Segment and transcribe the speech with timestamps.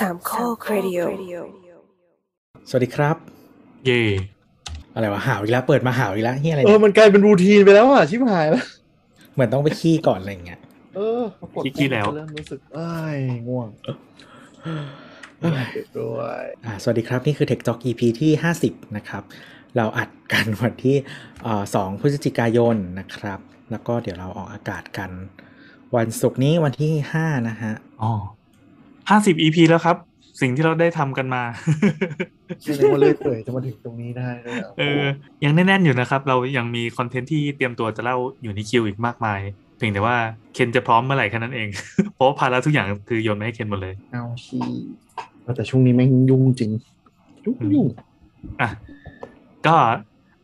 [0.00, 1.00] สามข้อครดิโอ
[2.68, 3.16] สวัสดีครับ
[3.86, 4.00] เย่
[4.94, 8.64] อะไรวะหาวอีกแล้ว เปิดมาหาวอีกแล้วเฮียอะไรเออเนี่ยมันกลายเป็นรูทีนไปแล้วอะ ชิบหายแล้ว
[9.34, 10.60] เหมือนต้องไปขี้ก่อนอะไรอย่างเงี้ย
[10.96, 13.18] เออปรากฏขี้แล้วเริ่มรู้สึกเอ้ย
[13.48, 13.68] ง่วง
[15.42, 18.30] ดึกด้วยอ่าสวัสดีครับ นี่คือ Tech Talk EP ที่
[18.64, 19.22] 50 นะครับ
[19.76, 20.96] เราอัดกันวันที่
[21.42, 23.40] เอ่อ2พฤศจิกายนนะครับ
[23.70, 25.10] แล้วก็เดี๋ยวเราออกอากาศกัน
[25.96, 27.72] วันศุกร์นี้วันที่ 5 นะฮะ
[28.02, 28.12] อ๋อ
[29.10, 29.96] ห้าสิบ EP แล้วครับ
[30.40, 31.42] สิ่งที่เราได้ทำกันมา
[32.64, 35.02] ไม่รู้ว่าเลื่อยเปื่อยจะมาถึงตรงนี้ได้เลยอะเออ
[35.44, 39.40] ยังแน่นๆอยู่นะครับ เรายังมีคอนเทนต์ที่เตรียมตัวจะเล่าอยู่ในคิวอีกมากมาย
[39.76, 40.16] เพียงแต่ว่า
[40.54, 41.68] เคนจะพร้อมเมื่อไหร่แค่นั้นเอง
[42.14, 44.58] เพราะว่าภาระทุกอย่างคือโยนมาให้เคนหมดเลย เอาชี
[45.56, 46.70] แต่ช่วงนี้แม่งยุ่งจริง
[47.44, 47.86] ยุ่งยุ่ง
[48.60, 48.70] อะ
[49.66, 49.74] ก็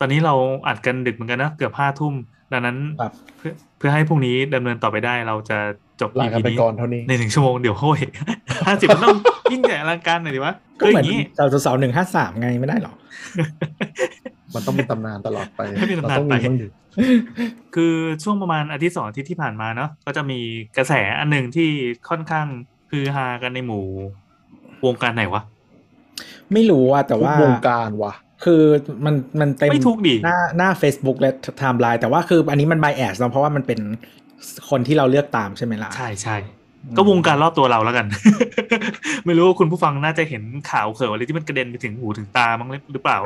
[0.01, 0.35] ตอนนี้เรา
[0.67, 2.15] อัดกันดึกเหมือนกันนะ เกือบห้าทุ่ม
[2.53, 5.59] ดังนั้นครับเพื่อเพื่อให้พรุ่งนี้ดำเนินต่อไปได้เราจะ
[6.03, 8.01] จบลา EP กันไปนี้ก่อนเท่านี้ในหนึ่งชั่วโมงเดี๋ยวโห้ย
[8.67, 9.17] ห้าสิบมันต้อง
[9.53, 12.93] ยิ่งใหญ่อลังการหน่อยดิวะก็คือเหอมือนย่างนี้เราจะเสาหนึ่งห้าสามไงไม่ได้หรอ
[14.55, 16.67] มันต้องมีตำนานตลอดไปให้มีตำนานเราต้องมีไปบ้างดิ
[17.75, 20.39] คือช่วงประมาณอาทิตย์สองอาทิตย์ที่ผ่านมาเนาะก็จะมี
[20.77, 21.69] กระแสอันหนึ่งที่
[22.09, 22.47] ค่อนข้าง
[22.91, 23.85] ฮือฮากันในหมู่
[24.87, 25.43] วงการไหนวะ
[26.53, 28.63] ไม่รู้อะแต่ทุกว่าวงการว่ะคือ
[29.05, 33.81] มันมันเต็มไม่ทุกดิหน้าหน้า Facebook และไทม์ไลน์แต่ว่าคืออันนี้มัน b บแอสเนาะเพราะว่ามันเป็น
[34.71, 36.37] คนที่เราเลือกตามใช่ไหมล่ะ ใช่ใช่
[36.97, 38.07] ก็วงการรอบตัวเราแล้วกัน
[39.27, 43.19] ไม่รู้ว่าคุณผู้ฟังน่าจะเห็นข่าวเข่าวอะไรที่มันกระเด็นไปถึงหูถึงตาบ้างหรือเปล่า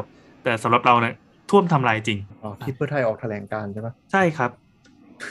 [0.45, 1.15] แต่สำหรับเราเนี่ย
[1.51, 4.51] ท่วมทำลายจริงอ๋อที่เพื่อไทยออกแถลงการณ์ใช่ปะใช่ครับ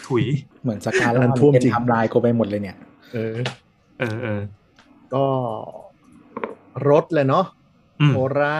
[0.07, 0.25] ถุย
[0.63, 2.77] เหมือนสกาอันล่านั้นมันท่วมเป็นจริงไทม์ไลน์กูไปหมดเลยเนี่ย
[3.13, 3.35] เออ
[3.99, 4.41] เออเออ
[5.13, 5.25] ก็
[6.89, 7.45] รถเลยเนาะ
[8.01, 8.57] อืมโอรา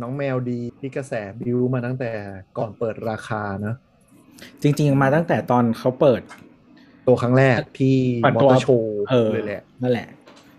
[0.00, 2.10] น้องแมวดีที่กระแสบิวมาตั้งแต่
[2.58, 3.76] ก่อนเปิดราคาเนอะ
[4.62, 6.22] จริง ๆ มาตั้งแต่ตอนเขาเปิด
[7.06, 10.08] ตัวครั้งแรกที่เปิดมอตัวเตอร์โชว์เออเลยแหละนั่นแหละ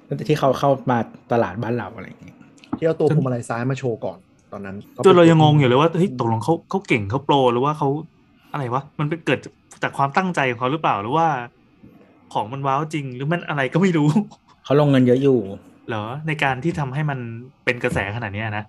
[0.08, 0.98] ตั้งแต่ที่เขาเข้ามา
[1.32, 2.36] ตลาดบ้านเราอะไรอย่างเงี้ย
[2.78, 4.18] ที่เอาตัวพวงมาลัยซ้ายมาโชว์ก่อน
[4.52, 7.90] ตอนนั้นจนเรายังงงอยู่เลยว่าเฮ้ยตกลงเขาเขาเก่งเขาโปรหรือว่าเขา
[8.52, 9.40] อะไรวะมันเป็นเกิด
[9.84, 11.28] จากความตั้งใจของเขาหรือเปล่าหรือว่า
[12.34, 14.10] ของมันว้าวจริงหรือมันอะไรก็ไม่รู้
[14.64, 15.40] เขาลงเงินเยอะอยู่
[15.88, 17.20] เหรอในการที่ทำให้มัน
[17.66, 18.64] เป็นกระแสขนาดเนี้ยนะ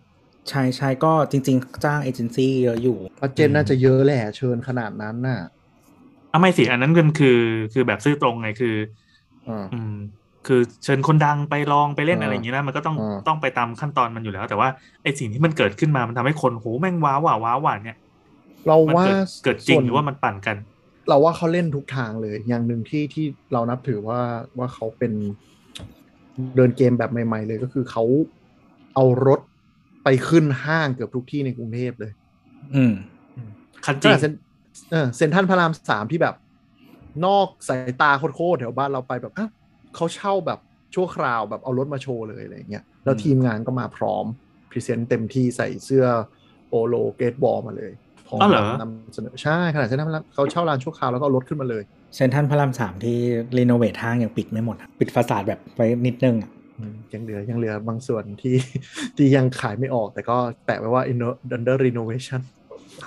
[0.49, 5.41] ใช่ใช่ก็จริง ๆ จ้างเอเจนซี่เยอะอยู่บัดเจนน่าจะเยอะแหละเชิญขนาดนั้นน่ะ
[6.39, 7.39] อะไม่สิอันนั้นมันคือ
[7.75, 8.75] คือแบบซื่อตรงไงคือ
[9.49, 9.95] อ่าอืม
[10.47, 14.69] คือเชิญคนดังไปลองไปเล่นอ่าอะไรอย่างนี้นะมันก็ต้องอ่าต้องไปตามขั้นตอนมันอยู่แล้ว แต่ว่า
[15.03, 17.97] ไอสิ่งที่มันเกิดขึ้นมามันทำให้คนโหแม่งว้าวว้าวว้าวหวานเนี่ย
[18.67, 20.57] เรามันว่าเกิดเกิดจริงส่หรือว่ามันปั่นกัน
[21.09, 24.21] เราว่าเขาเล่นทุกทางเลย อย่างหนึ่งที่ที่เรานับถือว่า
[24.59, 25.13] ว่าเขาเป็น
[26.57, 28.05] เดินเกมแบบใหม่ ๆ เลยก็คือเขา
[28.95, 29.41] เอารถ
[30.05, 32.13] ไปขึ้นห้างเกือบทุกที่ในกรุงเทพเลย
[32.75, 32.93] อืม
[33.85, 34.25] คันขจริงนาด
[34.79, 36.35] เซนเออเซนทรันพระรามสามที่แบบ
[37.27, 39.51] นอกสายตาโคตรๆแถวบ้านเราไปแบบอ้าว
[39.95, 40.61] เขาเช่าแบบ
[40.95, 44.25] ชั่วคราวแบบเอารถมาโชว์เลยอะไรอย่างเงี้ยแล้วทีมงานก็มาพร้อม
[44.71, 46.07] present เต็มที่ใส่เสื้อ
[46.69, 47.93] โปโล Great Wall มาเลย
[48.27, 51.83] พร้อมอ๋อเหรอนำเสนอใช่ขนาดเซ็นทรัลพระรามเขาเช่าร้านชั่วคราวแล้วก็เอารถขึ้นมาเลย
[52.15, 53.19] เซ็นทรัลพระรามสามที่
[53.57, 58.57] renovate ห้างยังปิดไม่หมดอะปิด facade แบบไปนิดนึงอะอืมยังเหลือยังเหลือบางส่วนที่
[59.17, 60.37] ที่ยังขายไม่ออกแต่ก็
[60.67, 62.41] แปะไว้ว่า inno- under renovation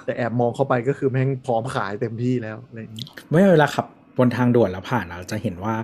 [0.06, 3.85] แต่แอบมองเข้าไปก็คือแม่งพร้อมขายเต็มที่แล้วอะไรอย่างนี้เมื่อเวลาขับ
[4.18, 5.75] บนทางด่วนแล้วผ่านเราจะเห็นว่า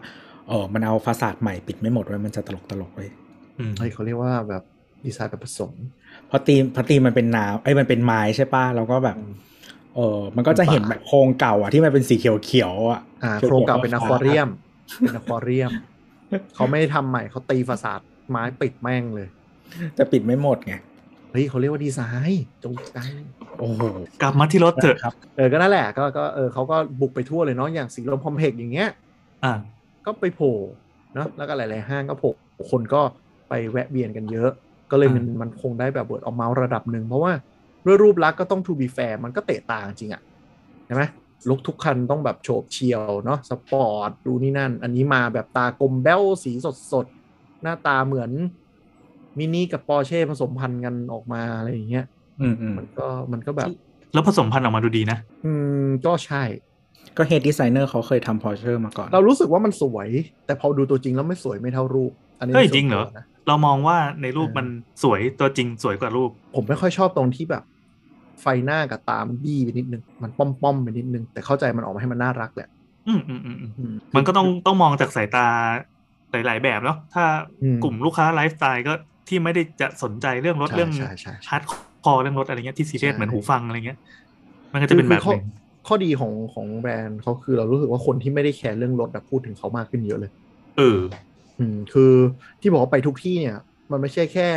[0.48, 3.10] เออมันเอาฟาสาดใหม่ปิดไม่หมดไว้ยมันจะตลกตลกๆเลย
[3.58, 4.64] อืมเฮ้ยเขาเรียกว่าแบบ
[5.06, 5.74] ดีไซน์แบบผสม
[6.28, 9.34] เพราะตีมเพราะตีมมันเป็นน้ำไอ้ยมันเป็นไม้ใช่ปะเราก็แบบอืม
[9.96, 14.48] เออมันก็จะเห็นแบบโครงเก่าอะที่มันเป็นสีเขียวๆอะอ่าขียวๆโครงเก่าเป็นอะควาเรียฟ้ม
[15.00, 15.72] เป็นอะควาเรียม
[16.56, 20.74] เขาไม่ได้ทำใหม่เขาตีฟาสาดไม้ปิดแม่งเลยๆจะปิดไม่หมดไง
[21.32, 22.98] เฮ้ยเขาเรียกว่าดีไซน์จงใจ
[23.60, 23.82] โอ้โห
[24.22, 28.90] กลับมาที่รถเถอะครับเออก็นั่นแหละก็ก็เออเขาก็บุกไปทั่วเลยเนาะอย่างสีลมคอมเพล็กซ์อย่างเงี้ย
[29.44, 29.54] อ่า
[30.06, 30.56] ก็ไปโผล่
[31.14, 32.30] เนอะแล้วก็หลาย ๆ ห้างก็โผล่
[32.72, 33.02] คนก็
[33.50, 34.50] ไปแวะเวียนกันเยอะ
[34.92, 37.32] ก็เลยมันอ่ามัมันคงได้แบบ word of mouth ระดับหนึ่งเพราะว่า
[37.86, 40.22] ด้วยรูปลักษณ์ก็ต้อง to be fair มันก็เตะตาจริงอะ
[40.86, 41.04] ใช่ไหม
[41.50, 48.32] รถทุกคันต้องแบบโฉบเฉียวเนาะสปอร์ตดูนี่นั่น อันนี้มาแบบตากลมแบ้วสีสดสดๆหน้าตาเหมือน
[49.38, 52.06] มินิกับปอร์เช่ผสมพันธุ์กันออกมาอะไรอย่างเงี้ย
[52.42, 53.68] อืมอืมมันก็มันก็แบบ
[54.14, 55.52] แล้วผสมพันธุ์ออกมาดูดีนะ อื
[55.86, 56.44] ม ก็ใช่
[57.18, 60.10] ก็ head designer เขาเคยทำพอร์เชอร์มาก่อน เรารู้สึกว่ามันสวย
[60.46, 64.68] แต่พอดูตัวจริงแล้วไม่สวยไม่เท่ารูป อันนี้เฮ้ยสวยจริงเหรอตัวนะเรามองว่าในรูปเออมัน
[65.04, 67.64] สวยตัวจริงสวยกว่ารูป ผมไม่ค่อยชอบตรงที่แบบ
[68.42, 72.70] ไฟหน้ากับตามันบี้ไปนิดนึง มันป้อมป้อมๆไปนิดนึง แต่เข้าใจมันออกมาให้มันน่ารักแหละ
[73.08, 75.48] อืมอืมอืมอืมอืมมันก็ต้องต้องมองจากสายตา
[76.32, 77.24] หลาย ๆ แบบเนาะถ้า
[77.62, 78.94] อืมกลุ่มลูกค้าไลฟ์สไตล์ก็
[79.28, 83.98] ที่ไม่ได้จะสนใจเรื่องรถใช่เรื่องใช่ใช่ใช่ hardcore เรื่องรถอะไรเงี้ยที่ซีเรียสใช่เหมือนหูฟังอะไรเงี้ย
[84.74, 85.44] มันก็จะเป็นแบบข้อหนึ่ง
[85.88, 90.32] ข้อดีของของแบรนด์เขาคือเรารู้สึกว่าคนที่ไม่ได้แคร์เรื่องรถแบบพูดถึงเขามากขึ้นเยอะเลย
[90.78, 91.00] เออ
[91.60, 92.14] อืม คือ
[92.62, 93.58] ที่บอกว่าไปทุกที่เนี่ย
[93.92, 94.50] มันไม่ใช่แค่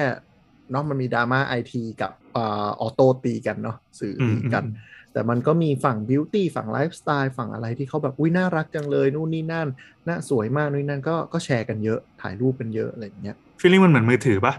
[0.71, 4.73] เนาะมันมีดราม่าไอทีกับอ่า auto ตีกันเนาะสื่ออืมตีกันอืม
[5.13, 9.69] แต่มันก็มีฝั่ง beauty ฝั่งไลฟ์สไตล์ฝั่งอะไรที่เขาแบบอุ้ยน่ารักจังเลย นู่นนี่นั่น
[10.09, 14.55] น่าสวยมากนู่นนั่นก็ก็แชร์กันเยอะถ่ายรูปกันเยอะอะไรอย่างเงี้ย feeling มันเหมือนมือถือปะ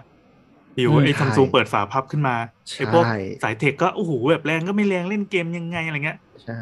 [0.79, 2.35] อยู่อืมไอ้ใช่ซัมซุงเปิดฝาพับขึ้นมา
[2.69, 3.03] ใช่ไอ้พวก
[3.43, 6.59] สาย tech ก็โอ้โหแบบแรงก็ไม่แรงเล่นเกมยังไงอะไรเงี้ยใช่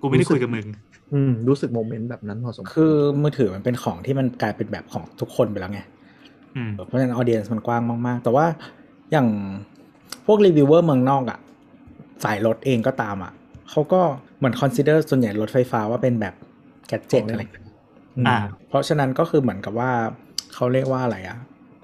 [0.00, 0.66] กูไม่ได้รู้สึกคุยกับมึง
[1.14, 5.80] อืมรู้สึก moment แบบนั้นพอสมควรคือมือถือมันเป็นของที่มันกลายเป็นแบบของทุกคนไปแล้วไง
[6.56, 8.46] อืมเพราะฉะนั้น audience มันกว้างมากๆ แต่ว่า
[9.12, 9.28] อย่าง
[10.26, 11.38] พวกรีวิวเวอร์เมืองนอกอะ่ะ
[12.24, 13.32] สายรถเองก็ตามอะ่ะ
[13.70, 14.00] เขาก็
[14.38, 16.34] เหมือน consider ส่วนใหญ่รถไฟฟ้าว่าเป็นแบบ
[16.88, 17.42] gadget อะไร
[18.16, 18.36] อืมอ่า
[18.68, 19.90] เพราะฉะนั้นก็คือเหมือนกับว่า
[20.54, 21.36] เขาเรียกว่าอะไรอะ่ะ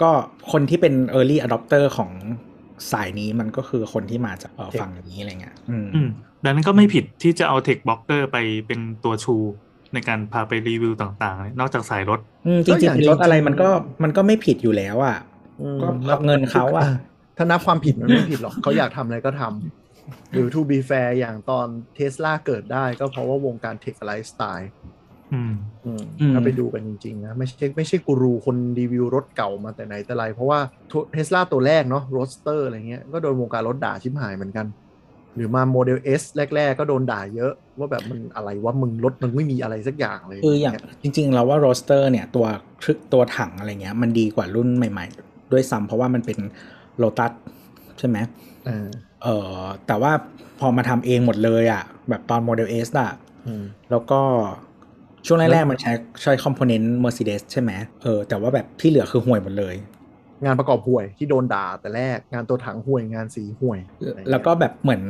[0.03, 0.11] ก็
[0.53, 2.11] คนที่เป็น Early Adopter ของ
[2.93, 6.09] สายนี้มันก็คือคนที่มาจากเอ่อฝั่งนี้อะไรเงี้ยอืมอืม
[6.45, 9.37] ดังนั้นก็ไม่ผิดที่จะเอา tech blogger ไปเป็นตัวชู
[9.95, 13.69] ในการพาไปรีวิวต่างๆ นอกจากสายรถอืมจก็อริงย่างๆเป็นรถอะไรจริงๆมันก็
[14.03, 15.19] มันก็ไม่ผิดอยู่แล้วอะ
[15.63, 16.85] อืมก็รับเงินเขาอะ
[17.37, 25.02] ถ้านับความผิดมันไม่ผิดหรอกเขาอยากทำอะไรก็ทำหรือ to be fair อย่างตอนเทสลาเกิดได้ก็เพราะว่าวงการ tech lifestyle อืมอืม
[26.35, 30.59] ถ้าไปดูกันจริงๆนะไม่ใช่ไม่ใช่กูรูคนรีวิวรถเก่ามาแต่ไหนแต่ไร เพราะว่า
[31.13, 34.67] เทสลาตัวแรกเนาะ Roadster อะไรเงี้ยก็โดนวงการรถด่าชิบหายเหมือนกัน
[35.37, 36.23] หรือมาโมเดล S
[36.55, 42.47] แรก ๆ ก็โดนด่าเยอะ ว่าแบบมันอะไรว่ามึงรถมันไม่มีอะไรสักอย่างเลยคืออย่างจริง ๆ เราว่า Roadster เนี่ยตัว
[42.83, 46.39] ครึตัวถังอะไรเงี้ย มันดีกว่ารุ่นใหม่ ๆ ด้วยซ้ำเพราะว่ามันเป็น
[46.99, 47.33] โ o ตัส
[47.99, 48.19] ใช่ไหม
[48.67, 48.89] เออ
[49.23, 50.13] เออแต่ว่า
[50.61, 53.11] พอมาทำเองหมดเลยอะ่ะ แบบตอนโมเดล S อะ
[53.47, 54.21] อืมแล้วก็
[55.27, 55.93] ช่วงแรกๆมันใช้
[56.23, 57.71] ใช้คอมโพเนนต์ Mercedes ใช่ไหม
[58.03, 59.75] เออแต่ว่าแบบที่เหลือคือห่วยหมดเลย
[60.45, 65.03] งานประกอบห่วยที่โดนด่าแต่แรกงานตัวถังห่วยงานสีห่วยอะไรเงี้ยแล้วก็แบบเหมือน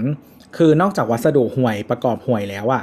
[0.56, 2.82] คือนอกจากวัสดุห่วยประกอบห่วยแล้วอะ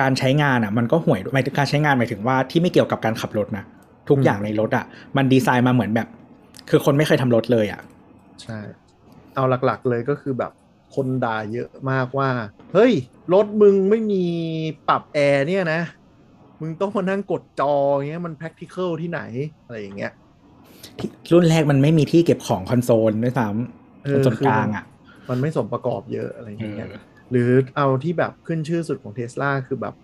[0.00, 3.64] การใช้งานอะมันก็ห่วยด้วยหมายถึงการใช้งานหมายถึงว่าที่ไม่เกี่ยวกับการขับรถนะ
[4.08, 4.84] ทุกอย่างในรถอะ
[5.16, 6.08] มันดีไซน์มาเหมือนแบบ
[6.70, 7.80] คือคนไม่เคยทำรถเลยอะ
[8.42, 8.58] ใช่
[9.34, 10.52] เอาหลักๆเลยก็คือแบบ
[10.94, 12.28] คนด่าเยอะมากว่า
[12.74, 12.92] เฮ้ย
[13.32, 14.24] รถมึงไม่มี
[14.88, 15.80] ปรับแอร์เนี่ยนะ
[16.64, 19.20] มึงต้องมานั่งกดจออย่างเงี้ยมัน practical ที่ไหน
[19.66, 20.12] อะไรอย่างเงี้ย
[20.98, 23.46] ที่รุ่นแรกมันไม่มีที่เก็บของคอนโซลด้วยซ้
[24.04, 24.84] เอำคออนโซลคือกลางอะ
[25.30, 27.00] มันไม่สมประกอบเยอะอะไรอย่างเงี้ยเออ
[27.30, 29.94] หรือเอาที่แบบขึ้นชื่อสุดของเทสลาคือแบบ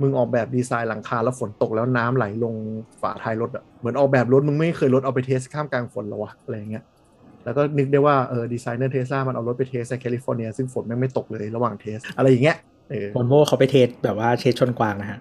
[0.00, 2.54] มึงออกแบบดีไซน์หลังคาแล้วฝนตกแล้วน้ำไหลลง
[3.00, 6.84] ฝาท้ายรถอะเหมือนออกแบบรถมึงไม่เคยรถเอาไป test ท่ามกลางฝนหรอวะอะไรอย่างเงี้ย
[7.44, 12.56] แล้วก็นึกได้ว่าเออดีไซเนอร์เทสลามันเอารถไป test ในแคลิฟอร์เนียซึ่งฝนแม่งไม่ตกเลยระหว่าง test อะไรอย่างเงี้ย
[12.90, 15.18] เออวอลโวเขาไป test แบบว่า test ชนกวางนะฮะ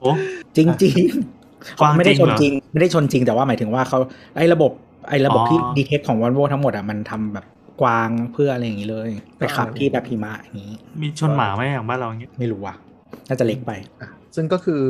[0.00, 0.10] โอ้
[0.56, 3.98] จริงจริงๆกวางไม่ได้ชนจจริริงงเหรอไม่ได้ชนจริงแต่ว่าหมายถึงว่าเขา
[4.36, 4.72] ไอ้ระบบ
[5.08, 7.46] ไอ้ระบบอ๋อที่ detect ของวอลโวทั้งหมดอะมันทำแบบ
[7.82, 12.74] กวางเพื่ออะไรอย่างนี้เลย ไปขับที่แบบหิมะอย่างนี้ มีชนหมาไหมอย่างบ้านเราอย่างเงี้ยไม่รู้ว่ะ
[13.28, 14.82] น่าจะเล็กไปอะซึ่งก็คือ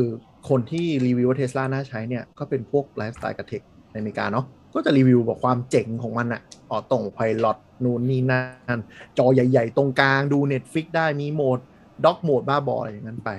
[0.49, 3.63] คนที่รีวิวว่าเทสลาน่าใช้เนี่ย ก็เป็นพวกไลฟ์สไตล์กับ tech
[3.93, 6.41] ในอเมริกาเนาะ ก็จะรีวิวบอกความเจ๋งของมันอะ
[6.71, 8.79] autopilot นู่นนี่นั่น
[9.19, 11.59] จอใหญ่ ๆ ตรงกลางดู Netflix ได้มีโหมด
[12.05, 13.31] dog โหมดบ้าบออะไรอย่างนั้นไป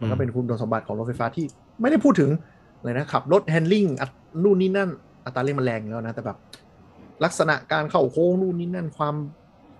[0.00, 1.44] มันก็เป็นคุณสมบัติของรถไฟฟ้าที่
[1.80, 2.30] ไม่ได้พูดถึง
[2.82, 3.86] เลยนะขับรถ handling
[4.42, 4.90] นู่นนี่นั่น
[5.24, 6.36] อัตราเร่งมันแรงแล้วนะ แต่แบบ
[7.24, 9.14] ลักษณะการเข้าโค้งนู่นนี่นั่นความ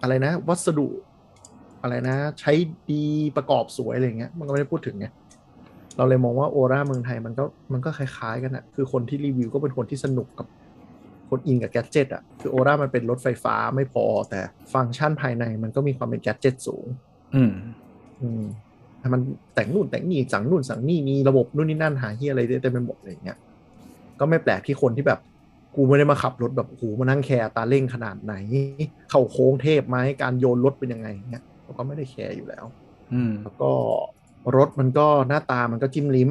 [0.03, 0.89] อะไรนะ วัสดุ
[1.83, 2.53] อะไรนะ ใช้
[2.91, 3.05] ดี
[3.37, 5.07] ประกอบสวยอะไรเงี้ย มันก็ไม่ได้พูดถึงไง
[5.97, 10.47] เราเลยมองว่าโอราเมืองไทยมันก็มันก็คล้ายๆกันอะคือคนที่รีวิวก็เป็นคนที่สนุกกับ
[11.31, 14.41] คนอินกับ gadget อะคือโอรามันเป็นรถไฟฟ้าไม่พอ แต่
[14.73, 16.87] ฟังก์ชันภายในมันก็มีความเป็น gadget สูง
[17.35, 17.53] อืม
[18.23, 18.43] อืม
[19.01, 19.21] ให้มัน
[19.55, 23.39] แต่งนู่นแต่งนี่สั่งนู่นสั่งนี่มีระบบนู่นนี่นั่นห่าเหี้ยอะไรได้เต็มไปหมดอะไรอย่างเงี้ย
[24.21, 25.21] ก็ไม่แปลกที่คนที่แบบ
[25.77, 28.35] กูไม่ได้มาขับรถแบบโอ้โหมานั่งแคร์อัตราเร่งขนาดไหน
[29.11, 32.65] เข้าโค้งเทพไหมการโยนรถเป็นยังไงเงี้ยเราก็ไม่ได้แคร์อยู่แล้ว
[33.13, 33.71] อืมแล้วก็
[34.57, 36.31] รถมันก็หน้าตามันก็จิ้มลิ้ม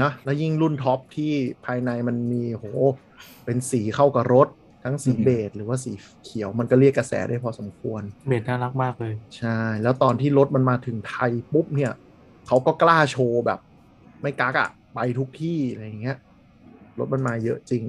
[0.00, 1.32] นะแล้วยิ่งรุ่นท็อปที่
[1.64, 2.64] ภายในมันมีโห
[3.44, 4.48] เป็นสีเข้ากับรถ
[4.84, 9.48] ทั้งสีอืม beige หรือว่าสีเขียวมันก็เรียกกระแสได้พอสมควร เบสน่ารักมากเลย ใช่
[9.82, 11.90] แล้วตอนที่รถมันมาถึงไทยปุ๊บเนี่ย
[12.46, 13.58] เขาก็กล้าโชว์แบบ
[14.22, 16.16] ไม่กักอะไปทุกที่อะไรอย่างเงี้ย
[16.98, 17.84] รถมันมาเยอะจริง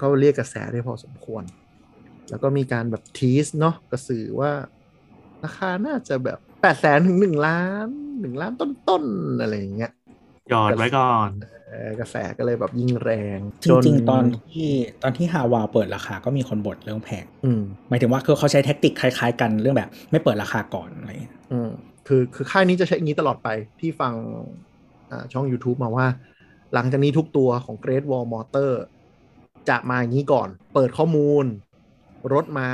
[0.00, 1.44] ก็เรียกกระแสได้พอสมควร
[2.28, 4.52] แล้วก็มีการแบบทีสเนาะกระสือว่า
[5.44, 7.52] ราคาน่าจะแบบแปดแสนถึงหนึ่งล้า
[7.86, 7.88] น
[8.20, 9.90] หนึ่งล้านต้นๆอะไรอย่างเงี้ย
[10.48, 11.59] หยอดไว้ก่อนเออ
[12.00, 14.68] กระแสก็เลยแบบยิ่งแรงจริงๆตอนที่
[15.02, 21.70] ตอนที่ฮาวาเปิดราคาก็มีคนบ่นเรื่องแพงอืมหมายถึงว่าคือเขาใช้แท็กติกคล้ายๆ กันเรื่องแบบ ไม่เปิดราคาก่อนอะไรอย่างเงี้ยอืม
[22.06, 23.48] คือคือค่ายนี้จะใช้อย่างนี้ตลอดไป
[23.80, 24.14] ที่ฟัง
[25.10, 26.06] อ่าช่อง YouTube มาว่า
[26.74, 28.70] หลังจากนี้ทุกตัวของ Great Wall Motor
[29.68, 31.44] จะมาอย่างนี้ก่อน เปิดข้อมูล
[32.32, 32.70] รถมา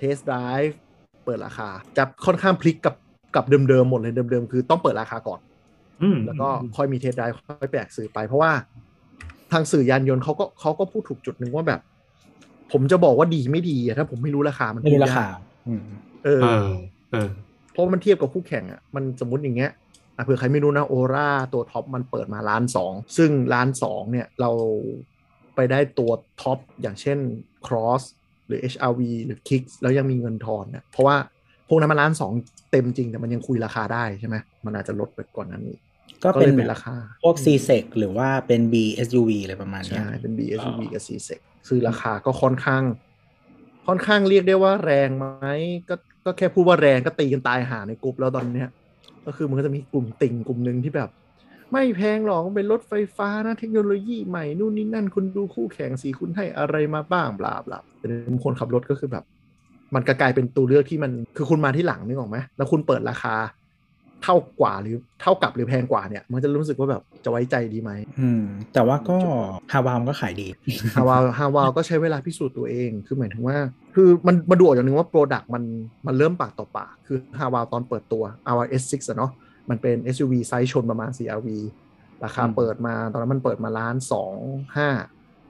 [0.00, 0.74] Test Drive
[1.24, 2.94] เปิดราคา จะค่อนข้างพลิกกับ
[3.34, 5.55] กับเดิมๆหมดเลยเดิมๆ คือต้องเปิดราคาก่อนอืม
[6.26, 8.52] แล้วก็ค่อยมี test drive ค่อยแปลกสื่อไป เพราะว่า
[9.52, 11.80] ทางสื่อยานยนต์เขาก็เขาก็พูดถูกจุดหนึ่งว่าแบบ
[12.72, 15.82] ผมจะบอกว่าดีไม่ดีอะถ้าผมไม่รู้ราคามันไม่รู้ราคาพูดยากอืม
[16.24, 16.68] เออเออ
[17.12, 17.28] เออ
[17.72, 19.70] เพราะมันเทียบกับคู่แข่งอะมันสมมติอย่างเงี้ย
[20.16, 24.50] อะเผื่อใครไม่รู้นะโอราตัวท็อปมันเปิดมาล้านสองซึ่งล้านสองเนี่ยเรา
[25.54, 26.10] ไปได้ตัว
[26.42, 27.18] ท็อปอย่างเช่น
[27.66, 28.02] Cross
[28.46, 31.16] หรือ HRV หรือ Kicks แล้วยังมีเงินทอนเนี่ยเพราะว่า
[31.68, 32.32] พวกนั้นมันล้านสอง
[32.70, 35.85] เต็มจริงแต่มันยังคุยราคาได้ใช่ไหมมันอาจจะลดไปก่อนนั้นนี้ก็
[36.24, 38.74] ก็เป็เลนยเป็นราคา พวก c s e c หรือว่าเป็น B
[39.06, 42.82] SUV อะไรประมาณเนี้ยใช่เป็น BSUV อ๋อกับ c s e c ซึ่งราคาก็ค่อนข้าง
[43.86, 45.26] ค่อนข้างเรียกได้ว่าแรงไหม
[45.88, 45.94] ก็
[46.24, 48.68] ก็แค่พูดว่าแรงก็ตีกันตายหาในกลุ่มแล้วตอนเนี้ย
[49.26, 51.10] ก็คือมันก็จะมีกลุ่มติ่งกลุ่มหนึ่งที่แบบ
[51.72, 59.24] ไม่แพงหรอกมันเป็นรถไฟฟ้านะ เทคโนโลยีใหม่นู่นนี่นั่นคุณดูคู่แข่งสีคุณให้อะไรมาบ้างบลาบลาแต่ในมุมคนขับรถก็คือแบบ
[59.94, 63.34] มันก็กลายเป็นตัวเลือกที่มันคือคุณมาทีหลังนึกออกไหมแล้วคุณเปิดราคา
[64.22, 68.42] เท่ากว่าหรือเท่ากับหรือแพงกว่าเนี่ย มันจะรู้สึกว่าแบบจะไว้ใจดีไหมอืม
[68.74, 69.16] แต่ว่าก็
[69.72, 70.48] ฮาวาลก็ขายดี
[70.96, 73.56] ฮาวาลฮาวาลก็ใช้เวลาพิสูจน์ตัวเอง คือหมายถึงว่า
[73.94, 75.62] คือมันมาดูออกอย่างหนึ่งว่า product มัน
[76.06, 78.22] มันเริ่มปากต่อปาก คือฮาวาตอนเปิดตัว
[78.62, 79.30] r S6 อะเนาะ
[79.70, 81.48] มันเป็น SUV ไซส์ชนประมาณ CRV
[82.24, 84.32] ราคาอืมเปิดมาตอนนั้นมันเปิดมาล้านสอง
[84.76, 84.88] ห้า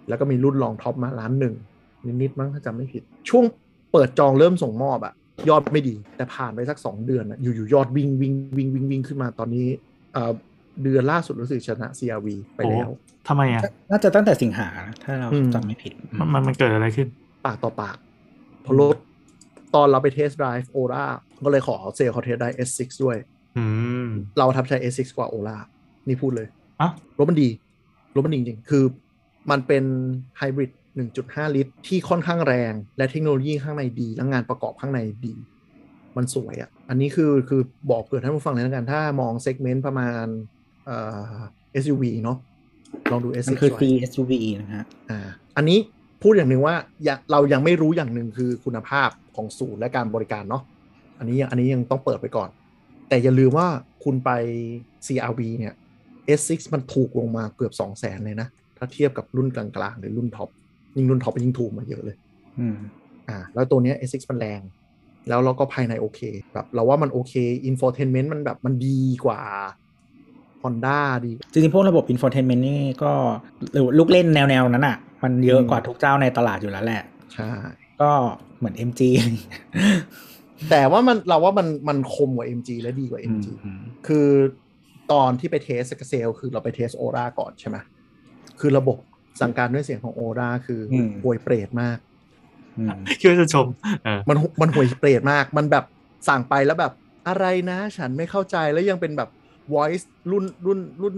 [0.08, 1.54] แล้วก็มีรุ่นรองท็อปมาล้านหนึ่ง
[2.22, 3.44] นิดๆมั้งถ้าจำไม่ผิด ช่วง
[3.92, 5.14] เปิดจองเริ่มส่งมอบอะ
[5.48, 9.66] ยอดไม่ดี แต่ผ่านไปสัก 2 เดือนอะอยู่ๆยอดวิ่งวิ่งวิ่งวิ่งวิ่งขึ้นมาตอนนี้
[10.12, 10.32] เอ่อ
[10.82, 12.88] เดือนล่าสุดรู้สึกชนะ CRV ไปแล้ว
[13.28, 17.08] ทำไมอะ น่าจะตั้งแต่สิงหานะถ้าเราอืมจำไม่ผิดมันมันมันเกิดอะไรขึ้น
[17.44, 17.96] ปากต่อปาก
[18.62, 18.96] เพราะรถ
[19.74, 21.04] ตอนเราไปเทส t d ด i v e โอรา
[21.44, 23.16] ก็เลยขอเซลล์เขาเทสได้ S6 ด้วย
[23.56, 23.64] อื
[24.06, 25.58] มเราประทับใจ S6 กว่าโอรา
[26.08, 26.48] นี่พูดเลย
[26.80, 27.48] อะรถมันดี
[28.14, 28.84] รถมันดีจริงๆคือ
[29.50, 29.84] มันเป็น
[30.38, 30.70] ไฮบริด
[31.04, 35.34] 1.5 ลิตร ที่ค่อนข้างแรง และเทคโนโลยีข้างในดี และงานประกอบข้างในดี
[36.16, 40.24] มันสวยอะ่ะ อันนี้คือคือบอกเผื่อท่านผู้ฟังเลยแล้วกัน ถ้ามองเซกเมนต์ประมาณ
[40.86, 40.96] เอ่
[41.30, 41.34] อ
[41.82, 42.38] SUV เนาะ
[43.10, 45.78] ลองดูมั S6 นคือไว้ C SUV นะฮะอ่าอันนี้
[46.22, 46.74] พูดอย่างหนึ่งว่า
[47.04, 50.62] อย่าเรายังไม่รู้อย่างหนึ่งคือคุณภาพของศูนย์และการบริการเนาะ
[51.18, 52.48] อันนี้ยังอันนี้ยังต้องเปิดไปก่อน
[53.08, 53.68] แต่อย่าลืมว่า
[54.04, 54.30] คุณไป
[55.06, 55.74] CRV เนี่ย
[56.38, 58.48] S6 มันถูกลงมาเกือบ 2 0 0แสนเลยนะ
[58.78, 60.50] ถ้าเทียบกับรุ่นกลางๆ หรือรุ่นท็อป
[60.96, 62.16] ยิ่งรุ่นท็อปยิ่งถูกมาเยอะเลย
[62.58, 62.76] อืม
[63.28, 64.60] อ่า แล้วตัวเนี้ย S6 มันแรง
[65.28, 66.20] แล้วเราก็ภายในโอเค
[66.52, 67.32] แบบเราว่ามันโอเค
[67.70, 69.40] infotainment มันแบบมันดีกว่า
[70.62, 73.12] Honda ดี จริงๆ พวกระบบ infotainment นี่ก็
[73.72, 77.02] หรือลูกเล่นแนวๆ นั้นอะ มันเยอะอืมกว่าทุกเจ้าในตลาดอยู่แล้วแหละ
[77.34, 77.50] ใช่
[78.00, 78.10] ก็
[78.58, 79.62] เหมือน MG อะไรอย่างเงี้ย
[80.70, 84.28] แต่ว่ามันเราว่ามันมันคมกว่า MG และดีกว่าอืม MG อืมคือ
[85.12, 87.76] ตอนที่ไปเทสกับเซล คือเราไปเทสโอราก่อนใช่ไหม
[88.60, 88.98] คือระบบ
[89.40, 91.98] สั่งการด้วยเสียงของโอราคืออมห่วยเปรตมาก
[92.78, 93.66] อืมคิดว่าจะชม
[94.04, 95.84] เออมันมันห่วยเปรตมาก มันแบบ
[96.28, 96.92] สั่งไปแล้วแบบ
[97.28, 99.30] อะไรนะ ฉันไม่เข้าใจแล้วยังเป็นแบบ
[99.74, 101.14] voice รุ่นรุ่นรุ่น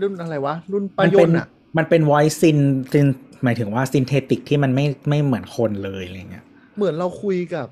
[0.00, 2.58] รุ่นอะไรวะ รุ่นปมัระนยเป็นนต์อะ มันเป็น voice syn
[2.92, 3.06] syn
[3.44, 6.44] หมายถึงว่า synthetic ที่มันไม่ไม่เหมือนคนเลยอะไรเงี้ย
[6.76, 7.66] เหมือนเราคุยกับ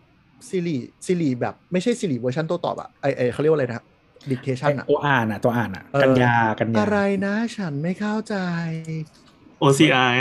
[0.48, 3.84] ซิริซิริแบบไม่ใช่ซิริเวอร์ชันโต้ตอบอะไอไอเขาเรียกว่าอะไรนะ
[4.30, 8.36] ดิเทชันอะตัวอ่านอะตัวอ่านอะเออกันยากันยาอะไรนะ ฉันไม่เข้าใจ
[9.62, 10.12] OCI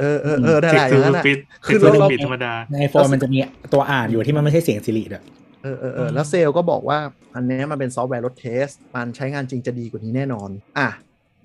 [0.00, 3.38] เออเออเออได้แหละอคืย่างนั้นอะปิดคืคืออเราเราเราปิดธรรมดาในไอโฟนมันจะมี
[3.72, 5.24] ตัวอ่านอยู่ที่มันไม่ใช่เสียงสิริด้วย
[5.62, 6.98] เออเออเออแล้วเซลล์ก็บอกว่า
[7.34, 10.88] อันเนี้ยมันเป็นซอฟต์แวร์รถเทส มันใช้งานจริงจะดีกว่านี้แน่นอน อะ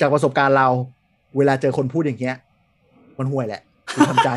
[0.01, 0.67] จากประสบการณ์เรา
[1.37, 2.35] เวลาเจอคนพูดอย่างเงี้ย
[3.19, 3.61] มันห่วยแหละ
[3.93, 4.29] คือทำใจ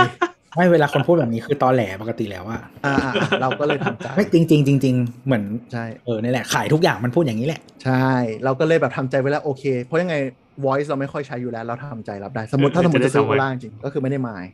[0.57, 8.09] ไม่เวลาคนพูดแบบนี้คือตอแหลปกติแล้วอะอ่าอ่าอ่าเราก็เลยทำใจ ไม่จริงจริงๆจริงๆเหมือนใช่เออนี่แหละขายทุกอย่างมันพูดอย่างนี้แหละ ใช่
[8.45, 10.17] เราก็เลยแบบทำใจไว้แล้วโอเค เพราะยังไง
[10.65, 14.45] voice เราไม่ค่อยใช้อยู่แล้ว เราทำใจรับได้ สมมติเออถ้าสมมติจะได้จะซื้อจำไว้โอล่าจริงก็คือไม่ได้มาย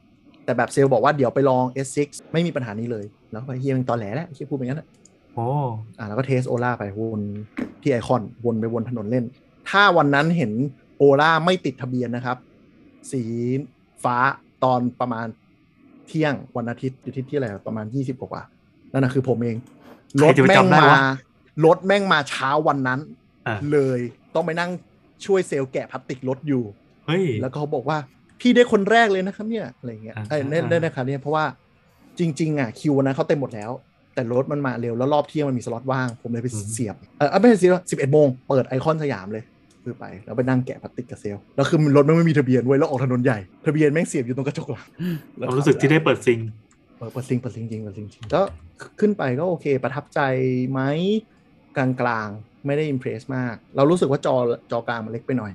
[0.44, 1.98] แต่แบบเซลล์บอกว่าเดี๋ยวไปลอง S6
[2.32, 4.86] ไม่มีปัญหานี้เลย แล้วก็เฮียมันตอแหลแล้วเฮียพูดอย่างนั้นอะ
[5.34, 5.46] โอ้
[5.98, 7.22] อ่าแล้วก็เทสโอล่าไปวน
[7.82, 9.24] ที่ไอคอนวนไปวนถนนเล่น
[9.70, 10.52] ถ้าวันนั้นเห็น
[10.98, 12.36] โอล่าไม่ติดทะเบียนนะครับ
[13.12, 13.22] สี
[14.04, 14.16] ฟ้า
[14.64, 15.26] ตอนประมาณ
[16.06, 19.56] เที่ยงวันอาทิตย์อาทิตย์ที่อะไรประมาณ20กว่าๆนั่นนะคือผมเอง
[20.22, 21.00] รถใครจะไปแม่งจำได้มาวะ
[21.64, 23.00] รถแม่งมาเช้าวันนั้น
[23.46, 23.98] อะเลย
[24.34, 24.70] ต้องไปนั่ง
[25.26, 26.64] ช่วยเซลล์แกะพลาสติกรถอยู่
[27.06, 27.98] เฮ้ยแล้วก็เขาบอกว่า
[28.40, 31.44] พี่ได้คนแรกเลยนะครับเนี่ยอะไรเงี้ยอ่าไอ้ยได้อ่าได้นะครับเนี่ยเพราะว่า
[32.18, 33.70] จริง ๆ อะคิววันนั้นเขาเต็มหมดแล้ว
[34.14, 39.44] แต่รถมันมาเร็วแล้วรอบเที่ยงมันมีสล็อตว่าง ผมเลยไปเสียบเออไม่ใช่สิสิบเอ็ดโมงเปิดไอคอนสยามเลย
[39.84, 44.86] คือไปแล้วไปนั่งแกะพลาสติกกับเซลล์แล้วคือรถมันไม่มีทะเบียนเว้ยแล้วออกถนนใหญ่ทะเบียนแม่งเสียบอยู่ตรงกระจกหลัง
[45.38, 46.38] แล้วความรู้สึกที่ได้เปิดซิง
[46.98, 48.40] เออเปิดซิงเปิดซิงจริงเปิดซิงจริงก็
[49.00, 50.20] ขึ้นไปก็โอเคประทับใจ
[50.70, 50.80] ไหม
[51.76, 54.34] กลางๆ ไม่ได้ impress มาก เรารู้สึกว่าจอ
[54.72, 55.52] จอกลางมันเล็กไปหน่อย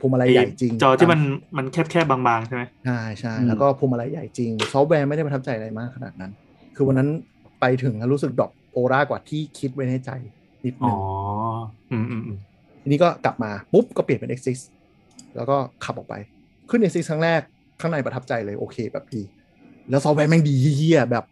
[0.00, 1.20] พวงมาลัยใหญ่จริง จอที่มัน
[1.56, 6.32] มันแคบแคบๆบางๆใช่ไหมใช่ใช่อืมแล้วก็พวงมาลัยใหญ่จริง ซอฟต์แวร์ไม่ได้ประทับใจอะไรมากขนาดนั้น
[6.76, 7.08] คือวันนั้น
[7.60, 10.10] ไปถึงแล้วรู้สึก drop ORA กว่าที่คิดไว้ในใจ
[10.64, 10.98] นิดนึงอ๋อ
[11.90, 12.38] อืมอืมอืม
[12.82, 14.48] ทีนี้ก็กลับมาปุ๊บก็เปลี่ยนเป็น H6
[15.36, 16.14] แล้วก็ขับออกไป
[16.70, 17.40] ขึ้นในซีครั้งแรก
[17.80, 19.22] ข้างในประทับใจเลยโอเคแบบดี
[19.90, 21.24] แล้วซอฟต์แวร์แม่งดีเหี้ยแบบ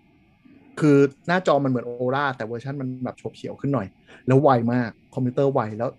[0.80, 0.96] คือ
[1.28, 3.86] หน้าจอมันเหมือน ORA แต่เวอร์ชันมันแบบโฉบเฉี่ยวขึ้นหน่อย
[4.26, 5.90] แล้วไวมากคอมพิวเตอร์ไวแล้ว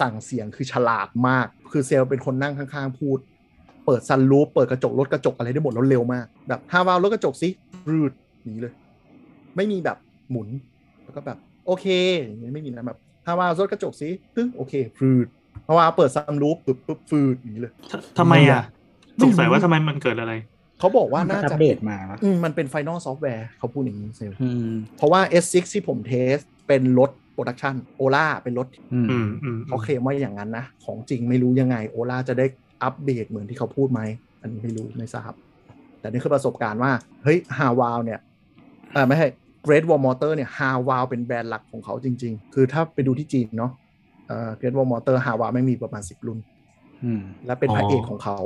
[0.00, 3.18] สั่งเสียงคือฉลาดมาก คือเซลล์เป็นคนนั่งข้างๆพูด
[3.86, 7.48] เปิดซันรูปเปิดกระจกลดกระจกอะไรได้หมดแล้วเร็วมาก แบบ Haval ลดกระจกสิ
[7.90, 8.12] รืด
[8.44, 8.72] หนีเลย
[9.56, 9.96] ไม่มีแบบ
[10.30, 10.48] หมุน
[11.04, 11.86] แล้วก็แบบโอเค
[12.26, 15.26] อย่างนี้ไม่มีนะแบบ Haval ลดกระจกสิตึ้งโอเคฟืด
[15.68, 18.62] Haval เปิดซันรูปปึ๊บปึ๊บฟืดอย่างนี้เลยทำไมอะ
[19.16, 20.32] ไม่รู้สงสัยว่าทำไมมันเกิดอะไร
[20.78, 26.36] เขาบอกว่ามันน่าจะเดตมาปะอืมมันเป็น final software เขาพูดอย่างนี้เซลล์อืมเพราะว่า H6 ที่ผม test
[26.68, 32.46] เป็นรถ production ORA เป็นรถอืมอืมอืมเขาเคลมว่าอย่างนั้นนะ ของจริงไม่รู้ยังไง ORA จะได้
[32.82, 34.00] อัปเดตเหมือนที่เขาพูดไหม
[34.40, 35.32] อันนี้ไม่รู้ไม่ทราบ
[36.00, 36.92] แต่นี่คือประสบการณ์ว่า
[37.22, 38.20] เฮ้ยฮาวาวเนี่ย
[38.96, 39.28] อ่าไม่ใช่
[39.66, 43.72] Great Wall Motor เนี่ยฮาวาวเป็นแบรนด์หลักของเขาจริง ๆ คือถ้าไปดูที่จีนเนาะ
[44.28, 46.38] เอ่อ Great Wall Motor Haval นี่มีประมาณ10รุ่น
[47.04, 48.38] อืมและเป็นพระเอกของเขา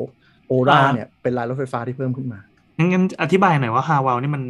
[0.50, 2.40] ORA เนี่ยเป็นรายรถไฟฟ้าที่เพิ่มขึ้นมา
[2.78, 4.42] งั้นงั้นอธิบายหน่อยว่าฮาวาวนี่มัน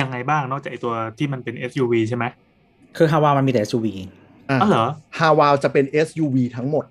[0.00, 2.24] ยังไงบ้างนอกจากไอตัวที่มันเป็น SUV ใช่ไหม
[2.96, 3.86] คือฮาวามันมีแต่ SUV
[4.50, 4.86] อ่าอ๋อเหรอ
[5.18, 6.84] ฮาวาวจะเป็น SUV ทั้งหมด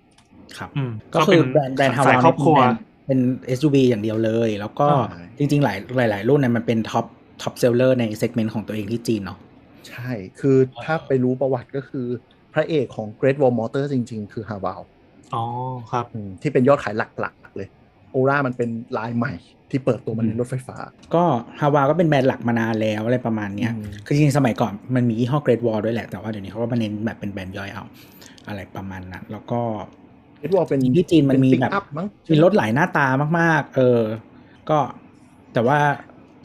[0.58, 2.58] ครับอืมก็คือแบรนด์แบรนด์ฮาวาสายครอบครัว
[3.08, 3.20] เป็น
[3.58, 7.06] SUV อย่างเดียวเลย แล้วก็ใช่จริง ๆ หลายหลายๆรุ่นเนี่ยมันเป็น top
[7.42, 9.38] top seller ใน segment ของตัวเองที่จีนเนาะ
[9.90, 12.06] ใช่ คือถ้าไปรู้ประวัติก็คือ
[12.54, 14.82] พระเอกของ Great Wall Motor จริง ๆ คือฮาวาว
[15.34, 15.44] อ๋อ
[15.92, 17.41] ครับอืมที่เป็นยอดขายหลักๆเลย
[18.12, 19.34] โอรามันเป็นลายใหม่
[19.70, 20.78] ที่เปิดตัวมาในรถไฟฟ้า
[21.16, 21.24] ก็
[21.60, 27.84] ฮาวาก็เป็นแบรนด์หลักมานานแล้วอะไรประมาณเนี้ยอืมคือจริงๆสมัยก่อนมันมียี่ห้อ Great Wall ด้วยแหละ แต่ว่าเดี๋ยวนี้เขาก็มาเน้นแบบเป็นแบรนด์ย่อยเอา
[28.48, 29.62] อะไรประมาณนั้น แล้วก็
[30.40, 33.08] เ e ดวอลเป็นที่จีนมันมีเป็แบบ pick up มั้งมีรถหลายหน้าตา
[33.40, 34.02] มาก ๆ เออ
[34.70, 34.80] ก็
[35.54, 35.80] แต่ว่า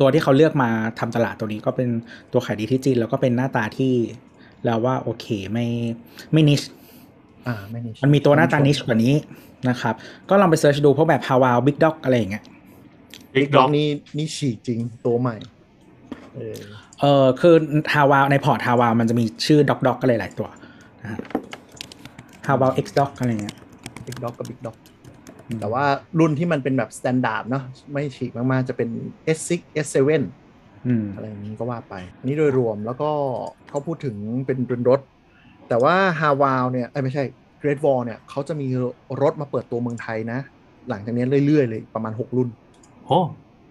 [0.00, 1.88] ตัวที่เขาเลือกมาทำตลาดตัวนี้ก็เป็น
[2.32, 3.94] ตัวขายดีที่จีนแล้วก็เป็นหน้าตาที่
[4.64, 5.66] เราว่าโอเคไม่
[6.32, 6.60] ไม่นิช
[7.46, 9.14] อ่าไม่ niche มันมีตัวหน้าตา niche กว่านี้
[9.68, 9.94] นะครับ
[10.30, 12.44] ก็ลองไป search ดูพวกแบบ Haval Big Dog อะไรอย่างเงี้ย
[13.34, 15.36] Big Dog นี่นี่ฉีกจริงตัวใหม่
[16.34, 16.58] เออ
[17.00, 17.54] เออคือ
[17.92, 20.48] How Wow ในพอร์ต How Wow มันจะมีชื่อ Dog Dog ก็เลยหลายตัว
[21.02, 21.20] นะฮะ
[22.46, 23.56] Haval X Dog อะไรเงี้ย
[24.06, 24.76] Big Dog กับ Big Dog
[25.60, 25.84] แต่ว่า
[26.18, 28.88] รุ่นที่มันเป็นแบบ standard เนาะไม่ฉีกมากๆ จะเป็น
[29.36, 29.50] H6
[29.86, 30.22] H7
[30.86, 33.10] อืมอะไรอย่างนี้ก็ว่าไป นี่โดยรวมแล้วก็
[33.68, 35.00] เขาพูดถึงเป็นเป็นรถ
[35.68, 37.24] แต่ว่าฮาวาวเนี่ยเอ้ยไม่ใช่
[37.62, 38.68] Great Wall เนี่ยเขาจะมี
[39.22, 40.38] รถมาเปิดตัวเมืองไทยนะ
[40.88, 42.48] หลังจากนี้เรื่อยๆเลยประมาณ 6 รุ่น
[43.06, 43.18] โอ้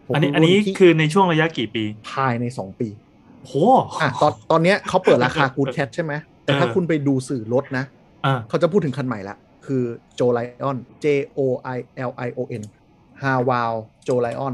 [0.08, 2.90] หกอันนี้รุ่อันนี้ที่คือในช่วงระยะกี่ปี ภายใน 2 ปี
[3.46, 3.54] โห
[4.02, 7.84] อะตอนตอนเนี้ยเขาเปิดราคา Good Cat ใช่ไหมแต่ถ้าเออคุณไปดูสื่อรถนะ
[8.26, 9.84] อ่าเขาจะพูดถึงคันใหม่ละ คือ
[10.20, 11.06] Joe Lion J
[11.38, 11.40] O
[11.76, 11.78] I
[12.10, 12.64] L I O N
[13.22, 13.74] h a w a l
[14.08, 14.54] Joe Lion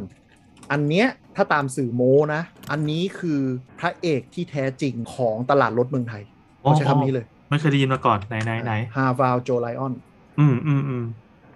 [0.72, 3.42] อันเนี้ยถ้าตามสื่อโม้นะ อันนี้คือ
[3.80, 6.41] พระเอกที่แท้จริงของตลาดรถเมืองไทยเขา
[6.78, 9.94] ใช้คำนี้เลย ไม่เคยได้ยินมาก่อนไหนไหนไหน Haval Jolion
[10.40, 11.04] อืมอืมอืม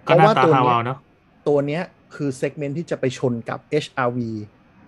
[0.04, 0.98] ก็เพก็ราะว่าหน้าตาตัวเนี้ยฮาวาวเนาะ
[1.48, 1.82] ตัวเนี้ย
[2.14, 4.18] คือ segment ที่จะไปชนกับ HRV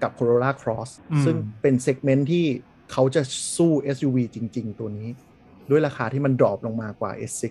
[0.03, 2.45] กับ Corolla Cross อืมซึ่งเป็น segment ที่
[2.93, 3.23] เขาจะ
[3.57, 5.09] สู้ SUV จริง ๆ ตัวนี้
[5.71, 7.45] ด้วยราคาที่มัน drop ลงมากว่า H6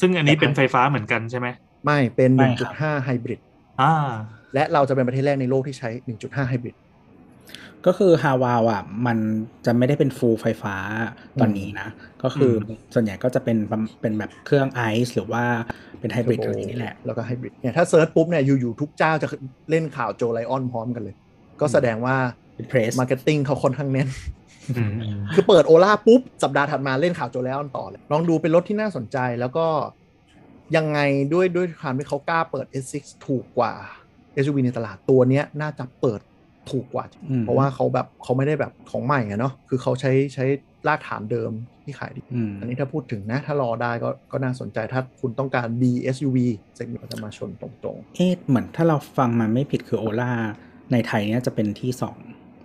[0.00, 1.48] ซึ่งอันนี้เป็นไฟฟ้าเหมือนกันใช่ไหม
[1.84, 3.40] ไม่เป็นไม่ครับ1.5ไฮบริด
[3.82, 3.94] อ่า
[4.54, 6.76] และเราจะเป็นประเทศแรกในโลกที่ใช้ 1.5ไฮบริด
[7.86, 9.18] ก็คือฮาวาวอะมัน
[9.66, 10.76] จะไม่ได้เป็น full ไฟฟ้า
[11.40, 11.88] ตอนนี้นะ
[12.22, 15.44] ก็คืออมส่วนใหญ่ก็จะเป็นประเป็นแบบเครื่องไอซ์หรือว่า
[16.00, 19.28] เป็นไฮบริดอะไรอย่างนี้แหละ แล้วก็ไฮบริดเนี่ยถ้า search ปุ๊บเนี่ยอยู่ๆทุกเจ้าจะ
[19.70, 21.14] เล่นข่าว Jolion พร้อมกันเลย
[21.60, 22.16] ก็แสดงว่า
[22.56, 24.08] เป็น press marketing เขาค่อนข้างแน่น
[24.76, 24.92] อืม
[25.34, 29.66] คือเปิด ORA ปุ๊บ สัปดาห์ถัดมาเล่นข่าว Jolion ต่อเลยลองดูเป็นรถที่น่าสนใจแล้วก็
[30.76, 30.98] ยังไง
[31.32, 32.94] ด้วยด้วยความที่เขากล้าเปิด S6
[33.26, 33.72] ถูกกว่า
[34.42, 36.20] SUV ในตลาดตัวเนี้ยน่าจะเปิด
[36.70, 40.44] ถูกกว่าอืมเพราะว่าเขาแบบเขาไม่ได้แบบของใหม่อะเนาะคือเขาใช้ใช้
[40.88, 41.50] รากฐานเดิม
[41.82, 46.38] ที่ขายดีอืมอันนี้ถ้าพูดถึงนะ ถ้ารอได้ก็ก็น่าสนใจถ้าคุณต้องการ B SUV
[46.76, 50.30] เซกเมนต์จะมาชนตรงเอ๊ะเหมือนถ้าเราฟังมาไม่ผิดคือโอล่า
[50.92, 52.16] ในไทยเนี้ยจะเป็นที่สอง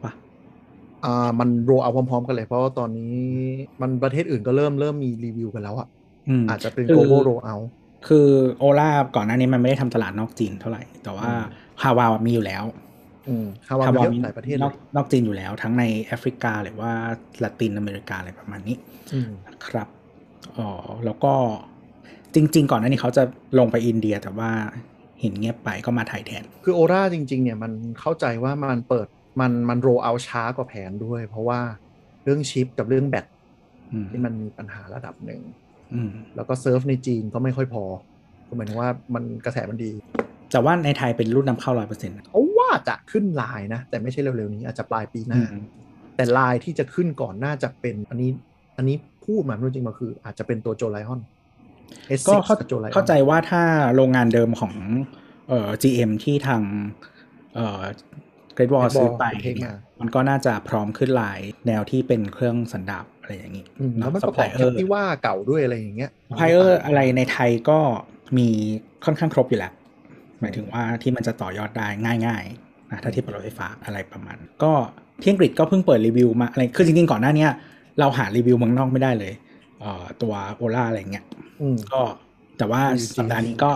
[0.03, 3.15] ปะๆอ่ามันโรเอาพร้อมๆ กันเลย เพราะว่าตอนนี้
[3.81, 5.87] มันประเทศอื่นก็เริ่มเริ่มมีรีวิวกันแล้วอะ
[6.29, 7.65] อืมอาจจะเป็นคือ global rollout
[8.07, 8.27] คือ
[8.59, 11.43] โอล่าก่อนหน้านี้มันไม่ได้ทำตลาดนอกจีนเท่าไหร่ แต่ว่าอืม
[11.81, 12.84] ฮาวาวมีอยู่แล้วอืม
[13.67, 16.91] ฮาวาฮาวาเยอะมีหลายประเทศนเลอกยนอกจีนอยู่แล้ว ทั้งในแอฟริกาหรือว่า
[17.43, 18.77] ละตินอเมริกาอะไรประมาณนี้
[19.13, 19.87] อืมนะครับ
[20.57, 20.69] อ๋อ
[21.05, 21.33] แล้วก็
[22.35, 23.23] จริง ๆ ก่อนหน้านี้เขาจะ
[23.59, 24.51] ลงไปอินเดียแต่ว่า
[25.21, 29.07] เห็นเงียบไปก็มาไทยแทน คือโอราจริง ๆ เนี่ยมันเข้าใจว่ามันเปิด
[29.41, 31.59] มันมัน rollout ช้ากว่าแผนด้วย เพราะว่า
[32.23, 33.25] เรื่องชิปกับเรื่องแบต
[33.91, 35.41] อืมที่มันมีปัญหาระดับหนึ่ง
[35.93, 37.83] อืมแล้วก็เซิร์ฟในจีนก็ไม่ค่อยพอ
[38.47, 39.91] ก็หมายถึงว่ามันกระแสมันดี
[40.51, 45.41] แต่ว่าในไทยเป็นรุ่นนำเข้าร้อยเปอร์เซ็นต์เขาว่าจะขึ้นไลน์นะ แต่ไม่ใช่เร็วๆนี้ อาจจะปลายปีหน้า
[46.15, 48.29] แต่ไลน์ที่จะขึ้นก่อนน่าจะเป็นอันนี้
[48.77, 51.21] อันนี้พูดมาไม่รู้จริงมาคือ อาจจะเป็นตัว Jolion
[52.19, 53.63] S6 ก็เข้ากับโจไลออนเข้าใจว่าถ้า
[53.95, 54.73] โรงงานเดิมของ
[55.49, 56.61] เอ่อ GM ที่ทาง
[57.55, 57.83] เอ่อ
[58.57, 67.79] Great Wall Great Wall ซื้อไปเทคมาเนี่ยมันก็น่าจะพร้อมขึ้นลายแนวที่เป็นเครื่องสันดาปอะไรอย่างนี้อืมแล้วมันซัปพระพกลาอบยเอแคอปร์ที่ว่าเก่าด้วยอะไรอย่างเงี้ยซัพพลายเออร์อะไรในไทยก็
[68.37, 68.47] มี
[69.05, 69.73] ค่อนข้างครบอยู่แล้ว
[70.41, 71.87] หมายถึงว่าที่มันจะต่อยอดได้
[72.27, 74.73] ง่ายๆนะถ้าเทียบกับรถไฟฟ้าอะไรประมาณ ก็
[75.21, 77.51] ที่อังกฤษก็เพิ่งเปิดรีวิวมาอะไรคือจริงๆก่อนหน้าเนี้ย
[77.99, 79.33] เราหารีวิวเมืองนอกไม่ได้เลย
[79.79, 81.25] เอ่อตัวโอล่าอะไรเงี้ย
[81.61, 82.01] อืมก็
[82.57, 83.71] แต่ว่ารีวิวจีนสัปดาห์นี้ก็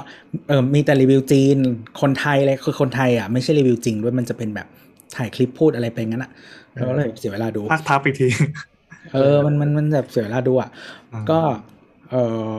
[0.48, 1.58] เออมีแต่รีวิวจีน
[2.02, 4.67] คนไทยเลยคือคนไทยอะไม่ใช่รีวิวจริงด้วยมันจะเป็นแบบ
[5.15, 6.32] ถ่ายคลิปพูดอะไรไปงั้นอะ
[6.74, 8.28] เราก็เลยเสียเวลาดูพากย์ทับอีกที
[9.13, 10.69] เออมันมันมันแบบเสียเวลาดูอะ
[11.12, 11.39] อืมก็
[12.12, 12.15] เอ
[12.48, 12.54] อ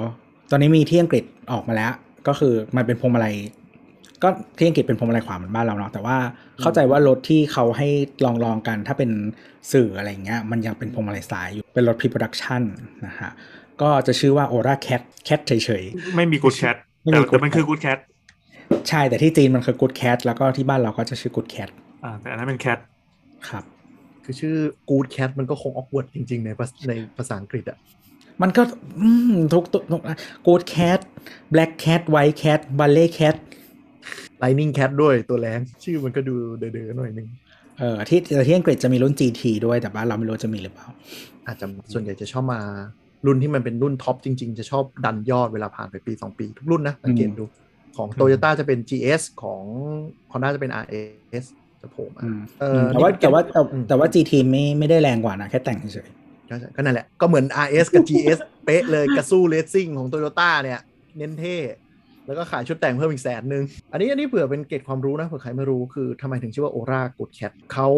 [0.50, 1.92] ตอนนี้มีที่อังกฤษออกมาแล้ว
[2.28, 3.34] ก็คือมันเป็นพวงมาลัย
[4.22, 6.16] ก็ที่อังกฤษเป็นพวงมาลัยขวาเหมือนบ้านเราเนาะแต่ว่า
[6.60, 7.88] เข้าใจว่ารถที่เขาให้
[8.24, 9.10] ลองลองกัน ถ้าเป็น
[9.72, 12.62] สื่ออะไรเงี้ยมันยังเป็นพวงมาลัยซ้ายอยู่เป็นรถ pre-production
[13.06, 13.30] นะฮะ
[13.82, 15.52] ก็จะชื่อว่า Aura Cat Cat เฉ
[15.82, 17.98] ยๆ ไม่มีกูดแคทไม่แต่มี Good แต่มันคือ Cat กูดแคท
[18.88, 21.70] ใช่แต่ที่จีนมันคือ Good Cat แล้วก็ที่บ้านเราก็จะชื่อ Good Cat
[22.04, 22.78] อ่าแต่อันนั้นเป็นแคท
[23.48, 23.64] ครับ
[24.24, 24.56] คือชื่อ
[24.90, 27.78] Good Cat มันก็คงออกเวิร์ดจริง ๆ ในภาษในภาษาอังกฤษอะ
[28.42, 28.62] มันก็
[29.00, 30.02] อืมทุกทุกทุก
[30.46, 31.00] Good Cat
[31.52, 33.36] Black Cat White Cat Ballet Cat
[34.42, 37.26] Lightning Cat ด้วยตัวแรงชื่อมันก็ดูเด๋อๆหน่อยนึง
[37.78, 40.86] เออที่แต่ที่อังกฤษจะมีรุ่น GT ด้วยแต่บ้านเราไม่รู้จะมีหรือเปล่า
[41.46, 42.60] อาจจะส่วนใหญ่จะชอบมา
[43.26, 47.44] รุ่นที่มันเป็นรุ่นท็อปจริง ๆ จะชอบดันยอดเวลาผ่านไปปี 2 ปี ทุกรุ่นนะสังเกตดู
[47.96, 49.62] ของ Toyota จะเป็น GS ของ
[50.32, 51.44] Honda จะเป็น RS
[51.80, 56.08] จะโผล่มาอืมเออแต่ว่านี่เป็นแต่ว่าแต่อืมแต่ว่า GT ไม่ไม่ได้แรงกว่านะ แค่แต่งเฉย
[56.50, 60.80] ก็ใช่ก็นั่นแหละ ก็เหมือน RS กับ GS เป๊ะเลยกระสู้เลสซิ่งของ Toyota เนี่ย
[61.18, 61.56] เน้นเท่
[62.30, 63.62] แล้วก็ขายชุดแต่งเพิ่มอีกแสนหนึ่ง
[63.92, 67.88] อันนี้อันนี้เผื่อเป็นเกร็ดความรู้นะเผื่อใครไม่รู้คือทำไมถึงชื่อว่าโอรากูดแคทเขา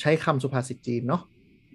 [0.00, 1.22] ใช้คำสุภาษิตจีนเนาะ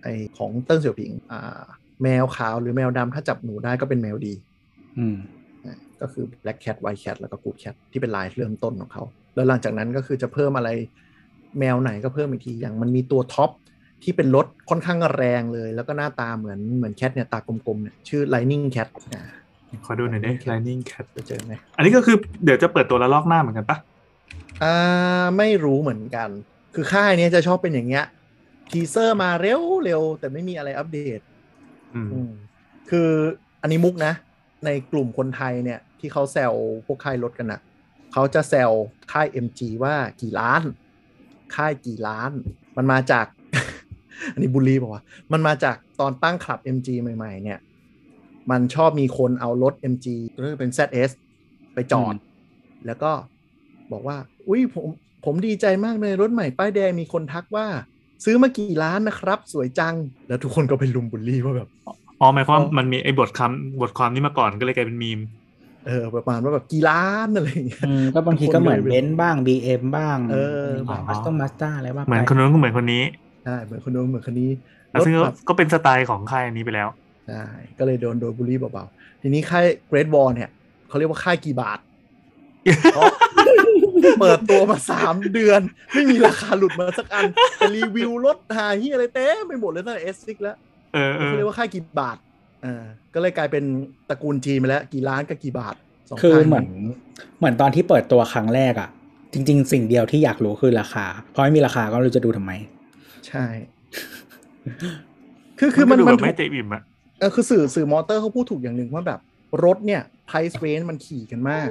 [0.03, 0.07] ไอ
[0.37, 1.61] ของเติ้งเสี่ยวผิงอ่า
[2.03, 5.17] แมวขาวหรือแมวดำถ้าจับหนูได้ก็เป็นแมวดีๆอืม
[5.65, 9.03] อะก็คือ black cat white cat แล้วก็ good cat ที่เป็นลายเริ่มต้นของเขา
[9.35, 10.69] แล้วหลังจากนั้นก็คือจะเพิ่มอะไร
[11.59, 13.51] แมวไหนก็เพิ่มอีกที อย่างมันมีตัวท็อป
[14.03, 19.23] ที่เป็นรถค่อนข้างแรงเลย แล้วก็หน้าตาเหมือนเหมือนแคทเนี่ยตากลมๆเนี่ยชื่อ lightning cat อ่า
[19.85, 23.77] ขอดูหน่อยดิ Lightning Cat จะเจอไหมอันนี้ก็คือเดี๋ยวจะเปิดตัวละลอกหน้าเหมือนกันปะ
[24.63, 24.75] อ่า
[25.37, 26.29] ไม่รู้เหมือนกัน
[26.75, 28.05] คือค่ายเนี้ยจะชอบเป็นอย่างเงี้ย
[28.71, 31.19] ทีเซอร์มาเร็วเร็วแต่ไม่มีอะไรอัปเดต
[31.93, 32.31] อืมอืม
[32.89, 33.09] คือ
[33.61, 34.13] อันนี้มุกนะ
[34.65, 36.53] ในกลุ่มคนไทยเนี่ย ที่เขาแซว
[36.85, 37.59] พวกค่ายรถกันนะ
[38.13, 38.71] เขาจะแซว
[39.11, 40.61] ค่าย MG ว่ากี่ล้าน
[41.55, 42.31] ค่ายกี่ล้าน
[42.77, 43.25] มันมาจาก
[44.33, 47.59] อันนี้บูลลี่บอกว่าวะมันมาจากตอนตั้งคลับ MG ใหม่ ๆ เนี่ย
[48.51, 50.05] มันชอบมีคนเอารถ MG
[50.35, 51.11] ก็คือเป็น ZS
[51.73, 52.15] ไปจอด
[52.85, 53.11] แล้วก็
[53.91, 54.87] บอกว่า อุ้ยผม
[55.25, 57.67] ผมดีใจมากเลย รถใหม่ป้ายแดงมีคนทักว่า
[58.25, 59.95] ซื้อมากี่ล้านนะครับ สวยจัง
[60.27, 61.69] แล้วทุกคนก็ไปรุมบูลลี่ว่าแบบ
[62.21, 65.19] อ๋อหมายความอ๋อมันมีไอ้บทคำบทความนี้มาก่อนก็เลยกลายเป็นมีม
[65.85, 70.69] เออประมาณว่าแบบกี่ล้านอะไรอย่างเงี้ยอืมก็บางทีก็เหมือนเบนซ์บ้าง BM บ้างเออ
[71.07, 73.03] มาสเตอร์มาสด้าอะไรบ้างเหมือนไปคนนู้นก็เหมือนคนนี้
[73.43, 74.51] ใช่เหมือนคนนู้นเหมือนคนนี้
[74.91, 76.87] แล้วซึ่งรถก็แบบก็เป็นสไตล์ของค่ายอันนี้ไปแล้ว
[77.27, 77.43] ใช่
[77.79, 80.49] ก็เลยโดนโดนบูลลี่เบาๆ ทีนี้ค่ายเกรด a l เนี่ย
[80.87, 81.79] เขาเรียกว่าค่ายกี่บาท
[82.93, 83.11] เพราะ
[84.21, 85.61] เปิดตัวมาสามเดือน
[85.93, 87.25] ไม่มีราคาหลุดมาสักอัน
[87.57, 90.57] แต่รีวิวรถหาที่อะไรเต็มไปหมดเลยตั้งแต่ S6 แล้ว
[90.93, 92.17] เออเออเขาเรียกว่าค่ายกี่บาท
[92.65, 93.63] อ่าก็เลยกลายเป็น
[94.09, 95.75] ตระกูลจีนไปแล้ว กี่ล้านกับกี่บาท
[96.09, 96.67] สงคือค่ายเหมือน
[97.37, 98.89] เหมือนตอนที่เปิดตัวครั้งแรกอะ่ะ
[99.33, 102.51] จริง ๆ สิ่งเดียวที่อยากรู้คือราคา เพราะไม่มีราคาก็ไม่รู้จะดูทำไม
[103.27, 103.45] ใช่
[105.59, 106.81] คือคือมันดูมัแบนบไม่ถูกเต็มอิ่มอะ
[107.19, 109.19] เออคือสื่อสื่อมอเตอร์เขาพูดถูกอย่างหนึ่งว่าแบบ
[109.63, 111.69] รถเนี่ย price range มันถี่กันมาก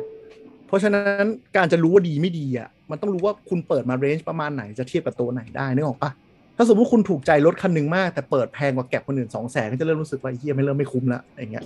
[0.66, 6.10] เพราะฉะนั้นการจะรู้ว่าดีไม่ดีอะมันต้องรู้ว่าคุณเปิดมา range ประมาณไหนจะเทียบกับตัวไหนได้นึกออกปะ
[6.56, 11.64] ถ้าสมมติคุณถูกใจรถคันหนึ่งมาก แต่เปิดแพงกว่า gap คนอื่นสองแสนก็จะเริ่มรู้สึกว่าเฮ้ยไม่เริ่มไม่คุ้มละอย่างเงี้ย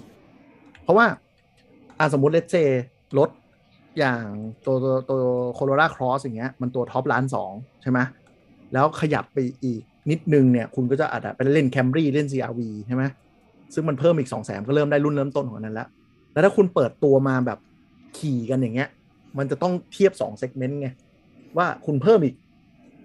[0.82, 1.06] เพราะว่า
[1.98, 2.54] อ่าสมมติ let's say
[3.18, 3.30] รถ
[3.98, 4.24] อย่าง
[4.66, 5.20] ตัวตัวตัว
[5.54, 7.98] โคโรราครอสอย่างเงี้ยมันตัวท็อปล้านสองใช่ไหม
[8.72, 13.04] แล้วขยับไปอีกนิดนึงเนี่ย คุณก็จะอาจจะไปเล่นแคมรี่เล่น CRV ใช่ไหม
[13.74, 15.88] ซึ่งมันเพิ่มอีกสองแสนก็เริ่มได้รุ่นเริ่มต้นของอันนั้นแล้ว
[16.32, 17.58] แล้วถ้าคุณเปิดตัวมาแบบ
[18.18, 18.88] ขี่กันอย่างเงี้ย
[19.38, 20.88] มันจะต้องเทียบสองเซกเมนต์ไง
[21.56, 22.34] ว่าคุณเพิ่มอีก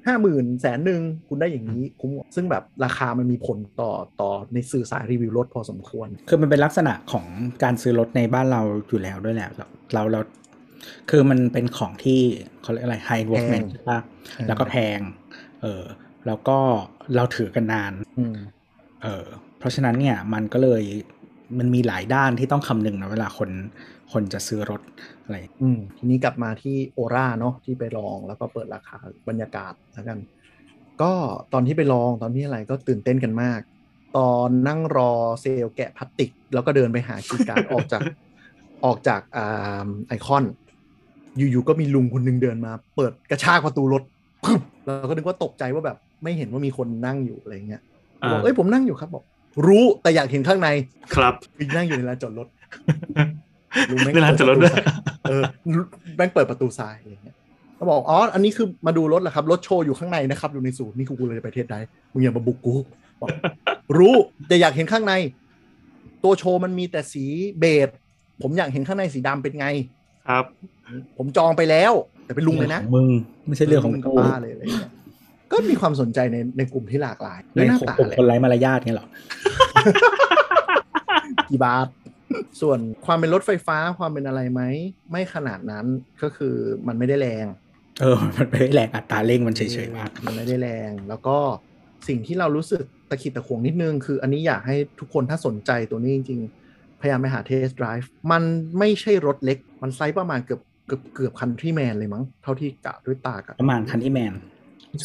[0.08, 7.25] ห้าหมื่นแสนหนึ่งคุณได้อย่างนี้คุ้มกว่าซึ่งแบบราคามันมีผลต่อต่อในสื่อสายรีวิวรถพอสมควร คือมันเป็นลักษณะของ
[7.63, 10.19] การซื้อรถในบ้านเราอยู่แล้วด้วยแหละเราเราเรา
[11.10, 12.19] คือมันเป็นของที่
[12.62, 14.99] เขาเรียกอะไร high investment แพงใช่ปะใช่แล้วก็แพง
[15.62, 15.84] เออ
[16.28, 16.58] แล้วก็
[17.15, 18.36] เราถือกันนานอืม
[19.04, 20.84] เออเพ ราะฉะนั้นเนี่ยมันก็เลย
[21.60, 23.49] มันมีหลายด้านที่ต้องคำนึงนะเวลาคน
[24.12, 24.82] คนจะซื้อรถ
[25.23, 28.97] อะไรอืมทีนี้กลับมาที่โอราเนาะที่ไปลองแล้วก็เปิดราคา
[29.30, 30.19] บรรยากาศแล้วกัน
[31.01, 31.13] ก็
[31.54, 33.60] ตอนที่ไปลองตอนที่อะไรก็ตื่นเต้นกันมาก
[34.17, 38.01] ตอนนั่งรอเซลล์แกะพลาสติก แล้วก็เดินไปหา key card ออกจาก
[38.86, 40.43] ออกจากอ่าไอคอน
[41.38, 44.04] อยู่ๆก็มีลุงคนหนึ่งเดินมา เปิดกระชากประตูรถ
[44.43, 47.82] ปึ๊บเราก็นึกว่าตกใจว่าแบบไม่เห็นว่ามีคนนั่งอยู่อะไรเงี้ย
[48.32, 49.23] บอกเอ้ยผมนั่งอยู่ครับบอก
[49.68, 50.70] รู้แต่อยากเห็นข้างใน
[51.15, 52.48] ครับคือนั่งอยู่ในลานจอดรถ
[53.91, 54.76] ลุงแม่งในลานจอดรถด้วย
[55.30, 55.44] เออ
[56.18, 57.36] แม่งเปิดประตูซ้ายอะไรเงี้ย
[57.76, 61.80] เขาบอกอ๋ออันนี้คือมาดูรถเหรอครับ รถโชว์อยู่ข้างในนะครับ อยู่ในศูนย์นี่คือกูเลยไป test drive
[62.13, 62.76] มึงอย่ามาบุกกู
[63.22, 63.30] บอก
[63.98, 64.15] รู้
[64.48, 65.13] แต่อยากเห็นข้างใน
[66.24, 67.26] ตัวโชว์มันมีแต่สี
[67.60, 67.89] เบจ
[68.41, 69.68] ผมอยากเห็นข้างในสีดำเป็นไง
[70.28, 70.46] ครับ
[71.18, 71.94] ผมจองไปแล้ว
[72.26, 73.10] แต่เป็นลุงเลยนะของมึง
[73.48, 74.89] ไม่ใช่เรื่องของมึกับกูป้าเลยอะไรเงี้ย
[75.56, 79.08] ก็มีความสนใจในในกลุ่มที่หลากหลายในด้วยหน้าของตากลุ่มแหละคนไร้มารยาทเนี่ยเหรอ
[81.50, 81.88] กี่บาท
[82.62, 84.62] ส่วนความเป็นรถไฟฟ้าความเป็นอะไรไหม
[85.12, 85.86] ไม่ขนาดนั้น
[86.22, 86.56] ก็คือ
[86.88, 87.46] มันไม่ได้แรง
[88.02, 91.38] เออ มันไม่ได้แหลกอัตราเร่งมันเฉยๆมาก มันไม่ได้แรง แล้วก็
[92.08, 98.44] สิ่งที่เรารู้สึกตะขิดตะขวงนิดนึง คืออันนี้อยากให้ทุกคนถ้าสนใจตัวนี้จริงๆ พยายามไปหาเทส t d ไ i v e มัน
[98.80, 104.34] ไม่ใช่รถเล็ก มันไซส์ประมาณเกือบเกือบเกือบ Countryman เลยมั้ง เท่าที่กะด้วยตากะประมาณ Countryman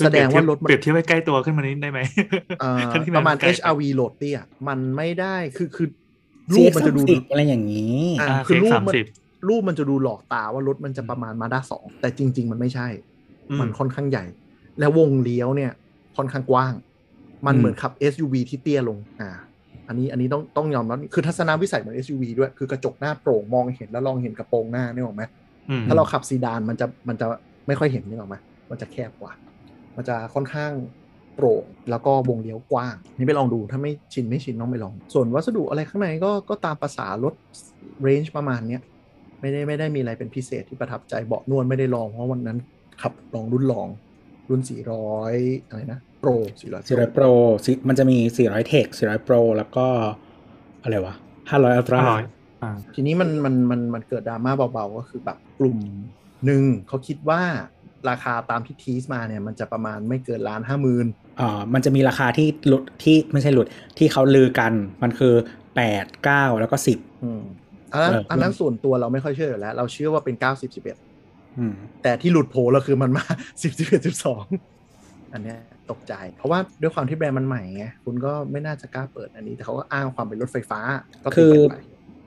[0.05, 2.01] แสดงว่ารถมันเปรียบเทียบให้ใกล้ตัวขึ้นมานิดได้ไหม
[2.61, 5.89] เอ่อ Countryman ประมาณใกล้ HRV โหลดเตี้ยมันไม่ได้คือคือ
[6.53, 12.89] รูป CX มันจะดู30อะไรอย่างนี้อ่าอ่าคือรูปมัน CX30 รูปมันจะดูหลอกตาว่ารถมันจะประมาณมาด้าสองแต่จริง ๆ มันไม่ใช่
[13.51, 14.25] อืมันค่อนข้างใหญ่
[14.79, 15.73] แล้ววงเลี้ยวเนี่ย
[16.17, 16.75] ค่อนข้างกว้าง
[17.47, 19.31] มันอืมเหมือนขับ SUV ที่เตี้ยลง อ่า
[19.89, 25.23] อันนี้อันนี้ต้องต้องยอมรับคือทัศนวิสัยเหมือน SUV ด้วยคือกระจกหน้าโปร่งมองเห็นแล้วลองเห็นกระโปรงหน้านี่หรอกไหม
[25.71, 27.27] อืมถ้าเราขับซีดานมันจะมันจะ
[27.67, 28.37] ไม่ค่อยเห็นนี่หรอกไหม
[28.71, 29.33] มันจะแคบกว่า
[29.97, 30.73] มันจะค่อนข้าง
[31.35, 37.35] โปร่งแล้วก็วงเลี้ยวกว้าง นี่ไปลองดูถ้าไม่ชินไม่ชินต้องไปลอง ส่วนวัสดุอะไรข้างในก็ก็ตามภาษารถ
[38.03, 38.83] เรนจ์ประมาณเนี้ย
[39.41, 42.59] ไม่ได้ไม่ได้มีอะไรเป็นพิเศษที่ประทับใจเบาะนวลไม่ได้ลองเพราะวันนั้น
[43.03, 43.89] ขับลองรุ่นลอง
[44.49, 44.61] รุ่น
[45.11, 47.33] 400 อะไรนะโปร400 400 Pro
[47.67, 49.87] สิมันจะมี 400 Tech 400 Pro แล้วก็
[50.83, 51.15] อะไรวะ
[51.49, 52.25] 500 Ultra อร่อย
[52.63, 55.79] อ่าทีนี้มันมันมันมันเกิดดราม่าเบาๆ ก็คือแบบกลุ่ม
[56.47, 57.43] หนึ่งเขาคิดว่า
[58.09, 61.07] ราคาตามที่ทีสมาเนี่ยมันจะประมาณไม่เกินล้านห้าหมื่น
[61.41, 63.67] อ่ามันจะมีราคาที่หลุดที่ไม่ใช่หลุด
[63.99, 65.35] ที่เขาลือกันมันคือ
[65.81, 67.43] 8 9แล้วก็10อืม
[67.93, 70.77] อันนั้นเอออัอันนั้นส่วนตัวเราไม่ค่อยเชื่ออยู่แล้ว เราเชื่อว่าเป็น90
[71.17, 73.25] 11อืมแต่ที่หลุดโผล่เราคือมันมา
[73.63, 75.59] 10 11 12อันเนี้ย
[75.91, 80.81] ตกใจ เพราะว่าด้วยความที่แบรนด์มันใหม่ไงคุณก็ไม่น่าจะกล้าเปิดอันนี้ แต่เขาก็อ้างความเป็นรถไฟฟ้า
[81.25, 81.77] ก็คืตีอกันไป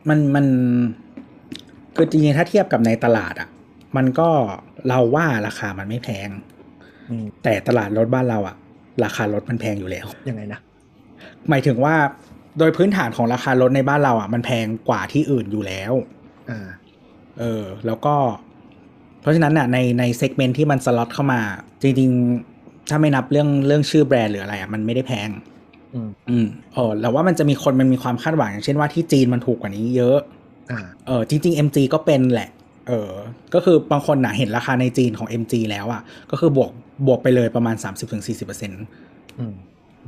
[0.09, 0.45] มันมัน
[1.95, 3.49] คือจริงๆถ้าเทียบกับในตลาดอะ
[3.97, 4.29] มันก็
[4.89, 6.29] เราว่าราคามันไม่แพง
[7.09, 8.55] อืมแต่ตลาดรถบ้านเราอะ
[9.03, 10.59] ราคารถมันแพงอยู่แล้วยังไงนะ
[11.49, 11.95] หมายถึงว่า
[12.59, 15.93] โดยพื้นฐานของราคารถในบ้านเราอะมันแพงกว่าที่อื่นอยู่แล้ว
[16.49, 16.67] อ่า
[17.39, 18.15] เออ แล้วก็
[19.21, 21.41] เพราะฉะนั้นน่ะในในเซกเมนต์ที่มันสล็อตเข้ามา
[21.81, 25.29] จริงๆ ถ้าไม่นับเรื่องเรื่องชื่อแบรนด์หรืออะไรอะมันไม่ได้แพง
[25.93, 30.19] อืมอืมเออแล้วว่ามันจะมีคนมันมีความคาดหวังอย่างเช่นว่าที่จีนมันถูกกว่านี้เยอะ
[30.71, 32.49] อ่าเออจริงๆ MG ก็เป็นแหละ
[32.87, 33.11] เออ
[33.53, 36.71] ก็คือบางคนน่ะเห็นราคาในจีนของ MG แล้วอะ ก็คือบวก
[37.07, 37.75] บวกไปเลยประมาณ
[38.37, 39.55] 30-40%อืม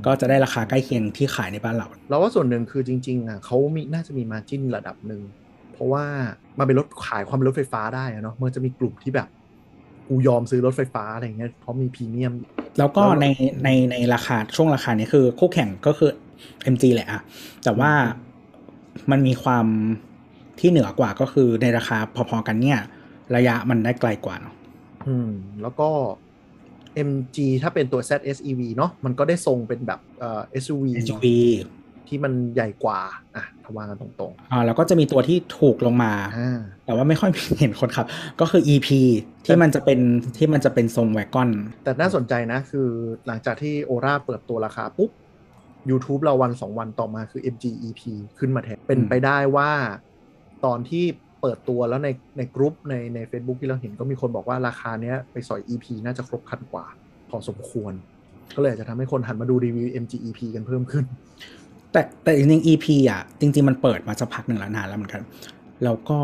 [0.05, 5.21] ก็จะได้ราคาใกล้เคียงที่ขายในบ้านเรา เราว่าส่วนหนึ่งคือจริงๆอะเขามีน่าจะมีมาจิ้นระดับหนึ่ง
[5.73, 6.05] เพราะว่า
[6.57, 9.27] มันเป็นรถขายความเป็นรถไฟฟ้าได้อะเนาะมันจะมีกลุ่มที่แบบ
[10.07, 12.33] กูยอมซื้อรถไฟฟ้าอะไรเงี้ยเพราะมีพรีเมียม
[12.79, 13.27] แล้วก็แล้วใน
[13.63, 16.09] ในในราคาช่วงราคานี้คือคู่แข่งก็คือ
[16.73, 17.21] MG แหละอะ
[17.63, 17.91] แต่ว่า
[19.11, 19.65] มันมีความ
[20.59, 21.97] ที่เหนือกว่าก็คือในราคา
[22.29, 22.79] พอๆกันเนี่ย
[23.35, 24.55] ระยะมันได้ไกลกว่าเนาะ
[25.07, 25.29] อืม
[25.61, 25.89] แล้วก็
[27.09, 31.25] MG ถ้าเป็นตัว ZSEV เนาะมันก็ได้ทรงเป็นแบบเอ่อ SUV SUV
[32.07, 32.99] ที่มันใหญ่กว่า
[33.35, 38.05] อะถ้าว่ากันตรงอ่า แล้วก็จะมีตัวที่ถูกลงมาๆอ่าแต่ว่าไม่ค่อยเห็นคนขับ
[38.41, 38.87] ก็คือ EP
[39.45, 39.99] ที่มันจะเป็น
[40.37, 41.49] ที่มันจะเป็นทรงแวกกอน
[41.83, 42.87] แต่น่าสนใจนะ คือ
[43.27, 45.11] หลังจากที่โอราเปิดตัวราคาปุ๊บ
[45.89, 48.01] YouTube เราวันสองวันต่อมาคือ MG EP
[48.37, 49.71] ขึ้นมาแทน เป็นไปได้ว่า
[50.65, 51.03] ตอนที่
[51.41, 56.85] เปิดตัวแล้วในในกรุ๊ปในใน Facebook ที่เราเห็นก็มีคนบอกว่าราคาเนี้ยไปสอย EP น่าจะครบครันกว่า
[57.29, 57.93] พอสมควร
[58.55, 61.05] ก็เลยอาจจะทำให้คนหันมาดูรีวิว MG EP กันเพิ่มขึ้น
[61.91, 65.21] แต่แต่จริงๆ EP อะ จริง ๆ มันเปิดมาสักพักหนึ่งแล้วนานแล้วเหมือนกัน
[65.83, 66.19] แล้วก็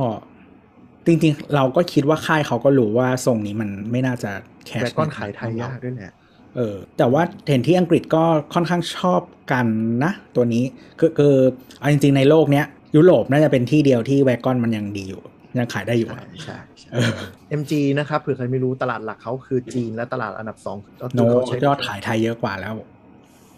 [1.06, 4.32] จริง ๆ เราก็คิดว่าค่ายเขาก็รู้ว่าทรงนี้มันไม่น่าจะ
[4.66, 6.14] แคชแบกก้อนขายไทยยากด้วยแหละ
[6.56, 8.24] เออแต่ว่าเห็นที่อังกฤษก็
[8.54, 9.66] ค่อนข้างชอบกัน
[10.04, 10.64] นะ ตัวนี้
[11.00, 11.36] คือคือ
[11.80, 15.22] เอาจริง ๆ ในโลกเนี้ย ยุโรปน่าจะเป็นที่เดียวที่แวกกอนมันยังดีอยู่
[15.58, 17.12] ยังขายได้อยู่ใช่อะใช่ใช่เออ
[17.60, 22.74] MG นะครับเผื่อใครไม่รู้ตลาดหลักเขาคือจีนและตลาดอันดับสองก็โนคือเขาใช้ยอดขายไทยเยอะกว่าแล้ว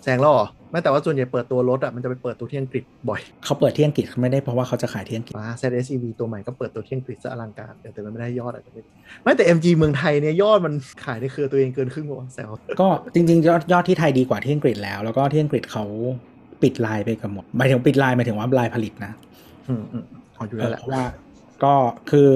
[0.04, 8.82] แซงแล้วเหรอไม่แต่ว่าส่วนใหญ่เปิดตัวรถอะมันจะไปเปิดตัวที่อังกฤษบ่อยเขาเปิดที่อังกฤษไม่ได้เพราะว่าเขาจะขายที่อังกฤษมา ZSEV ตัวใหม่ก็เปิดตัวที่อังกฤษซะอลังการแต่แต่มันไม่ได้ยอดอาจจะไม่
[9.24, 10.74] ไม่แต่ MG เมืองไทยเนี่ยยอดมัน
[11.06, 12.50] ขายในเครือตัวเองเกินครึ่งวะแซว
[12.82, 15.86] ก็จริงๆยอดยอดที่ไทยดีกว่าที่อังกฤษแล้ว แล้วก็ที่อังกฤษเขา
[16.63, 19.13] ปิดไลน์ไปกับหมดหมายถึงปิดไลน์หมายถึงว่าไลน์ผลิตนะ
[19.67, 21.06] อืมอืมเอาอยู่แล้วแหละเพราะว่า
[21.63, 21.73] ก็
[22.12, 22.30] คือ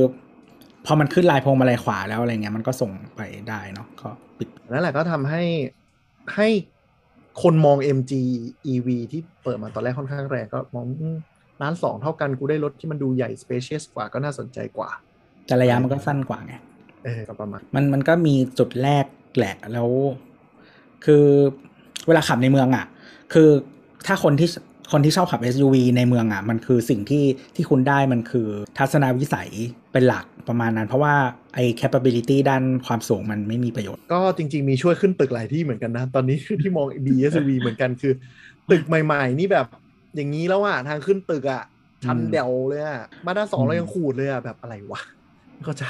[0.86, 5.44] พอมันขึ้นลายพวงมาลัยขวาแล้วอะไรเงี้ยมันก็ส่งไปได้เนาะก็ปิดนั่นแหละก็ทำให้
[6.36, 6.48] ให้
[7.42, 8.14] คนมอง MG
[8.74, 11.18] EV ที่เปิดมาตอนแรกค่อนข้างแรงก็มองอืม
[11.62, 14.90] ล้านสองเท่ากันกูได้รถที่มันดูใหญ่ spacious กว่าก็น่าสนใจกว่า
[15.46, 16.54] แต่ระยะมันก็สั้นกว่าไง
[17.06, 19.06] เออก็ประมาณมันมันก็มีจุดแรก
[19.38, 19.90] แหละแล้ว
[21.06, 21.26] คือ
[22.08, 22.86] เวลาขับในเมืองอะ
[23.34, 23.50] คือ
[24.08, 24.50] ถ้าคนที่
[24.92, 29.50] คนที่ชอบขับ SUV ในเมืองอะมันคือสิ่งที่ที่คุณได้มันคือทัศนวิสัย
[29.94, 31.14] เป็นหลักประมาณนั้น เพราะว่า
[31.56, 38.14] ไอ้ capability ด้านความสูงมันไม่มีประโยชน์ ก็จริง ๆ มีช่วยขึ้นตึกหลายที่เหมือนกันนะ ตอนนี้ที่มอง BSV เหมือนกันคือ
[38.72, 39.68] ตึกใหม่ ๆ นี่แบบ
[40.16, 41.64] อย่างนี้แล้วอะ ทางขึ้นตึกอะ
[42.06, 45.02] ชันอืมเดวเลยอะ มาด้านสองอืมเรายังขูดเลยอะ แบบอะไรวะ
[45.54, 45.86] ไม่เข้าใจ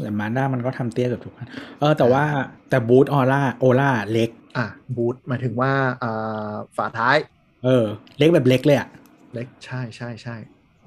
[0.00, 1.48] แต่มาด้ามันก็ทำเตี้ยเกับทุกคัน
[1.80, 2.24] เออแต่ว่า
[2.70, 7.16] แต่บูธออร่าโอล่าเล็ก อะบูทหมายถึงว่าอ่าฝาท้าย
[7.64, 7.84] เออ
[8.18, 8.88] เล็กแบบเล็กเลยอะ
[9.34, 10.36] เล็กใช่ใช่ใช่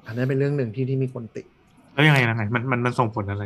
[0.06, 1.42] อันนั้นเป็นเรื่องหนึ่งที่ที่มีคนติ
[1.92, 3.44] แล้วยังไงนะไงมันมันมันส่งผลอะไร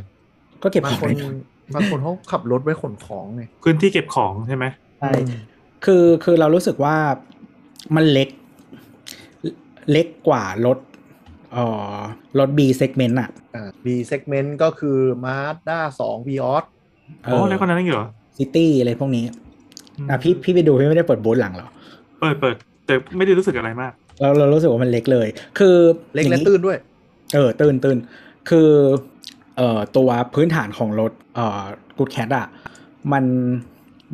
[0.63, 1.29] ก็เก็บขบางองคนได้
[1.75, 4.65] บางคนเขาขับรถไว้ขนของไงพื้นที่เก็บของใช่ไหม
[5.01, 5.11] ใช่
[5.85, 6.97] คือคือเรารู้สึกว่า
[7.97, 8.29] มันเล็ก
[9.93, 10.79] เล็กกว่ารถ
[11.53, 11.97] เอ่อ
[12.39, 16.65] รถ B segment อะอ่า B segment ก็คือ Mazda 2 Vios
[17.27, 18.07] อ๋อแล้วก็นั้นอีกเหรอ
[18.39, 19.25] ซิตี้อะไรพวกนี้
[19.99, 21.69] อืมอะพี่พี่ไปดูพี่ไม่ได้เปิดบูธหลังเหรอ
[22.21, 25.77] เปิดเปิดแต่ไม่ได้รู้สึกอะไรมาก เราเรารู้สึกว่ามันเล็กเลย คือ
[26.15, 26.79] เล็กอย่างและนี้ตื้นด้วย
[27.35, 27.99] เออตื่นตื่น
[28.49, 28.71] คือ
[29.57, 31.63] เอ่อตัวพื้นฐานของรถเอ่อ
[31.97, 32.47] กูดแคทอะ
[33.13, 33.25] มัน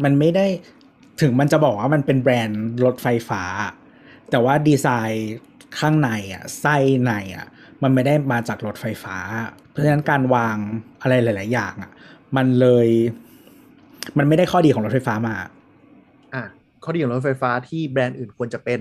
[0.04, 0.46] มันไม่ได้
[1.20, 3.42] ถึงมันจะบอกว่ามันเป็นแบรนด์รถไฟฟ้า
[4.30, 5.34] แต่ว่าดีไซน์
[5.80, 7.46] ข้างในอะไส้ในอะ
[7.82, 9.16] มันไม่ได้มาจากรถไฟฟ้า
[9.70, 10.56] เพราะฉะนั้นการวาง
[11.02, 11.90] อะไรหลาย ๆ อย่างอะ
[12.36, 12.88] มันเลย
[14.18, 15.34] มันไม่ได้ข้อดีของรถไฟฟ้ามา
[16.34, 16.44] อะ
[16.84, 18.80] ข้อดีของรถไฟฟ้าที่แบรนด์อื่นควรจะเป็น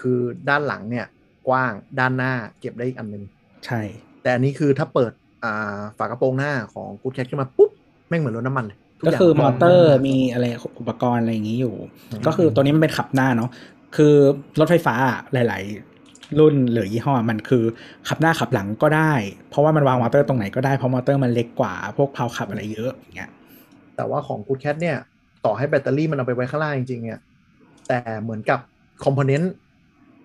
[0.00, 1.06] คือด้านหลังเนี่ย
[1.48, 3.24] กว้างด้านหน้าเก็บได้อีกอันหนึง
[3.66, 3.80] ใช่
[4.22, 5.12] แต่อันนี้คือถ้าเปิด
[5.44, 7.70] อ่าฝากระโปรงหน้าของ Good Cat ขึ้นมาปุ๊บ
[8.08, 10.44] แม่งเหมือนรถน้ำมันเลยทุกอย่างคือมอเตอร์มีอะไร
[10.80, 11.74] อุปกรณ์อะไรอย่างนี้อยู่
[12.10, 13.50] อืมก็คือตัวนี้มันเป็นขับหน้าเนาะ
[13.96, 14.14] คือ
[14.60, 14.94] รถไฟฟ้า
[15.32, 15.89] หลาย ๆ
[16.38, 17.64] รุ่นหรือยี่ห้อมันคือ
[18.08, 19.12] ขับหน้าขับหลังก็ได้
[19.50, 23.30] เพราะว่ามันวางมอเตอร์ตรงไหนก็ได้ เพราะมอเตอร์มันเล็กกว่าพวกเพลาขับอะไรเยอะอย่างเงี้ย
[23.96, 24.96] แต่ว่าของ Good Cat เนี่ย
[25.44, 27.20] ต่อให้แบตเตอรี่มันเอาไปไว้ข้างล่างจริงๆเนี่ย
[27.88, 28.58] แต่เหมือนกับ
[29.04, 29.52] component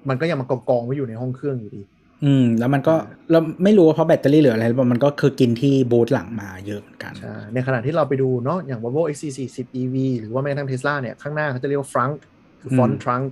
[0.09, 1.81] มันก็ยังมากองๆไว้อยู่ในห้องเครื่องอยู่ดี
[2.23, 2.95] อืม แล้วมันก็
[3.31, 12.15] เราไม่รู้ว่าเพราะแบตเตอรี่หรืออะไรหรือเปล่ามันก็คือกินที่บูธหลังมาเยอะเหมือนกันใช่ในขณะที่เราไปดูเนาะอย่าง Volvo XC40 EV หรือว่าแม้กระทั่ง Tesla เนี่ยข้างหน้าเขาจะเรียกว่า frunk
[12.61, 13.25] คือ front อืม trunk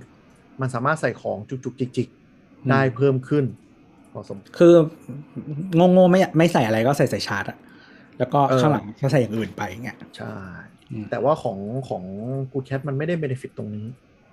[0.60, 2.23] มันสามารถใส่ของจุกๆจิกอืมๆ
[2.70, 3.44] ได้เพิ่มขึ้น
[4.12, 4.74] พอสมคือ
[5.92, 7.58] โง่ๆไม่ไม่ใส่อะไรก็ใส่ใส่ชาร์จอะ
[8.18, 10.34] แล้วก็เออข้างหลังก็ใส่อย่างอื่นไปอย่างเงี้ยใช่
[10.90, 12.04] อืมแต่ว่าของของ
[12.52, 13.86] Good Cat มันไม่ได้ benefit ตรงนี้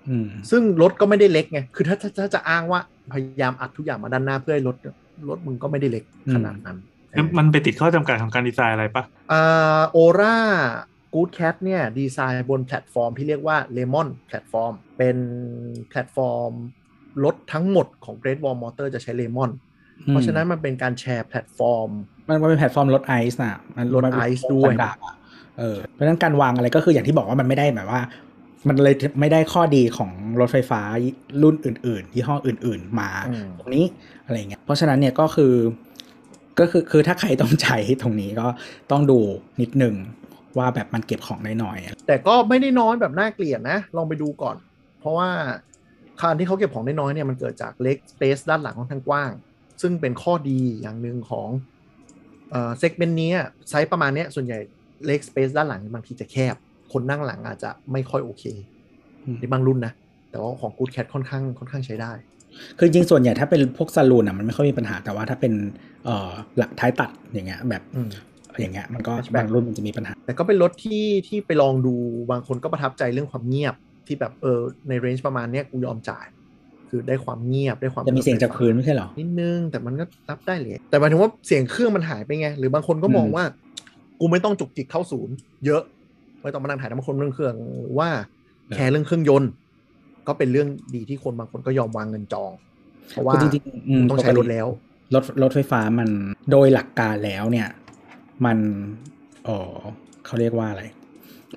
[0.10, 2.80] อืมซึ่งรถก็ไม่ได้เล็กไง คือถ้าถ้าถ้าจะอ้างว่า
[3.14, 4.76] พยายามอัดทุกอย่างมาด้านหน้าเพื่อให้รถ
[5.30, 6.78] รถมึงก็ไม่ได้เล็กขนาดนั้น
[7.10, 15.18] แล้วมันไปติดข้อจำกัดของการดีไซน์อะไรปะอ่า Ora Good Cat เนี่ย ดีไซน์บนแพลตฟอร์มที่เรียกว่า Lemon แพลตฟอร์มเป็น
[15.90, 16.52] แพลตฟอร์ม
[17.24, 19.52] รถทั้งหมดของ Great Wall Motor จะใช้ Lemon
[20.08, 21.90] เพราะฉะนั้นมันเป็นการแชร์แพลตฟอร์ม
[22.28, 25.16] มันมันเป็นแพลตฟอร์มรถไอซ์น่ะ มันรถมันเป็น ICE ด้วย standard อะ
[25.60, 28.02] เออเพราะฉะนั้นการวางอะไรก็คืออย่างที่บอกว่ามันไม่ได้แบบว่า
[28.68, 30.82] มันเลยไม่ได้ข้อดีของรถไฟฟ้า
[31.44, 33.86] รุ่นอื่นๆยี่ห้ออื่น ๆ มาอืมตรงนี้
[34.26, 35.54] อะไรเงี้ยเพราะฉะนั้นเนี่ยก็คือ
[36.60, 38.48] ก็คือคือถ้าใครต้องใช้ตรงนี้ก็
[38.92, 39.20] ต้องดู
[39.62, 39.96] นิดนึง
[40.58, 44.56] ว่าแบบมันเก็บของได้น้อยอะแต่ก็ไม่ได้น้อยแบบน่าเกลียดนะ ลองไปดูก่อน
[45.00, 45.30] เพราะว่า
[46.22, 49.32] คานที่เขาเก็บของได้น้อยเนี่ยมันเกิดจากเล็กสเปซด้านหลังค่อนข้างกว้าง
[49.82, 51.50] ซึ่งเป็นข้อดีอย่างหนึ่งของ
[52.52, 53.32] เอ่อ segment นี้
[53.70, 54.60] ไซส์ประมาณเนี้ยส่วนใหญ่
[55.06, 56.56] leg space ด้านหลังบางทีจะแคบ
[56.94, 58.44] คนนั่งหลังอาจจะไม่ค่อยโอเค
[59.26, 59.94] อืมในบางรุ่นนะ
[60.32, 62.12] แต่ว่าของ Good Cat ค่อนข้างค่อนข้างใช้ได้
[62.78, 65.54] คือจริงๆส่วนใหญ่ถ้าเป็นพวก saloon อะมันไม่ค่อยมีปัญหาแต่ว่าถ้าเป็น
[66.06, 68.10] เอ่อหลักท้ายตัดอย่างเงี้ยแบบอืม
[68.60, 71.96] อย่างเงี้ยมันก็ Hatchback บางรุ่นมันจะมีปัญหา แต่ก็เป็นรถที่ที่ไปลองดู
[72.32, 73.76] บางคนก็ประทับใจเรื่องความเงียบ
[74.08, 76.26] ที่แบบเออใน range ประมาณเนี้ยกูยอมจ่าย
[76.90, 83.44] คือได้ความเงียบได้ความจะมีเสียงจากพื้นไม่ใช่เหรอนิดนึงแต่มันก็รับได้เลยแต่หมายถึงว่าเสียงเครื่องมันหายไปไง หรือบางคนก็มองอืมว่า
[84.20, 85.36] กูไม่ต้องจุกจิกเข้าศูนย์
[85.66, 85.84] เยอะ
[86.42, 88.10] ไม่ต้องมานั่งถ่ายน้ำคนเรื่องเครื่องหรือว่า
[88.74, 89.52] care เรื่องเครื่องยนต์
[90.28, 92.52] ก็เป็นเรื่องดีที่คนบางคนก็ยอมวางเงินจอง
[93.10, 94.68] เพราะว่าคือจริงๆอืมต้องใช้รถแล้ว
[95.16, 96.10] รถรถไฟฟ้ามัน
[96.52, 97.70] โดยหลักการแล้วเนี่ย
[98.46, 98.58] มัน
[99.46, 99.74] เออ
[100.26, 100.84] เขาเรียกว่าอะไร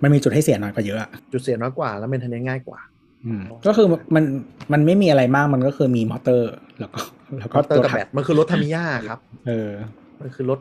[0.02, 2.80] มันมีจุดให้เสียน้อยกว่าเยอะอะจุดเสียน้อยกว่า แล้ว maintenance ง่ายกว่า
[3.26, 4.24] อืมก็คือมัน
[4.72, 7.00] มันไม่มีอะไรมากมันก็คือมีมอเตอร์ แล้วก็
[7.38, 9.70] แล้วก็ก็เตอร์กับถัแบตมันคือรถทามิยาครับ เออ
[10.20, 10.58] มันคือรถ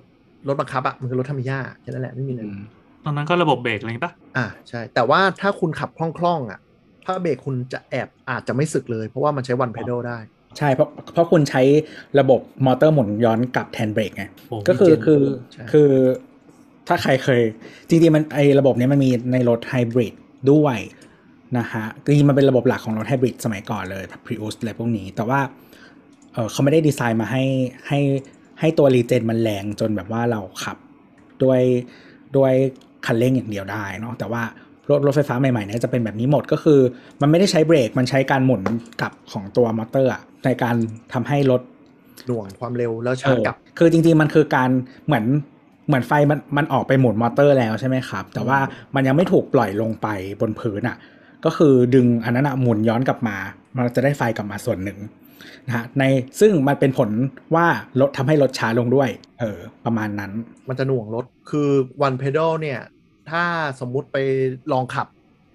[0.47, 2.63] รถบังคับอะมันคือรถทามิยาแค่นั้นแหละไม่มีอะไรอืม
[3.05, 6.59] ตอนนั้นก็ระบบเบรกอะไรอย่างงี้ปะอ่าใช่ แต่ว่าถ้าคุณขับคล่องๆอะ
[7.05, 10.17] ถ้าเบรกคุณจะแอบอาจจะไม่สึกเลย เพราะว่ามันใช้วันเพด l ได้
[10.57, 11.61] ใช่เพราะเพราะคุณใช้
[12.19, 15.21] ระบบมอเตอร์หมุนย้อนกลับแทนเบรกไงโอ้ก็คือ Regen คือ
[15.51, 15.89] ใช่คือ
[16.87, 17.41] ถ้าใครเคย
[17.89, 20.13] จริงๆมันไอระบบเนี้ยมันมีในรถไฮบริด
[20.51, 20.77] ด้วย
[21.57, 25.39] นะฮะจริงๆมันเป็นระบบหลักของรถไฮบริดสมัยก่อนเลย Prius อะไรพวกนี้ แต่ว่า
[26.33, 27.43] เออเขาไม่ได้ดีไซน์มาให้
[27.87, 27.99] ให้
[28.59, 30.77] ให้ตัว regen มันแรงจนแบบว่าเราขับ
[31.43, 31.61] ด้วย
[32.37, 32.53] ด้วย
[33.05, 34.43] คันเร่งอย่างเดียวได้เนาะแต่ว่า
[34.89, 36.79] รถรถไฟฟ้าใหม่ๆเนี่ยจะเป็นแบบนี้หมดก็คือ
[37.21, 38.61] มันไม่ได้ใช้เบรกมันใช้การหมุน
[39.01, 40.75] กลับของตัวมอเตอร์อะในการ
[41.13, 41.61] ทำให้รถ
[42.27, 44.69] หน่วงความเร็วแล้วเออชาร์จกลับ คือจริงๆมันคือการ
[45.05, 45.25] เหมือน
[45.87, 48.59] เหมือนไฟมันมันออกไปหมุนมอเตอร์แล้วใช่ไหมครับ แต่ว่า
[48.95, 50.07] มันยังไม่ถูกปล่อยลงไป
[50.41, 50.97] บนพื้นอะ
[51.45, 53.37] ก็คือดึงอันนั้นอะหมุนย้อนกลับมา
[53.75, 54.99] มันจะได้ไฟกลับมาส่วนหนึ่ง
[55.67, 56.03] นะฮะใน
[56.39, 57.09] ซึ่งมันเป็นผล
[57.55, 57.65] ว่า
[57.99, 59.09] รถทำให้รถช้าลงด้วย
[59.39, 60.31] เออ ประมาณนั้น
[60.69, 61.69] มันจะหน่วงรถ คือ
[62.01, 62.79] วันเพด a l เนี่ย
[63.29, 63.43] ถ้า
[63.79, 64.17] สมมุติไป
[64.73, 65.07] ลองขับ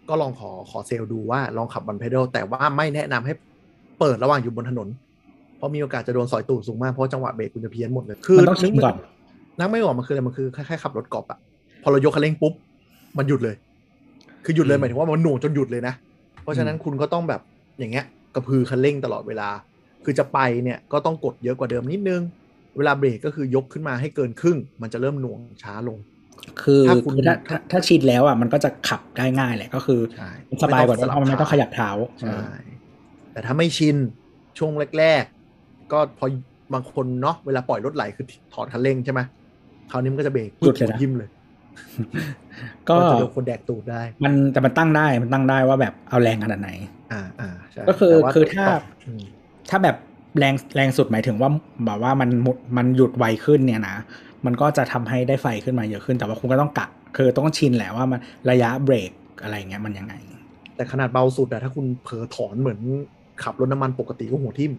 [0.09, 3.35] ก็ลองขอขอเซลล์ดูว่าลองขับวันเพด a l แต่ว่าไม่แนะนำให้
[4.01, 4.89] เปิดระหว่างอยู่บนถนน
[5.57, 8.97] เพราะมีโอกาสจะโดนสอยตูดสูงมาก เพราะจังหวะเบรกคุณจะเพี้ยนหมดเลย คือมันต้องชิมก่อน
[9.59, 11.39] นักไม่ออกมันคืออะไรมันคือคล้ายๆขับรถกอล์ฟอะ
[11.83, 12.53] พอเรายกคันเร่งปุ๊บ
[13.19, 13.57] มันหยุดเลย
[14.45, 15.95] คือหยุดเลยอืมหมายถึงว่ามันหน่วงจนหยุดเลยนะ
[16.43, 17.41] เพราะฉะนั้นคุณก็ต้องแบบ
[17.79, 18.05] อย่างเงี้ย
[18.35, 19.49] กระพือคันเร่งตลอดเวลา
[20.05, 22.23] คือจะไปเนี่ยก็ต้องกดเยอะกว่าเดิมนิดนึง
[22.77, 25.99] เวลาเบรกก็คือยกขึ้นมาให้เกินครึ่ง มันจะเริ่มหน่วงช้าลง
[26.63, 32.41] คือถ้าคุณคือถ้าถ้าถ้าชินแล้วอะมันก็จะขับได้ง่ายแหละก็คือใช่มันสบายกว่าไม่เพต้องราะมันไม่ต้องขยับเท้าเท้าใช่
[33.33, 33.97] แต่ถ้าไม่ชิน
[34.59, 35.25] ช่วงแรก
[35.59, 36.27] ๆ ก็พอ
[36.75, 39.21] บางคนเนาะเวลาปล่อยรถไหลคือถอนคันเร่งใช่ไหม
[39.91, 41.29] คราวนี้มันก็จะเบรกหยุดเลยนะยิ้มเลย
[42.89, 46.71] ก็จะโดนคนแดกตูดได้ มันแต่มันตั้งได้มันตั้งได้ว่าแบบเอาแรงขนาดไหน
[47.13, 48.65] อ่าอ่าใช่ก็คือแต่ว่คือถ้า
[49.07, 49.23] อืม
[49.71, 49.97] ถ้าแบบ
[50.39, 51.51] แรงแรงสุดหมายถึงว่า
[51.87, 53.97] แบบว่ามันหมุดมันหยุดไวขึ้นเนี่ยนะ
[54.47, 56.87] มันก็จะทำให้ได้ไฟขึ้นมาเยอะขึ้น แต่ว่าคุณก็ต้องกะ
[57.17, 58.21] คือต้องชินแหละว่ามัน
[58.51, 59.11] ระยะเบรก
[59.43, 60.15] อะไรเงี้ยมันยังไง
[60.77, 62.79] แต่ขนาดเบาสุดอะถ้าคุณเผลอถอนเหมือน
[63.43, 64.73] ขับรถน้ำมันปกติก็หัวทิ่ม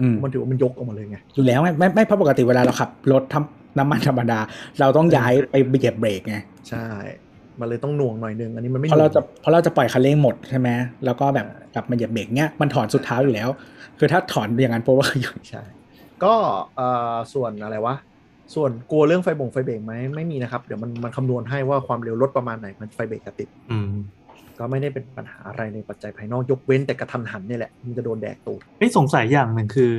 [0.00, 4.38] อืมมันถือว่ามันยกออกมาเลยไงอยู่แล้วไม่ไม่ไม่เพราะปกติเวลาเราขับรถทำ น้ำมันธรรมดา
[4.80, 6.36] เราต้องย้ายไปเหยียบเบรกไง
[6.68, 6.86] ใช่
[7.60, 10.68] มันเลยต้องหน่วงหน่อยนึงอันนี้มันไม่เพราะเราจะหน่วงเพราะเราจะปล่อยคันเร่งหมดใช่ไหม
[11.04, 13.48] แล้วก็แบบกลับมาเหยียบเบรกเนี้ยมันถอนสุดเท้าอยู่แล้ว
[13.98, 15.62] คือถ้าถอนอย่างนั้นเพราะว่าหยุดใช่
[16.24, 16.34] ก็
[16.76, 17.94] เอ่อส่วนอะไรวะ
[18.54, 23.92] ส่วนกลัวเรื่องไฟบ่งไฟเบรกไหมไม่มีนะครับ เดี๋ยวมันมันคำนวณให้ว่าความเร็วลดประมาณไหนมันไฟเบรกจะติดอืม
[24.58, 29.90] ก็ไม่ได้เป็นปัญหาอะไรในปัจจัยภายนอกยกเว้นแต่กระทันหันเนี่ยแหละมันจะโดนแดกตูดเอ้ยสงสัยอย่างหนึ่งคือ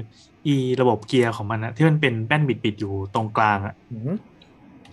[0.48, 4.16] อีระบบเกียร์ของมันอะที่มันเป็นแป้นบิดๆอยู่ตรงกลางอะอืม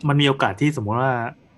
[0.09, 1.13] มันมีโอกาสที่สมมุติว่า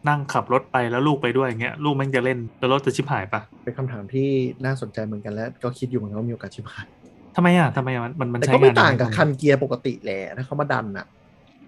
[0.08, 4.28] นั่งขับรถไปแล้วลูกไปด้วยอย่างเงี้ยลูกแม่งจะเล่นแล้วรถจะชิบหายปะเป็นคำถามที่
[4.64, 6.88] น่าสนใจเหมือนกันและก็คิดอยู่เหมือนกันว่ามีโอกาสชิบหาย
[7.36, 11.06] ทำไมอะทำไมอะมันมันมันแต่ใช้ก็ไม่งานต่างกับยัไคันเกียร์ปกติแหละถ้าเขามาดันอะ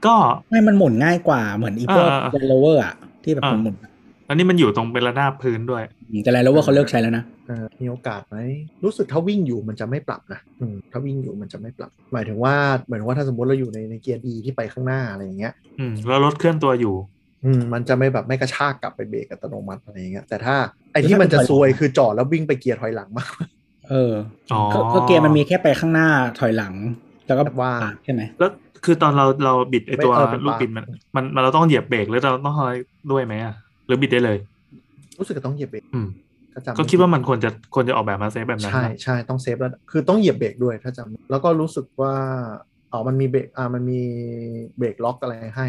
[0.06, 0.14] ก็
[0.48, 2.94] ไม่มันหมุนง่ายกว่าเหมือนอีพวกอ่าอ่า Land Rover อะ
[3.24, 3.74] ที่แบบอ่าหมุน
[4.30, 8.36] แล้วนี่มันอยู่ตรงเป็นระนาบพื้นด้วยๆแต่ Land Rover เขาเลิกใช้แล้วนะเอ่อมีโอกาสไหม
[8.84, 12.54] รู้สึกถ้าวิ่งอยู่มันจะไม่ปรับนะอืมถ้าวิ่งอยู่มันจะไม่ปรับ หมายถึงว่า
[12.84, 16.94] เหมือนว่าถ้าสมมติเราอยู่ในในเกียร์ดีที่ไปข้างหน้าอะไรอย่างเงี้ยอืมแล้วรถเคลื่อนตัวอยู่
[17.44, 20.56] อืมมันจะไม่แบบไม่กระชากกลับไปเบรกอัตโนมัติอะไรอย่างเงี้ยแต่ถ้า
[20.92, 23.30] ไอ้คือที่ถ้ามันจะเป็นถอยหลังซวยคือจอดแล้ววิ่งไปเกียร์ถอยหลังมาก
[23.88, 24.12] เออ
[24.52, 26.08] อ๋อก็ก็เกียร์มันมีแค่ไปข้างหน้า
[26.40, 26.74] ถอยหลัง
[27.26, 28.50] แล้วก็แบบว่าปาดใช่ไหมแล้ว
[28.84, 30.84] คือตอนเราเราบิดไอตัวไม่เออเป็นลูกบิดมัน
[31.16, 32.72] มันมันเราต้องเหยียบเบรกหรือเราต้องอะไร
[33.10, 34.36] ด้วยไหมอะห รือบิดได้เลย
[35.18, 36.08] รู้สึกจะต้องเหยียบเบรกอืม
[36.52, 42.14] ถ้าจำก็คิดว่ามันควรจะควรจะออกแบบมา safe แบบนั้นใช่นะใช่ต้อง safe แล้วคือต้องเหยียบเบรกด้วยถ้าจำแล้วก็รู้สึกว่า
[42.92, 44.00] อ๋อมันมีเบรกอ่ามันมี
[44.78, 45.66] เบรกล็อกอะไรให้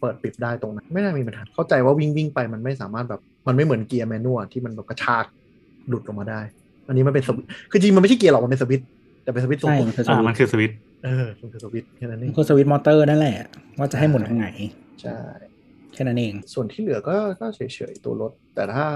[0.00, 5.24] เปิดปิดได้ตรงนั้นไม่น่ามีปัญหาเข้าใจว่าวิ่งวิ่งไปมันไม่สามารถแบบมันไม่เหมือนเกียร์ manual ที่มันแบบกระชาก
[5.88, 6.40] หลุดออกมาได้
[6.88, 8.86] อันนี้มันเป็นสวิตช์คือจริงมันไม่ใช่เกียร์หรอกมันเป็นสวิตช์
[9.22, 13.36] แต่เป็นสวิตช์ทรงใช่กลมันคือสอ่าวิมัตนช์คือสวิตช์เออมันคือสวิตช์แค่นั้นเอมันงคือสวิตช์มอเตอร์นั่นแหละ
[13.78, 14.48] ว่าจะให้หมุนทางไหน
[15.02, 15.16] ใช่
[15.94, 18.86] แค่นั้นเอง ส่วนที่เหลือก็ก็เฉยๆตัวรถ แต่ถ้า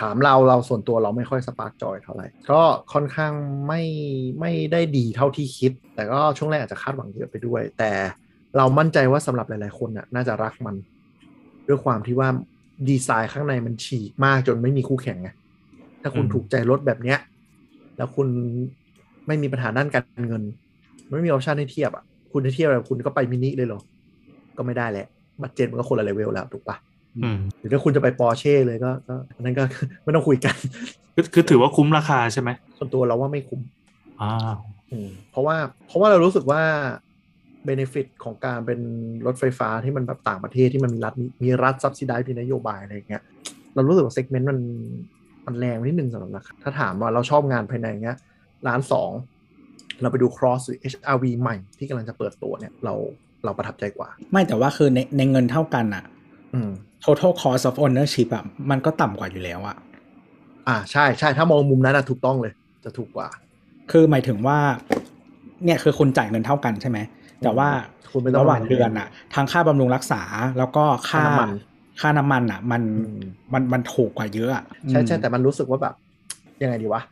[0.00, 2.62] ถามเราเราส่วนตัวเราไม่ค่อย spark joy เท่าไหร่ ก็
[2.92, 3.32] ค่อนข้าง
[3.66, 3.82] ไม่
[4.40, 7.92] ไม่ได้ดีเท่าที่คิด แต่ก็ช่วงแรกอาจจะคาดหวังเยอะไปด้วย แต่
[8.56, 10.76] เรามั่นใจว่าสำหรับหลายๆคนน่ะน่าจะรักมัน
[11.68, 12.28] ด้วยความที่ว่า
[12.88, 15.28] ดีไซน์ข้างในมันฉีกมากจนไม่มีคู่แข่งไง
[16.02, 17.18] ถ้าคุณถูกใจรถแบบเนี้ย
[17.96, 18.28] แล้วคุณ
[19.26, 20.42] ไม่มีปัญหาด้านการเงิน
[21.16, 23.80] ไม่มี option ให้เทียบอะ คุณจะเทียบแบบคุณก็ไปมินิเลยเหรอ
[24.56, 25.06] ก็ไม่ได้แหละ
[25.42, 26.76] budget มันก็คนละเลเวลแล้วถูกปะ
[27.24, 29.62] อืมหรือถ้าคุณจะไปปอร์เช่เลยก็ก็อันนั้นก็
[30.04, 30.54] ไม่ต้องคุยกัน
[31.14, 33.60] คือคือถือว่าคุ้มราคาใช่ไหมส่วนตัวเราว่าไม่คุ้ม
[34.20, 34.32] อ่า
[34.92, 36.62] อืมเพราะว่าเพราะว่าเรารู้สึกว่า
[37.64, 38.80] benefit ของการเป็น
[39.26, 43.22] รถไฟฟ้าที่มันแบบต่างประเทศที่มันมีรัฐมีมีรัฐ subsidize มีนโยบายอะไรอย่างเงี้ย
[43.74, 44.58] เรารู้สึกว่าเซกเมนต์มัน
[45.46, 48.18] มันแรงนิดนึงสำหรับราคาถ้าถามว่าเราชอบงานภายในเงี้ย
[48.66, 49.10] ร้านสอง
[50.00, 52.94] เราไปดู cross หรือ HRV ใหม่ที่กำลังจะเปิดตัวเนี่ย เรา
[53.44, 56.04] เราประทับใจกว่า ไม่แต่ว่าคือในในเงินเท่ากันอะ
[56.54, 56.70] อืม
[57.04, 59.76] total cost of ownership อะมันก็ต่ำกว่าอยู่แล้วอะ
[60.68, 62.52] อ่าใช่ใช่ถ้ามองมุมนั้นนะถูกต้องเลย
[62.84, 63.28] จะถูกกว่า
[63.90, 64.58] คือหมายถึงว่า
[65.64, 66.98] เนี่ยคือคุณจ่ายเงินเท่ากันใช่ไหม
[67.44, 67.68] แต่ว่า
[68.12, 70.22] คุณไม่ต้องระหว่างเดือนอะทั้งค่าบำรุงรักษา
[70.58, 71.50] แล้วก็ค่าค่าน้ำมัน
[72.00, 73.20] ค่าน้ำมันอะมันอืม
[73.52, 75.94] มันมันถูกกว่าเยอะอะใช่ใช่อืมแต่มันรู้สึกว่าแบบ
[76.62, 77.02] ยังไงดีวะ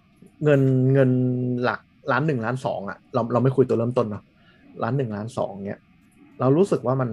[0.45, 0.61] เงิน
[0.95, 1.11] เงิน
[1.63, 1.81] หลัก
[2.13, 4.23] ล้านหนึ่งล้านสองอะเราเราไม่คุยตัวเริ่มต้นเนาะ
[4.83, 5.81] ล้านหนึ่งล้านสองเนี่ย
[6.41, 7.11] เรารู้สึกว่ามัน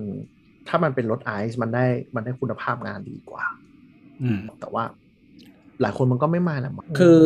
[0.67, 3.43] ถ้ามันเป็นรถไอซ์มันได้มันได้คุณภาพงานดีกว่า
[4.21, 4.83] อืม แต่ว่า
[5.81, 7.19] หลายคนมันก็ไม่มาแหละมั้งคือ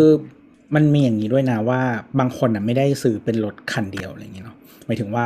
[0.76, 1.82] มันมีอย่างนี้ด้วยนะว่า
[2.20, 5.26] บางคนอะไม่ได้ซื้อเป็นรถคันเดียวอะไรอย่างเงี้ยเนาะหมายถึงว่า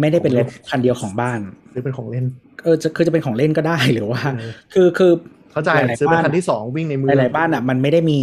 [0.00, 2.24] ไม่ได้เป็นรถคันเดียวของบ้านหรือเป็นของเล่น
[2.64, 5.12] เออจะคือจะเป็นของเล่นก็ได้หรือว่าเออคือคือ
[5.58, 8.18] เข้าใจหลายๆซื้อเป็นบ้านคันที่สองวิ่งในเมืองหลายๆบ้านอะมันไม่ได้มี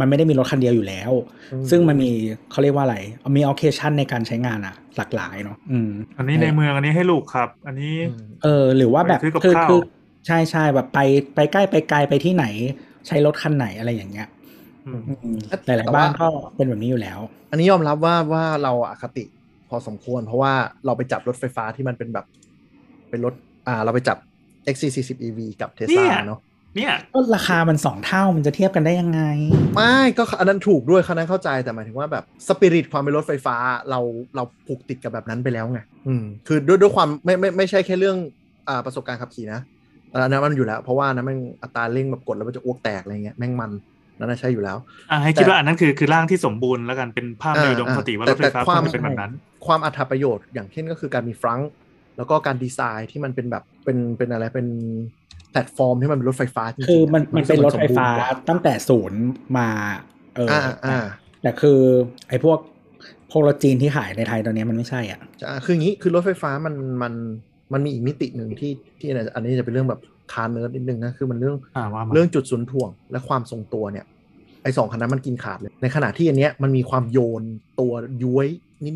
[0.00, 1.10] มันไม่ได้มีรถคันเดียวอยู่แล้ว
[1.52, 2.10] อืมซึ่งมันมี
[2.50, 2.96] เขาเรียกว่าอะไร
[3.36, 9.80] มีออเคชันในการใช้งานอะ หลากหลายเนาะอืมอันนี้ในเมืองอันนี้ให้ลูกครับ อันนี้อืมเออ หรือว่าแบบไปซื้อกับคือข้าวคือ
[10.26, 10.98] ใช่ใช่แบบไป
[11.34, 12.44] ไปใกล้ไปไกลไปที่ไหน
[13.06, 14.28] ใช้รถคันไหนอะไรอย่างเงี้ย
[14.86, 17.20] อืมอืมแต่หลายแต่ๆบ้านว่าก็เป็นแบบนี้อยู่แล้ว
[17.50, 19.24] อันนี้ยอมรับว่าว่าเราอะอคติ
[19.68, 20.52] พอสมควร เพราะว่า
[20.86, 22.26] เราไปจับรถไฟฟ้าที่มันเป็นแบบ
[23.10, 23.34] เป็นรถ
[23.66, 24.18] อ่า เราไปจับ
[24.74, 26.40] XC40 EV กับ Tesla เนาะ
[26.76, 29.20] เนี่ยก็ราคามันสองเท่ามันจะเทียบกันได้ยังไง
[29.74, 33.56] ไม่ก็อันนั้นถูกด้วยคันนั้นเข้าใจแต่หมายถึงว่าแบบสปิริตความเป็นรถไฟฟ้า
[33.90, 34.00] เรา
[34.36, 38.16] เราผูกติดกับแบบนั้นไปแล้วไงอืมคือด้วยด้วยความไม่ไม่ไม่ใช่แค่เรื่อง
[38.68, 39.60] อ่าประสบการณ์ขับขี่นะ
[40.12, 43.70] อันนั้นมันอยู่แล้ว เพราะว่านั้นมันอัตราเร่งแบบกดแล้วมันจะอ้วกแตกอะไรเงี้ยแม่งมัน
[44.18, 44.76] นั่นนะใช่อยู่แล้ว
[45.10, 49.32] อ่าให้คิดว่าอันนั้นคือคือร่างที่สมบูรณ์แล้วกันเป็นภาพในอ่าอุดมคติว่าแต่รถไฟฟ้าแต่ควความรจะเป็นแบบนั้น
[49.66, 51.70] ความอัตราประโยชน์อย่างเช่นก็คือการมีฟรังก์
[52.16, 54.66] แล้วก็การดีไซน์ที่มันเป็นแบบเป็นเป็นอะไรเป็น
[55.54, 59.22] แพลตฟอร์มที่มันเป็นรถไฟฟ้าจริงๆคือมันะมันเป็นรถไฟฟ้าสมบูณ์กว่ตั้งแต่ศูนย์
[59.58, 59.68] มา
[60.36, 60.98] เอออ่าออ่า
[61.42, 61.80] แต่คือ
[62.28, 62.58] ไอ้พวก
[63.30, 67.12] พวกรถจีนที่ขายในไทยตอนนี้มันไม่ใช่อะจะคืออย่างนี้คือรถไฟฟ้ามันมัน
[67.72, 70.00] มันมีอีกมิติหนึ่งที่ที่อันนี้จะเป็นเรื่องแบบ
[70.32, 74.04] car nerd นิดนึงนะคือมันเรื่องอ่าว่ามาเรื่องจุดศูนย์ถ่วงและความทรงตัวเนี่ย
[74.62, 77.42] ไอ้สองคันนั้นมันกินขาดเลย ในขณะที่อันเนี้ยมันมีความโยน
[77.80, 77.92] ตัว
[78.24, 78.46] ย้วย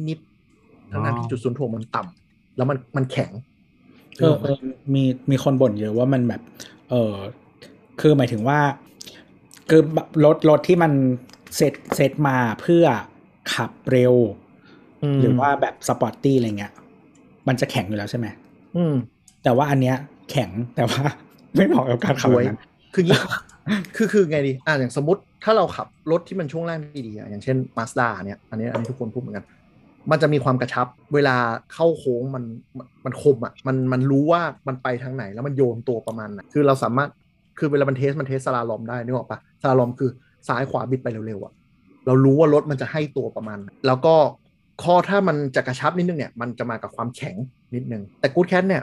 [0.08, 3.30] นิดๆทั้งนั้นที่จุดศูนย์ถ่วงมันต่ำแล้วมันมันแข็ง
[4.20, 4.58] เออเออ
[4.94, 6.40] มีมีคนบ่นเยอะว่ามันแบบ
[6.90, 7.14] เออ
[8.00, 8.58] คือหมายถึงว่า
[9.70, 9.82] คือ
[10.24, 10.92] รถรถที่มัน
[11.56, 12.84] เซตเซตมาเพื่อ
[13.54, 14.14] ขับเร็ว
[15.20, 16.72] หรือว่าแบบ sporty อะไรเงี้ย
[17.48, 18.26] มันจะแข็งอยู่แล้วใช่ไหม
[18.76, 18.94] อืม
[19.44, 19.96] แต่ว่าอันเนี้ย
[20.30, 21.02] แข็งแต่ว่า
[21.54, 22.60] ไม่เหมาะกับการขับแบบนั้น
[22.94, 23.18] คืองี้
[23.96, 29.44] คือคือไงดี อ่าอย่างสมมติถ้าเราขับรถที่มันช่วงล่างดีๆอะอย่างเช่น Mazda เนี่ย อันนี้อันนี้ทุกคนพูดเหมือนกัน
[30.10, 31.36] มันจะมีความกระชับ เวลา
[31.72, 32.44] เข้าโค้งมัน
[33.04, 37.08] มันคมอะมันมันรู้ว่ามันไปทางไหนแล้วมันโยนตัวประมาณไหนคือเราสามารถ
[37.58, 40.10] คือเวลามันเทสมันเทสสลาลอมได้นึกออกปะสลาลอมคือ
[40.48, 41.52] ซ้ายขวาบิดไปเร็วๆอะ
[42.06, 44.14] เรารู้ว่ารถมันจะให้ตัวประมาณไหนแล้วก็
[44.82, 47.36] ข้อถ้ามันจะกระชับนิดนึงเนี่ยมันจะมากับความแข็ง
[47.74, 48.82] นิดนึง แต่กูดแคทเนี่ย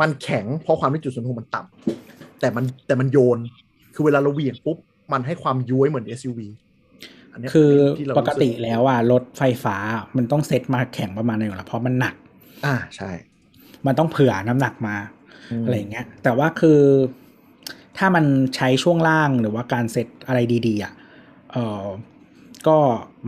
[0.00, 3.38] มันแข็งเพราะความที่จุดศูนย์ถ่วงมันต่ำแต่มันแต่มันโยน
[3.94, 4.76] คือเวลาเราเหวี่ยงปุ๊บ
[5.12, 6.69] มันให้ความย้วยเหมือน SUV อันเนี้ย
[7.52, 9.76] คือที่เราปกติรู้สึแล้วอะรถไฟฟ้า
[10.16, 12.14] มันต้องเซตมาแข็งประมาณนึงอยู่แล้วเพราะมันหนัก
[12.66, 13.10] อ่าใช่
[13.86, 14.96] มันต้องเผื่อน้ำหนักมา
[15.52, 16.80] มอะไรอย่างเงี้ย แต่ว่าคือ
[17.98, 18.24] ถ้ามัน
[18.56, 20.92] ใช้ช่วงล่างหรือว่าการเซตอะไรดีๆอะ
[21.52, 21.84] เออ
[22.66, 22.76] ก็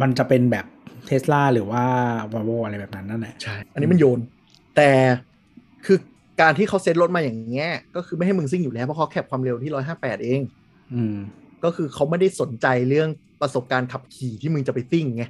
[0.00, 0.66] มันจะเป็นแบบ
[1.06, 1.84] เทสลาหรือว่า
[2.32, 4.20] ว o โวอะไรแบบนั้นนั่นแหละใช่ อันนี้มันโยน
[4.76, 4.90] แต่
[5.86, 5.98] คือ
[6.40, 10.40] การที่เขาเซ็ตรถมาอย่างเงี้ยก็คือไม่ให้มึงซิ่งอยู่แล้วเพราะเขาแคบความเร็วที่ร้อยห้าแปดเอง
[10.94, 11.16] อืม
[11.64, 13.08] ก็คือเขาไม่ได้สนใจเรื่อง
[13.40, 15.24] ประสบการณ์ขับขี่ที่มึงจะไปซิ่งไง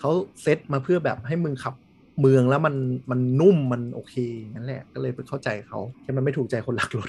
[0.00, 0.10] เขา
[0.42, 1.74] เซตมาเพื่อแบบให้มึงขับ
[2.20, 2.74] เมืองแล้วมัน
[3.10, 4.14] มันนุ่มมันโอเค
[4.54, 7.08] นั่นแหละก็เลยไปเข้าใจเขาแค่มันไม่ถูกใจคนหลักรถ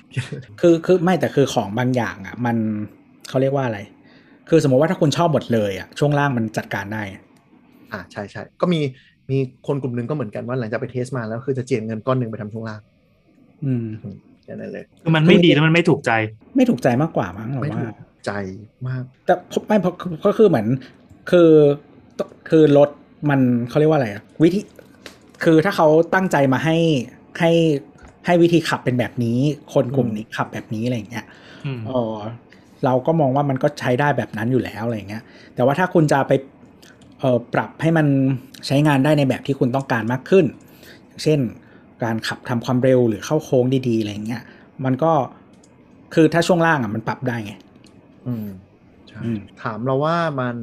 [0.62, 2.58] คือคือไม่แต่คือของบางอย่างอะ มัน
[3.30, 3.80] เขาเรียกว่าอะไร
[4.50, 7.04] คือสมมติว่าถ้าคุณชอบหมดเลยอะช่วงล่างมันจัดการได้
[7.92, 8.80] อ่าใช่ใช่ก็มี
[9.32, 9.38] มี
[9.68, 12.82] คนกลุ่มหนึ่งก็เหมือนกันว่าหลังจากไปเทสมาแล้วคือจะเจียดเงินก้อนหนึ่งไปทำช่วงล่าง
[13.66, 13.86] อืม
[14.44, 16.12] แค่นั้นเลยคือมันไม่ดีแล้วมันไม่ถูกใจ
[16.56, 18.32] ไม่ถูกใจมากกว่ามั้งหรือไม่ว่าถูก ใจ
[18.88, 19.34] มาก แต่
[19.68, 19.96] ไม่เพราะ
[20.26, 20.68] ก็คือเหมือน
[21.32, 21.50] คือ
[22.50, 22.90] คือรถ
[23.30, 24.62] มันเขาเรียกว่าอะไรอะวิธี
[25.44, 26.78] คือถ้าเขาตั้งใจมาให้
[27.40, 27.52] ให้
[28.26, 29.38] ให้วิธีขับเป็นแบบนี้
[29.74, 31.26] คนกลุ่มนี้ขับแบบนี้อะไรอย่างเงี้ย
[31.66, 32.18] อืมเออ
[32.86, 35.24] เราก็มองว่ามันก็ใช้ได้แบบนั้นอยู่แล้วอะไรอย่างเงี้ย
[35.56, 36.32] แต่ว่าถ้าคุณจะไป
[37.20, 38.08] เออปรับให้มัน
[38.68, 40.46] ใช้งานได้ในแบบที่คุณต้องการมากขึ้น
[41.06, 41.40] อย่างเช่น
[42.04, 44.42] การขับทำความเร็วหรือเข้าโค้งดีๆอะไรอย่างเงี้ย
[44.86, 45.12] มันก็
[46.14, 47.54] คือถ้าช่วงล่างอะมันปรับได้ไง
[48.26, 48.46] อืม
[49.10, 50.58] ใช่อืมถามเราว่ามัน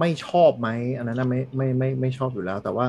[0.00, 2.86] ไม่ชอบไหมอันนั้นนะไม่ไม่ไม่ไม่ชอบอยู่แล้ว แต่ว่า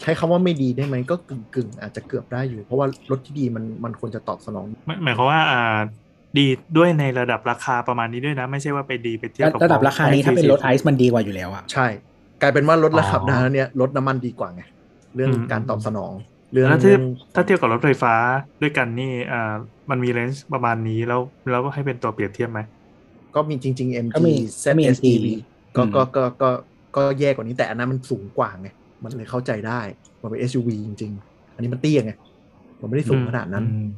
[0.00, 5.58] ใช้คำว่าไม่ดีได้ไหมก็กึ่งกึ่งๆอาจจะเกือบได้อยู่ เพราะว่ารถที่ดีมันมันควรจะตอบสนองหมายหมายความว่าอ่า
[6.36, 6.40] ดี
[6.76, 11.86] ด้วยในระดับราคาประมาณนี้ด้วยนะ ไม่ใช่ว่าไปดีไปเทียบกับระดับราคานี้ถ้าเป็นรถ XC40 ไอซ์มันดีกว่าอยู่แล้วอะใช่
[12.42, 14.62] กลายเป็นว่ารถระดับอ๋อนั้นเนี่ยรถน้ำมันดีกว่าไง
[15.16, 16.12] เรื่องอืมการตอบสนอง
[16.52, 17.02] เรื่องแล้วถ้าเทียบเรื่อง
[17.34, 18.12] ถ้าเทียบกับรถไฟฟ้า
[18.60, 19.38] ด้วยกันนี่อ่า
[19.90, 22.60] มันมีเลนส์ประมาณนี้แล้วแล้วให้เป็นตัวเปรียบเทียบไหม
[23.36, 24.34] ก็มีจริงๆก็ MG มี
[24.74, 25.06] ก็มี ZSEV MG
[25.76, 26.50] ก็อืมก็ก็ก็
[26.96, 28.68] ก็แย่กว่านี้แต่อันนั้นมันสูงกว่าไง
[29.02, 29.80] มันเลยเข้าใจได้
[30.22, 32.12] มันเป็น SUV จริง ๆ อันนี้มันเตี้ยไง
[32.80, 33.88] มันไม่ได้สูงขนาดนั้นอืม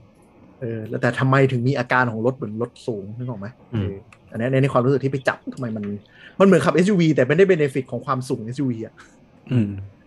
[0.61, 3.95] เออแล้วแต่ทำไมถึงมีอาการของรถเหมือนรถสูงนึกออกไหมอืมเออ
[4.31, 5.85] อันนี้ในในความรู้สึกที่ไปจับทำไมมัน
[6.41, 8.95] มันเหมือนขับ SUV แต่ไม่ได้เบนฟิตของความสูง SUV อะ
[9.53, 9.59] อื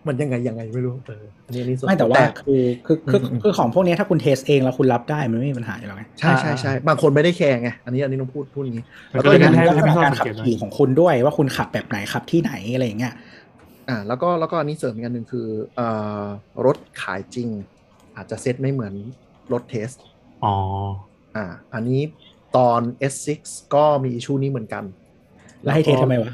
[0.04, 13.14] มมันยังไงยังไงไม่รู้เอออันนี้อันนี้ส่วนไม่แต่ว่าคือคือคืออืมคือของพวกเนี้ยถ้าคุณเทสเองแล้วคุณรับได้มันไม่มีปัญหาอยู่แล้วไงใช่ใช่ใช่บางคนไม่ได้แคร์ไงอันนี้อันนี้ต้องพูดพูดอย่างนี้มันแล้วก็ก็เลยอีกให้อันหนึ่งให้ก็ไม่เป็นเข้าการสังขับเกตนะขี่ของคุณด้วยว่าคุณขับแบบไหนขับที่ไหนอะไรอย่างเงี้ย
[13.88, 15.46] อ่าแล้วก็แล้วก็อันนี้เสริมอีกอันหนึ่งคือ
[15.76, 15.88] เอ่
[16.22, 16.24] อ
[16.66, 17.48] รถขายจริง
[18.16, 18.94] อาจจะเซตไม่เหมือน
[19.52, 19.88] รถเทส
[20.44, 20.54] อ๋อ
[21.36, 21.44] อ่า
[21.74, 22.00] อันนี้
[22.56, 22.80] ตอน
[23.12, 23.28] S6
[23.74, 24.84] ก็มีอิชูนี้เหมือนกัน
[25.62, 26.32] แล้วให้เทสทำไมวะ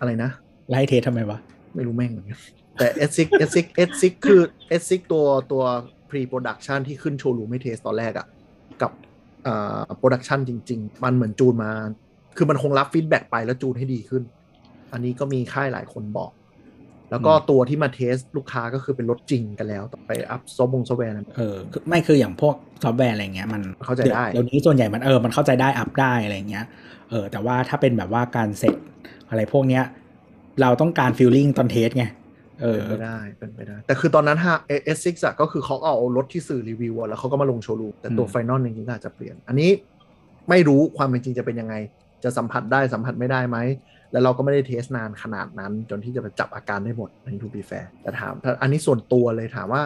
[0.00, 0.30] อะไรนะ
[0.68, 1.38] แล้วให้เทสทำไมวะ
[1.74, 2.38] ไม่รู้แม่งเหมือนกัน
[2.78, 3.18] แต่ S6
[3.48, 3.56] S6
[3.88, 4.40] S6 คือ
[4.80, 5.64] S6 ตัวตัว
[6.10, 8.26] pre production ที่ขึ้นโชว์รูมให้ test ตอนแรกอะ
[8.82, 8.92] กับ
[9.46, 11.72] อ่า production จริง ๆ มันเหมือนจูนมา
[12.36, 14.22] คือมันคงรับ feedback ไปแล้วจูนให้ดีขึ้น
[14.92, 16.30] อันนี้ก็มีค่ายหลายคนบอก
[17.10, 26.64] แล้วก็อืมตัวที่มา test ลูกค้าก็คือเป็นรถจริงกันแล้วต่อไปอัพซอฟต์วงซอฟต์แวร์เออคือไม่คืออย่างพวกซอฟต์แวร์อะไรเงี้ยมันเข้าใจได้เดี๋ยวนี้ส่วนใหญ่มันเออมันเข้าใจได้อัพได้อะไรเงี้ย
[27.10, 28.74] เออแต่ว่าถ้าเป็นแบบว่าการเสร็จ
[29.30, 29.84] อะไรพวกเนี้ย
[30.60, 32.04] เราต้องการ feeling ตอน test ไง
[32.60, 34.56] เออเป็นไปได้เป็นไปได้ แต่คือตอนนั้นฮะ
[34.96, 39.70] S6 อะก็คือเขาเอารถที่สื่อรีวิวอะแล้วเขาก็มาลงโชว์รูมแต่ตัวอืมไฟนอลจริงๆก็อาจจะเปลี่ยน อันนี้
[40.48, 41.74] ไม่รู้ความเป็นจริงจะเป็นยังไง
[42.24, 43.58] จะสัมผัสได้สัมผัสไม่ได้ไหม
[44.12, 49.82] แล้วเราก็ไม่ได้ test นานขนาดนั้น จนที่จะไปจับอาการได้หมดใน to be fair แต่ถามถ้าอันนี้ส่วนตัวเลยถามว่า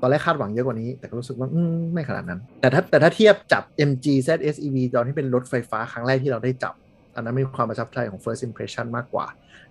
[0.00, 6.74] ตอนแรกคาดหวังเยอะกว่านี้ แต่ก็รู้สึกว่าอืมไม่ขนาดนั้น แต่ถ้าแต่ถ้าเทียบจับ MG ZSEV ตอนที่เป็นรถไฟฟ้าครั้งแรกที่เราได้จับ
[7.14, 9.26] อันนั้นมีความประทับใจของ first impression มากกว่า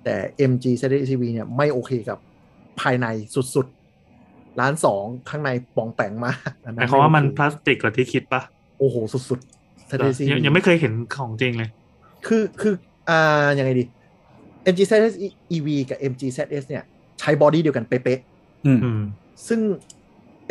[0.08, 0.20] แต่
[0.51, 2.18] MG ZSEV เนี่ยไม่โอเคกับ
[2.82, 3.08] ภายใน
[3.55, 8.41] สุดๆ ร้านสองข้างในปองแปงมากอัหมายความว่ามันไโอพลาสติกกว่าที่คิดปะ
[8.80, 8.95] โอ้โห
[9.30, 11.70] สุดๆ ZSEV ยังยังไม่เคยเห็นของจริงเลย
[12.28, 12.74] คือคือ
[13.10, 13.84] อ่ายังไงดี
[14.74, 15.14] MG ZS
[15.55, 16.84] EV กับ MG ZS เนี่ย
[17.20, 18.20] ใช้บอดี้เดียวกันเป๊ะ
[18.66, 19.62] อืมอืมๆซึ่ง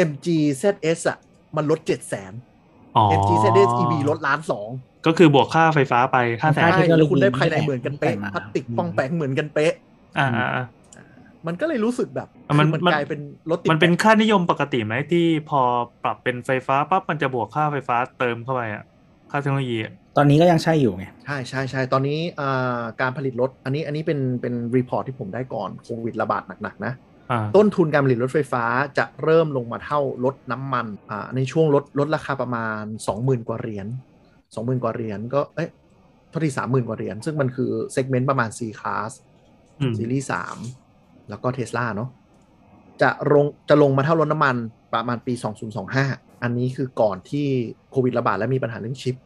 [0.08, 0.26] MG
[0.60, 1.18] ZS อะ
[1.56, 4.68] มันลด7 0 0 0 0อ๋อ MG ZS EV ลดล้านสอง
[5.06, 9.72] ก็คือบวกค่าไฟฟ้าไปห้าแสนค่าใช่เทคโนโลยีแล้วคุณได้ภายในเหมือนกันเป๊ะใส่มาพลาสติกปองแปงเหมือนกันเป๊ะ
[10.18, 10.64] อ่าอ่าอ่า
[11.46, 15.60] มันก็เลยรู้สึกแบบอะมันคือมันมันกลายเป็นรถติดมันเป็นแปะค่านิยมปกติไหมที่พอ
[16.04, 18.84] ปรับเป็นไฟฟ้าปั๊บมันจะบวกค่าไฟฟ้าเติมเข้าไปอะ
[19.30, 26.92] ค่าเทคโนโลยีอะตอนนี้ก็ยังใช่อยู่ไงใช่ใช่ใช่ตอนนี้อ่าการผลิตรถอันนี้อันนี้เป็นเป็น report ที่ผมได้ก่อนโควิดระบาดหนักๆนะ
[27.30, 28.64] อ่าต้นทุนการผลิตรถไฟฟ้า
[28.98, 32.82] จะเริ่มลงมาเท่ารถน้ำมันอ่าในช่วงลดลดราคาประมาณ
[33.14, 33.86] 20,000 กว่าเหรียญ
[34.54, 35.68] 20,000กว่าเหรียญก็เอ้ย
[36.30, 39.10] เท่าที่30,000กว่าเหรียญซึ่งมันคือ segment ประมาณ C class
[39.80, 40.28] อืมซีรีส์
[40.78, 42.08] 3แล้วก็เทสลาเนาะ
[43.02, 44.56] จะลงจะลงมาเท่ารถน้ำมัน
[44.94, 45.34] ประมาณปี
[45.88, 47.46] 2025 อันนี้คือก่อนที่
[47.90, 49.16] โควิดระบาดและมีปัญหาเรื่องชิป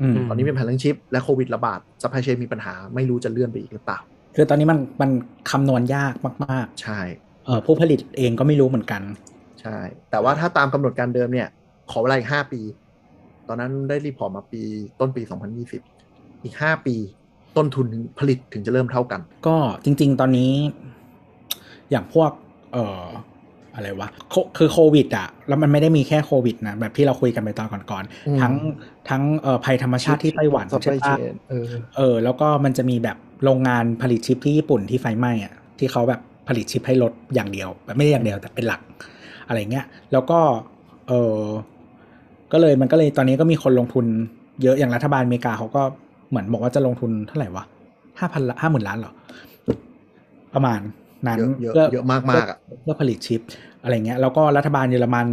[0.00, 3.98] อืมตอนนี้มีปัญหาเรื่องชิป และโควิดระบาด supply chain มีปัญหาไม่รู้จะเลื่อนไปอีกหรือเปล่า
[4.36, 5.10] คือตอนนี้มันมัน
[5.50, 6.14] คำนวณยาก
[6.44, 9.02] มากใช่ๆเออผู้ผลิตเองก็ไม่รู้เหมือนกัน
[9.60, 9.76] ใช่
[10.10, 11.48] แต่ว่าถ้าตามกำหนดการเดิมเนี่ย
[11.90, 12.60] ขอเวลาอีก 5 ปี
[13.50, 14.62] ตอนนั้นได้ report มาปี
[15.00, 15.82] ต้นปี 2020
[16.44, 16.96] อีก 5 ปี
[17.56, 17.88] ต้นทุน
[18.18, 20.52] ผลิตถึงจะเริ่มเท่ากัน ก็จริง ๆ ตอนนี้
[21.90, 22.30] อย่างพวก
[22.72, 23.06] เอ่อ
[23.74, 28.54] อะไรวะโคคือโควิดอะแล้วมันไม่ได้มีแค่โควิดนะ แบบที่เราคุยกันไปตอนก่อนอืมๆทั้ง
[29.08, 38.80] ทั้งเอ่อภัยธรรมชาติที่ไต้หวันซัพพใช่ลายเชปะนเออเออ แล้วก็มันจะมีแบบโรงงานผลิตชิปที่ญี่ปุ่นที่ไฟไหม้อะที่เขาแบบผลิตชิปให้รถอย่างเดียว แบบไม่ได้อย่างเดียวแต่เป็นหลัก
[39.46, 40.40] อะไรเงี้ย แล้วก็
[41.08, 41.40] เออ
[42.52, 44.06] ก็เลยมันก็เลยตอนนี้ก็มีคนลงทุน
[44.62, 45.82] เยอะอย่างรัฐบาลอเมริกาเขาก็
[46.30, 47.64] เหมือนบอกว่าจะลงทุนเท่าไหร่วะ
[48.18, 49.12] ห้าพันห้าหมื่นล้านเหรอ
[50.54, 50.80] ประมาณ
[51.26, 53.40] นั้นเยอะพื่เยอะมากๆอะเพื่อผลิตชิป
[53.82, 55.28] อะไรเงี้ย แล้วก็รัฐบาลเยอรมัน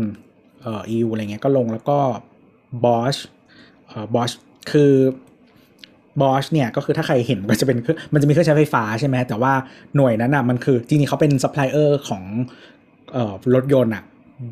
[0.62, 1.98] เอ่อ EU อะไรเงี้ยก็ลงแล้วก็
[2.86, 3.16] Bosch
[3.88, 4.32] เอ่อ Bosch
[4.72, 4.94] คือ
[6.22, 9.54] Bosch เนี่ยก็คือถ้าใครเห็นก็จะเป็นเครื่องมันจะมีเครื่องใช้ไฟฟ้าใช่ไหมแต่ว่า
[9.96, 12.24] หน่วยนั้นอะมันคือจริงๆเขาเป็นซัพพลายเออร์ของ
[13.14, 14.04] เอ่อรถยนต์อะ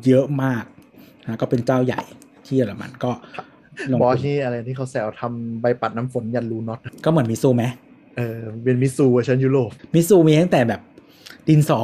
[0.06, 0.64] เยอะมาก
[1.24, 2.02] นะก็เป็นเจ้าใหญ่
[2.46, 3.10] ที่เยอรมันก็
[3.92, 7.64] ลง Bosch ทุนนี่อะไรที่เขาแซวทำใบปัดน้ำฝนยันรูน็อตก็เหมือนมิซูไหม
[8.16, 10.80] เออเป็นมิซูเวอร์ชันยุโรปมิซูมีตั้งแต่แบบ
[11.48, 11.80] ดินสอ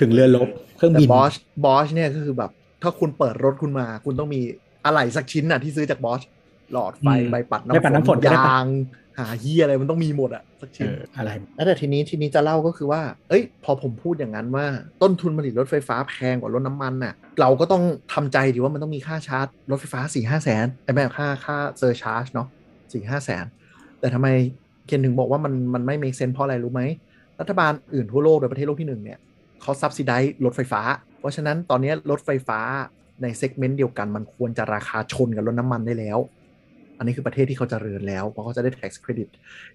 [0.00, 1.32] ถึงเรือรบเครื่องบินแต่ Bosch
[1.64, 2.50] Bosch เนี่ยก็คือแบบ
[2.82, 4.40] ถ้าคุณเปิดรถคุณมา คุณต้องมี
[4.84, 6.20] อะไรสักชิ้นน่ะที่ซื้อจาก Bosch
[6.72, 8.66] หลอดไฟอืมใบปัดใบปัดน้ำฝนก็ได้ปะยาง
[9.18, 14.66] หาเฮียอะไรมันต้องมีหมดอะสักชิ้นเอออะไรแล้วแต่ทีนี้ทีนี้จะเล่าก็คือว่า เอ้ย พอผมพูดอย่างนั้นว่า
[15.02, 22.48] ต้นทุนผลิตรถไฟฟ้าแพงกว่ารถน้ำมันน่ะ เราก็ต้องทำใจดีว่ามันต้องมีค่าชาร์จ รถไฟฟ้า4ี่ห้าแสนไอ้แม่ค่าค่า surcharge เนาะ
[22.92, 23.44] สี่ห้าแสน
[24.00, 24.28] แต่ทำไม
[24.86, 26.82] เคนถึงบอกว่ามันมันไม่ make sense เพราะอะไรรู้ไหม
[27.40, 29.18] รัฐบาลอื่นทั่วโลกโดยประเทศโลกที่หนึ่งเนี่ย
[29.62, 30.82] เขาซับซิได้รถไฟฟ้า
[31.18, 32.60] เพราะฉะนั้นตอนนี้รถไฟฟ้า
[33.22, 36.18] ในเซกเมนต์เดียวกันมันควรจะราคาชนกับรถน้ำมันได้แล้ว
[36.98, 39.28] อันนี้คือประเทศที่เขาจเจริญแล้ว เพราะเขาจะได้ tax credit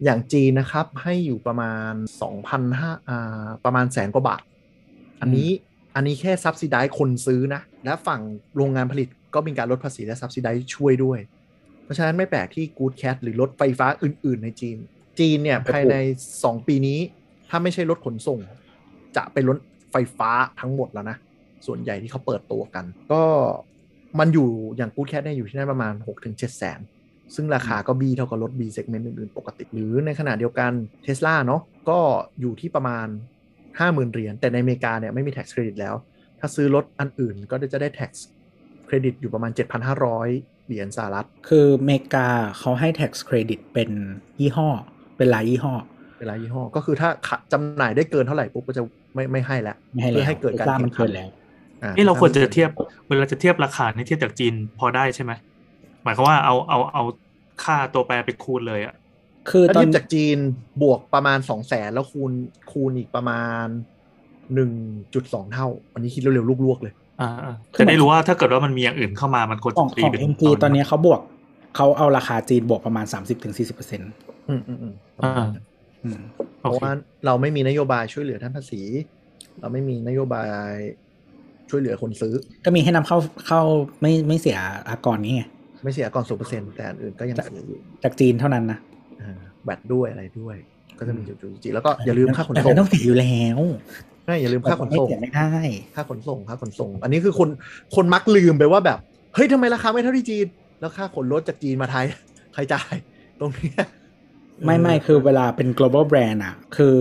[0.03, 1.93] อย่างจีนนะครับ ให้อยู่ประมาณ
[2.51, 4.41] 2,500อ่าประมาณแสนกว่าบาท
[5.21, 5.49] อันนี้
[5.95, 8.21] อันนี้แค่ซับซิได้คนซื้อนะ และฝั่ง
[8.55, 11.19] โรงงานผลิตก็มีการลดภาษีและซับซิได้ช่วยด้วย
[11.83, 14.77] เพราะฉะนั้นไม่แปลกที่ Good Cat หรือรถไฟฟ้าอื่น ๆ ในจีน
[15.19, 15.95] จีนเนี่ยไปปลูกภายใน
[16.35, 16.99] 2 ปีนี้
[17.49, 18.39] ถ้าไม่ใช่รถขนส่ง
[19.15, 19.57] จะเป็นรถ
[19.91, 21.17] ไฟฟ้าทั้งหมดแล้วนะ
[21.67, 23.23] ส่วนใหญ่ที่เขาเปิดตัวกัน ก็
[24.19, 24.47] มันอยู่
[24.77, 25.93] อย่าง Good Cat เนี่ยอยู่ที่นั่นประมาณ
[26.25, 26.79] 6-7แสน
[27.35, 30.71] ซึ่งราคาก็บีเท่ากับรถ B segment อื่นๆ ปกติ หรือในขณะเดียวกัน
[31.05, 31.99] Tesla เนาะก็
[32.41, 33.07] อยู่ที่ประมาณ
[33.59, 35.95] 50,000 เหรียญ แต่ในอเมริกาเนี่ยไม่มี tax credit แล้ว
[36.39, 38.11] ถ้าซื้อรถอันอื่นก็จะได้ tax
[38.87, 39.51] credit อยู่ประมาณ
[40.09, 42.27] 7,500 เหรียญสหรัฐ คืออเมริกา
[42.59, 43.89] เขาให้ tax credit เป็น
[44.39, 44.69] ยี่ห้อ
[45.17, 45.73] เป็นรายยี่ห้อ
[46.19, 48.83] เวลายี่ห้อ ก็คือถ้าขะจำหน่ายได้เกินเท่าไหร่ปุ๊บก็จะ
[49.15, 51.29] ไม่ไม่ให้แล้วไม่ให้เพื่แล้วอให้เกิดการ Tesla แข่มันงขัเกินนแล้ว
[51.83, 52.69] อ่นี่เราควรจะเทียบ
[53.07, 55.31] เวลาจะเทียบราคานี่เทียบจากจีนพอได้ใช่ไหม
[56.03, 57.03] หมายความว่าเอาเอาเอา
[57.63, 58.95] ค่าตัวแปรไปคูณเลยอะ
[59.49, 60.37] คือถ้าตอนเทียบจากจีน
[60.81, 62.31] บวกประมาณ2 0 0แสนแล้วคูณ
[62.71, 63.65] คูณอีกประมาณ
[64.63, 71.21] 1.2เท่า อันนี้คิดเร็วๆลวกๆเลยอ่าอ่าจะได้รู้ว่าถ้าเกิดว่ามันมีอย่างอื่นเข้ามามันควรขจะองตีของเป็น MG ตอนนี้เขาบวก
[71.75, 74.01] เขาเอาราคาจีนบวกประมาณ30-40%อ
[74.49, 74.93] อืมอืมอืม
[75.23, 76.21] อ่าืม
[76.59, 76.91] เพราะว่า
[77.25, 78.81] เราไม่มีนโยบายช่วยเหลือด้านภาษี
[79.59, 80.71] เราไม่มีนโยบาย
[81.69, 82.33] ช่วยเหลือคนซื้อ
[82.65, 83.61] ก็มีให้นำเข้าเข้า
[84.01, 84.57] ไม่ไม่เสีย
[84.89, 85.43] อากรนี่ไง
[85.83, 88.79] ไม่เสียก่อนศูนเปอร์เซ็นต์แต่อันอื่นก็ยังเสียอยู่จากจีนเท่านั้นนะ
[89.21, 90.55] อ่าแบตด้วยอะไรด้วย
[90.99, 93.59] ก็จะมีจุดๆจีแล้วก็อย่าลืมค่าขนแต่ส่งไม่ต้องเสียอยู่แล้ว
[94.25, 95.49] ใช่อย่าลืมค่าขนไม่ส่งเสียไม่ได้
[95.95, 97.49] ค่าขนส่งค่าขนส่ง อันนี้คือคน
[97.95, 98.97] คนมักลืมไปว่าแบบ
[99.35, 100.47] เฮ้ยทำไมราคาไม่เท่าที่จีน
[100.79, 102.05] แล้วค่าขนรถจากจีนมาไทย
[102.53, 102.95] ใครจ่าย
[103.39, 103.83] ตรงเนี้ย
[104.65, 106.97] ไม่ไม่คือเวลาเป็น global brand อะ คือ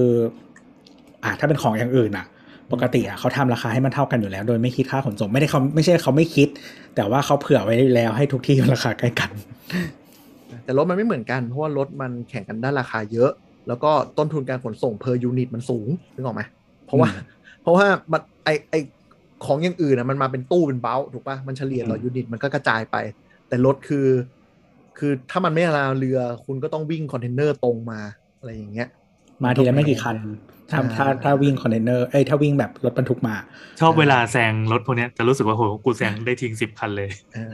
[1.24, 2.26] อะถ้าเป็นของอย่างอื่นอะ
[2.72, 6.48] ปกติอะเขาทำราคาให้มันเท่ากันอยู่แล้ว โดยไม่คิดค่าขนส่งไม่ได้เขาไม่ใช่เขาไม่คิด
[6.96, 9.30] แต่ว่าเขาเผื่อไว้แล้วให้ทุกที่ราคาใกล้กัน
[10.64, 13.30] แต่รถมันไม่เหมือนกันเพราะว่ารถมันแข่งกันด้านราคาเยอะ
[13.68, 16.42] แล้วก็ต้นทุนการขนส่ง per unit มันสูงนึกออกไหม
[16.86, 17.24] เพราะว่าอืม
[17.62, 18.74] เพราะว่ามันไอไอ
[19.46, 22.96] ของอย่างอื่นอะมันมาเป็นตู้เป็นเบ้าถูกปะมันเฉลี่ยต่ออืม unit มันก็กระจายไป
[23.48, 24.06] แต่รถคือ
[24.98, 28.00] คือถ้ามันไม่ลงเรือคุณก็ต้องวิ่งคอนเทนเนอร์ตรงมา
[28.38, 28.88] อะไรอย่างเงี้ย
[29.44, 30.16] มาทีละไม่กี่คัน
[30.70, 33.34] ถ้าอ่าถ้าถ้าวิ่งคอนเทนเนอร์เอ้ยถ้าวิ่งแบบรถบรรทุกมา
[33.80, 37.50] ชอบเวลาแซงรถพวกเนี้ยจะรู้สึกว่าโหกูแซงได้ทิ้งสิบคันเลยเออ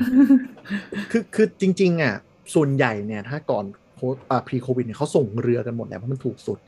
[1.11, 2.15] คือคือจริง ๆ อะ
[2.55, 3.65] ส่วนใหญ่เนี่ย ถ้าก่อน
[3.95, 6.59] โคอ่า pre covid เนี่ยเขาส่งเรือกันหมดแล้วเพราะมันถูกสุด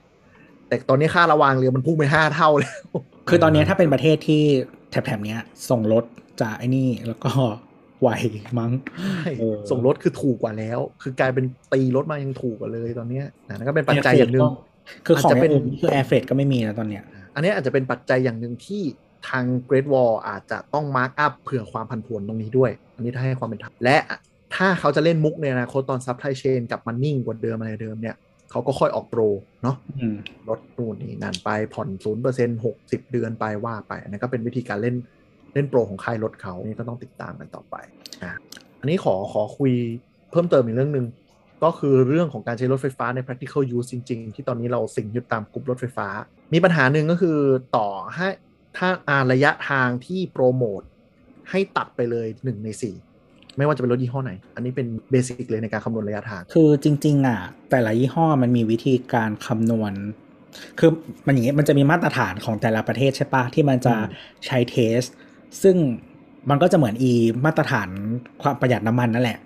[0.68, 2.76] แต่ตอนนี้ค่าระวางเรือมันพุ่งไปห้าเท่าแล้ว
[3.28, 4.42] คือตอนเนี้ยถ้าเป็นประเทศที่
[4.90, 5.40] แถบๆเนี้ย
[5.70, 6.04] ส่งรถ
[6.42, 7.30] จากไอ้นี่แล้วก็
[8.02, 8.08] ไว
[8.58, 8.70] มั้ง
[9.38, 14.48] เออส่งรถคือถูกกว่าแล้ว คือกลายเป็นตีรถมายังถูกกว่าเลยตอนเนี้ยนะนั่นก็เป็นปัจจัยอย่างหนึ่ง
[15.06, 18.82] คือของอาจจะเป็นอื่นคือ air freight ก็ไม่มีนะตอนเนี้ย อันนี้อาจจะเป็นปัจจัยอย่างหนึ่งที่
[19.28, 23.96] ทาง Great Wall อาจจะต้อง mark up เผื่อความผันผวนตรงนี้ด้วย อันนี้ถ้าให้ความเป็นธรรมและ
[24.56, 28.16] ถ้าเขาจะเล่นมุกในอนาคตตอน supply chain กลับมันนิ่งกว่าเดิมอะไรเดิมเนี่ย
[28.50, 29.20] เขาก็ค่อยออกโปร
[29.62, 30.16] เนาะอืม
[30.48, 34.96] ลดนู่นนี่นั่นไปผ่อนศูนย์เปอร์เซ็นต์หกสิบเดือนไปว่าไปอันนั้นก็เป็นวิธีการเล่น
[35.54, 37.76] เล่นโปรของค่ายรถเขานี่ก็ต้องติดตามกันต่อไป
[38.22, 38.32] อะ
[38.80, 39.72] อันนี้ขอขอคุย
[40.30, 41.06] เพิ่มเติมอีกเรื่องหนึ่ง
[41.64, 46.08] ก็คือเรื่องของการใช้รถไฟฟ้าใน practical use จริง ๆ ที่ตอนนี้เราสิงอยู่ตามกลุ่มรถไฟฟ้า
[46.54, 47.38] มีปัญหาหนึ่งก็คือ
[47.76, 48.28] ต่อให้
[48.76, 50.82] ถ้าเอาระยะทางที่โปรโมท
[51.50, 52.94] ให้ตัดไปเลยหนึ่งในสี่
[53.56, 57.40] ไม่ว่าจะเป็นรถยี่ห้อไหน อันนี้เป็นเบสิกเลยในการคำนวณระยะทาง คือจริง ๆ อะ
[57.70, 59.92] แต่ละยี่ห้อมันมีวิธีการคำนวณ
[60.78, 60.90] คือ
[61.26, 65.00] มันอย่างเงี้ยมันจะมีมาตรฐานของแต่ละประเทศใช่ปะที่มันจะอืมใช้เทส
[65.62, 65.76] ซึ่ง
[66.50, 67.12] มันก็จะเหมือนอี
[67.44, 67.88] มาตรฐาน
[68.42, 69.38] ความประหยัดน้ำมันนั่นแหละ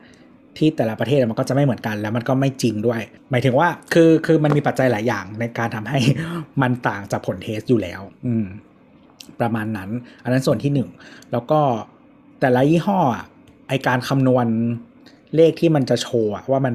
[0.59, 3.00] ที่แต่ละประเทศมันก็จะไม่เหมือนกัน แล้วมันก็ไม่จริงด้วย
[3.30, 5.98] หมายถึงว่าคือคือมันมีปัจจัยหลายอย่างในการทำให้
[6.62, 8.46] มันต่างจากผลเทสอยู่แล้ว อืม
[9.40, 9.90] ประมาณนั้น
[10.22, 10.88] อันนั้นส่วนที่หนึ่ง
[11.32, 11.61] แล้วก็
[12.40, 12.98] แต่ละยี่ห้อ
[13.68, 14.46] ไอการคำนวณ
[15.36, 16.74] เลขที่มันจะโชว์ว่ามัน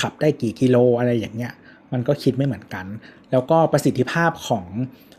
[0.00, 1.52] ขับได้กี่กิโลอะไรอย่างเงี้ย
[1.92, 2.86] มันก็คิดไม่เหมือนกัน
[3.30, 4.64] แล้วก็ประสิทธิภาพของ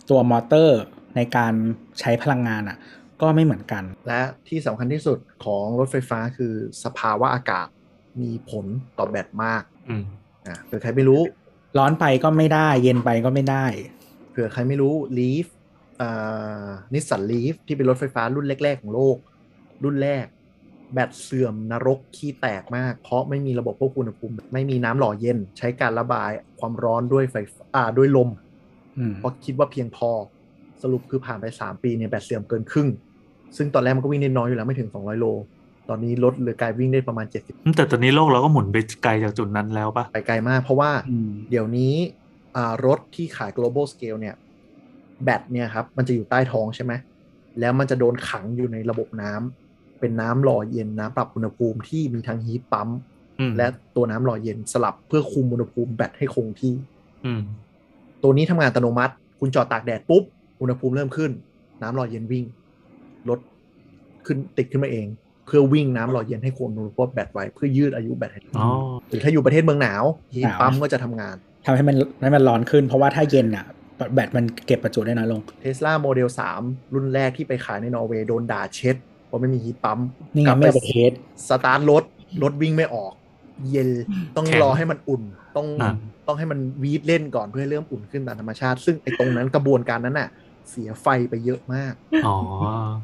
[0.09, 0.81] ตัวมอเตอร์
[1.15, 1.53] ในการ
[1.99, 2.77] ใช้พลังงานอะ
[3.21, 7.67] ก็ไม่เหมือนกัน และที่สำคัญที่สุดของรถไฟฟ้าคือสภาวะอากาศ
[8.21, 8.65] มีผล
[8.97, 10.03] ต่อแบตมากอืม
[10.47, 11.21] อะเผื่อใครไม่รู้
[11.77, 13.65] ร้อนไปก็ไม่ได้ เย็นไปก็ไม่ได้
[14.31, 15.47] เผื่อใครไม่รู้ Leaf
[16.01, 19.17] อ่านิสสัน Leaf ที่เป็นรถไฟฟ้ารุ่นแรก ๆ ของโลก
[19.83, 20.25] รุ่นแรก
[20.93, 28.29] แบตเสื่อมนรกขี้แตกมาก เพราะไม่มีระบบควบคุมอุณหภูมิไม่มีน้ำหล่อเย็น ใช้การระบายความร้อนด้วยไฟฟ้าอ่าด้วยลม
[28.97, 30.11] อืมเพราะคิดว่าเพียงพอ
[30.81, 32.89] สรุปคือผ่านไป 3 ปีเนี่ยแบตเสื่อมเกินครึ่ง
[33.57, 35.25] ซึ่งตอนแรกมันก็วิ่งได้น้อยอยู่แล้วไม่ถึง 200 โล
[35.89, 41.93] ตอนนี้ลดเหลือกลายวิ่งได้ประมาณ 70 แต่ตอนนี้โลกเราก็หมุนไปไกลจากจุดนั้นแล้วปะไปไกลมาก เพราะว่าอืมเดี๋ยวนี้
[42.55, 44.35] อ่ารถที่ขาย global scale เนี่ย
[45.23, 46.93] แบตเนี่ยครับมันจะอยู่ใต้ท้องใช่ไหม
[47.59, 52.89] แล้วมันจะโดนขังอยู่ในระบบน้ำเป็นน้ำหล่อเย็นน้ำปรับอุณหภูมิที่มีทั้งฮีทปั๊ม
[53.39, 56.73] อืมและตัวน้ำหล่อเย็นสลับเพื่อคุมอุณหภูมิแบตให้คงที่
[57.25, 57.41] อืม
[58.23, 60.23] ตัวนี้ทำงานอัตโนมัติ คุณจอดตากแดดปุ๊บ
[60.61, 61.31] อุณหภูมิเริ่มขึ้น
[61.81, 62.45] น้ำหล่อเย็นวิ่ง
[63.29, 63.39] รถ
[64.25, 65.07] ขึ้นติดขึ้นมาเอง
[65.45, 68.67] เพื่อวิ่งน้ำหล่อเย็นให้คงอุณหภูมิแบตไว้เพื่อยืดอายุแบตให้อ๋อ
[69.09, 70.03] หรือถ้าอยู่ประเทศเมืองหนาว
[70.33, 71.35] heat pump ก็จะทำงาน
[71.65, 73.65] ทำให้มันให้มันร้อนขึ้น เพราะว่าถ้าเย็นอะ
[74.13, 76.27] แบตมันเก็บประจุได้น้อยลงเทสลาโมเดล
[76.61, 78.95] 3 รุ่นแรกที่ไปขายในนอร์เวย์โดนด่าเช็ด
[79.27, 79.99] เพราะไม่มี heat pump
[80.33, 81.11] นี่ไงกลับไม่ไปเอาไป test
[81.49, 82.03] สตาร์ทรถ
[82.43, 83.13] รถวิ่งไม่ออก
[83.71, 83.89] เย็น
[84.35, 85.21] ต้องแข็งรอให้มันอุ่น
[85.55, 85.93] ต้องอ่า
[86.27, 90.29] ต้องให้มันวีดเล่นก่อนเพื่อให้เริ่มอุ่นขึ้นตามธรรมชาติ ซึ่งไอ้ตรงนั้นกระบวนการนั้นน่ะ
[90.69, 91.93] เสียไฟไปเยอะมาก
[92.25, 92.35] อ๋อ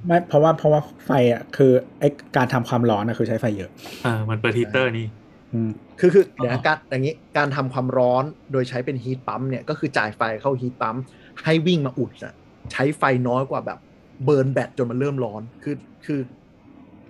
[0.06, 2.04] ไม่เพราะว่าเพราะว่าไฟอะคือไอ้
[2.36, 3.70] การทำความร้อนอะคือใช้ไฟเยอะ
[4.02, 5.06] เออมันเปิดฮีเตอร์นี่
[5.52, 10.98] อืมคือคือเดี๋ยวอ๋นะอการอย่างนี้การทำความร้อนโดยใช้เป็น heat pump เนี่ยก็คือจ่ายไฟเข้า heat pump
[11.44, 12.34] ให้วิ่งมาอุ่นอะ
[12.72, 13.80] ใช้ไฟน้อยกว่าแบบ
[14.24, 16.20] burn แบตจนมันเริ่มร้อน คือคือ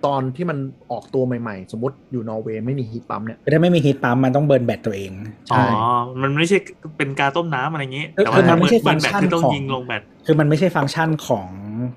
[0.06, 0.58] ตอนที่มัน
[0.90, 5.12] ออกตัวใหม่ๆ สมมติอยู่นอร์เวย์ไม่มี heat pump เนี่ยคือถ้าไม่มี heat pump มันต้อง burn แบตตัวเอง
[5.48, 5.84] ใช่อ๋อ
[6.22, 6.58] มันไม่ใช่
[6.98, 11.48] เป็นการต้มน้ำอะไรอย่างงี้เออแต่ว่าคือมัถ้านไม่เบิร์ใช่นเบิร์นแบตฟังก์ชันคือต้องของยิงลงแบตคือมันไม่ใช่ฟังก์ชันของ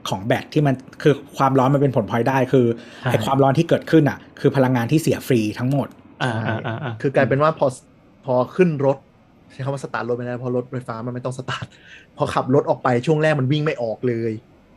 [0.10, 2.66] ของแบตที่มันคือความร้อนมันเป็นผลพลอยได้คือ
[3.06, 5.88] อ่าไอความร้อนที่เกิดขึ้นอะ คือพลังงานที่เสียฟรีทั้งหมด
[6.24, 7.68] อ่าอ่าอ่าอ่าคือกลายเป็นว่าพอ
[8.26, 8.98] พอขึ้นรถ
[9.52, 11.66] ใช้คำว่าสตาร์ทรถไม่ได้เพราะรถไฟฟ้ามันไม่ต้องสตาร์ท
[12.18, 14.32] พอขับรถออกไปช่วงแรกมันวิ่งไม่ออกเลย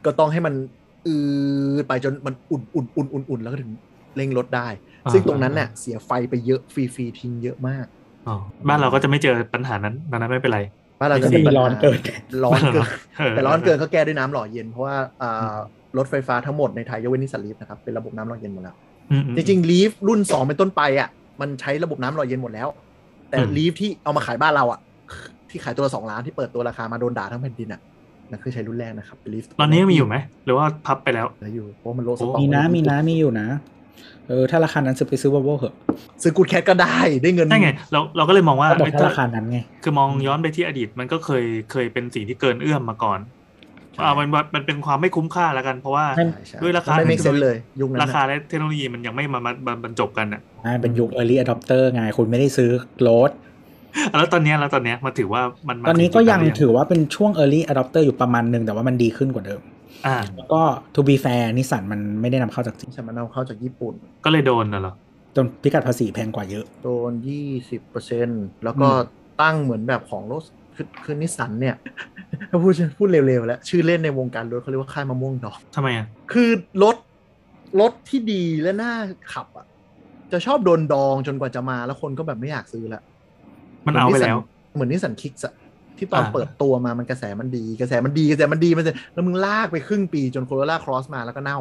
[0.05, 0.55] ก็ต้องให้มัน
[1.07, 1.14] อื
[1.80, 3.70] ดไปจนมันอุ่นอุ่นอุ่นอุ่นอุ่นแล้วก็ถึง
[4.16, 4.68] เร่งรถได้
[5.12, 7.86] ซึ่งตรงนั้นเนี่ยเสียไฟไปเยอะฟรีฟรีทิ้งเยอะมาก
[8.28, 8.36] อ๋อ
[8.68, 10.61] บ้านเราก็จะไม่เจอปัญหานั้นดังนั้นไม่เป็นไร
[11.00, 11.98] บ้านเราก็จะจะมีปัญหาร้อนเกิน
[12.44, 12.88] ร้อนเกิน
[13.18, 15.57] เออแต่ร้อนเกินก็แก้ด้วยน้ำหล่อเย็นเพราะว่าอ่า
[15.98, 18.76] รถไฟฟ้าทั้งหมดในไทยยกเว้นนิสสันลีฟนะครับเป็นระบบน้ำหล่อเย็นหมดแล้ว
[19.11, 21.09] อืมอืมจริงๆลีฟรุ่น2เป็นต้นไปอะ
[21.40, 22.68] มันใช้ระบบน้ำหล่อเย็นหมดแล้ว
[23.30, 24.80] แต่อืมลีฟที่เอามาขายบ้านเราอะ
[25.50, 27.80] ที่ขายตัวละสองล้านที่เปิดตัวราคามาโดนด่าทั้งแผ่นดินอะ
[28.31, 33.49] นั่นคือใช้รุ่นแรกนะครับเป็นลีฟตอนนี้ยังมีอยู่ไหมหรือว่าพับไปแล้วเหลืออยู่เพราะมันโละสต็อกมีนะมีนะมีอยู่นะ
[34.29, 35.74] เออถ้าราคานั้นซื้อไปซื้อวอลโวเหอะ
[36.22, 43.20] ซื้อ Good Cat ก็ได้ได้เงินใช่ไงเราเราก็เลยมองว่าก็บอกเอ้ยถ้าถ้าราคานั้นไงคือมองย้อนไปที่อดีตมันก็เคยเคยเป็นสิ่งที่เกินเอื้อมมาก่อน
[44.05, 52.70] อ่ามันมันเป็นความไม่คุ้มค่าแล้วกัน เพราะว่าไม่ใช่ใช่ด้วยราคาไม่ make sense เลยยุคนั้นน่ะราคาและเทคโนโลยีมันยังไม่มามามาบรรจบกันอะอ่าเป็นยุค early adopter ไงคุณไม่ได้ซื้อ
[53.09, 53.31] รถ
[54.16, 59.61] แล้วตอนเนี้ยแล้วตอนเนี้ยมาถือว่ามันมาตอนนี้ก็ยังถึจุดนั้นหรืถือว่าเป็นช่วง early adopter อยู่ประมาณหนึ่งแต่ว่ามันดีขึ้นกว่าเดิม
[60.07, 60.61] อ่าแล้วก็
[60.94, 63.94] to be fair นิสสันมันไม่ได้นำเข้าจากจีนใช่มันเอาเข้าจากญี่ปุ่น
[64.24, 64.94] ก็เลยโดนน่ะเหรอ
[65.36, 68.28] จนพิกัดภาษีแพงกว่าเยอะ โดนยี่สิบเปอร์เซ็น
[68.64, 70.42] แล้วก็อืมตั้งเหมือนแบบของรถ
[70.76, 71.76] คือคือนิสสันเนี่ย
[72.51, 76.51] ถ้าพูดพูดเร็วๆแล้ว ชื่อเล่นในวงการรถเขาเรียกว่าค่ายมะม่วงดอกทำไมอะ คือ
[76.82, 76.97] รถ
[77.80, 78.92] รถที่ดีและน่า
[79.32, 79.66] ขับอะ
[80.32, 83.03] จะชอบโดนดองจนกว่าจะมาแล้วคนก็แบบไม่อยากซื้อละ
[83.87, 84.37] มันเอาไปแล้ว
[84.74, 85.55] เหมือนนิสสันคิกส์อะ
[85.99, 91.59] ที่ตอนอ่าเปิดตัวมามันกระแสมันดี กระแสมันดีกระแสมันดีมันจะแล้วมึงลากไปครึ่งปีจนโคโรล่าครอสมาแล้วก็เน่า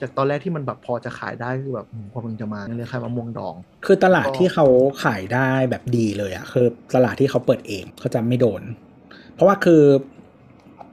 [0.00, 3.54] จากตอนแรกที่มันแบบพอจะขายได้คือแบบอืมพอมึงจะมาเรียกค่ายมะม่วงดอง
[3.86, 4.66] คือตลาดที่เขา
[5.04, 8.62] ขายได้แบบดีเลยอะคือตลาดที่เขาเปิดเองเขาจะไม่โดน
[9.34, 9.82] เพราะว่าคือ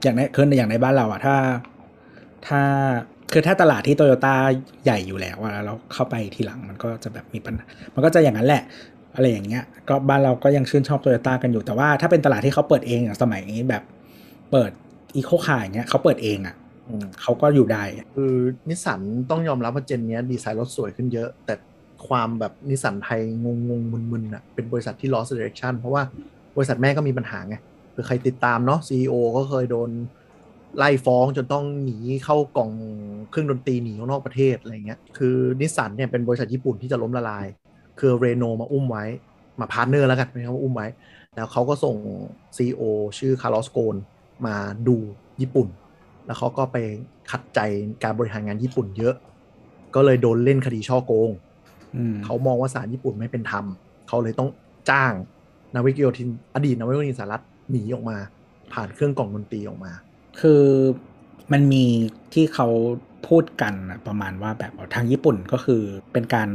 [0.02, 1.36] อย่างในคืออย่างในบ้านเราอะถ้า
[2.46, 2.60] ถ้า
[3.32, 4.34] คือถ้าตลาดที่โตโยต้า
[4.84, 8.62] ใหญ่อยู่แล้วอะแล้วเข้าไปทีหลังมันก็จะแบบมีปัญหา มันก็จะอย่างนั้นแหละ
[9.14, 13.82] อะไรอย่างเงี้ยก็บ้านเราก็ยังชื่นชอบโตโยต้ากันอยู่แต่ว่าถ้าเป็นตลาดที่เขาเปิดเองอย่างสมัยนี้แบบ
[14.50, 14.70] เปิด
[15.16, 16.54] อีโคคาร์อย่างเงี้ยเขาเปิดเองอะ
[16.88, 17.82] อืมเขาก็อยู่ได้
[18.16, 18.34] คือ
[18.68, 19.00] นิสสัน
[19.30, 21.54] ต้องยอมรับว่า gen เนี้ยดีไซน์รถสวยขึ้นเยอะ แต่
[22.08, 26.02] ความแบบนิสสันไทยงงงๆมึนๆอะเป็นบริษัทที่ lost direction เพราะว่า
[26.56, 27.56] บริษัทแม่ก็มีปัญหาไง
[27.94, 29.90] คือใครติดตามเนาะ CEO ก็เคยโดน
[30.76, 32.70] ไล่ฟ้องจนต้องหนีเข้ากล่อง
[33.30, 37.46] เครื่องดนตรีหนีออกนอกประเทศอะไรเงี้ย คือนิสสันเนี่ยเป็นบริษัทญี่ปุ่นที่จะล้มละลาย
[38.00, 39.04] คือเรโนมาอุ้มไว้
[39.60, 40.86] มา partner แล้วกันไม่ใช่ว่าอุ้มไว้
[41.36, 41.96] แล้วเขาก็ส่ง
[42.56, 42.82] CEO
[43.18, 43.96] ชื่อคาร์ลอส กอส์น
[44.46, 44.56] มา
[44.88, 44.96] ดู
[45.40, 45.68] ญี่ปุ่น
[46.26, 46.76] แล้วเขาก็ไป
[47.30, 47.60] ขัดใจ
[48.02, 49.14] การบริหารงานญี่ปุ่นเยอะ
[49.94, 51.30] ก็เลยโดนเล่นคดีฉ้อโกง
[51.96, 53.64] อืมเขามองว่าศาลญี่ปุ่นไม่เป็นธรรม
[54.08, 54.50] เขาเลยต้อง
[54.90, 55.12] จ้าง
[55.74, 58.16] นาวิกโยธิน อดีตนาวิกโยธินสหรัฐหนีออกมา
[58.72, 59.92] ผ่านเครื่องกล่องดนตรีออกมา
[60.40, 60.62] คือ
[61.52, 61.84] มันมี
[62.32, 62.68] ที่เขา
[63.28, 65.82] พูดกันน่ะประมาณว่าแบบทางญี่ปุ่นก็คือ
[66.12, 66.48] เป็นการ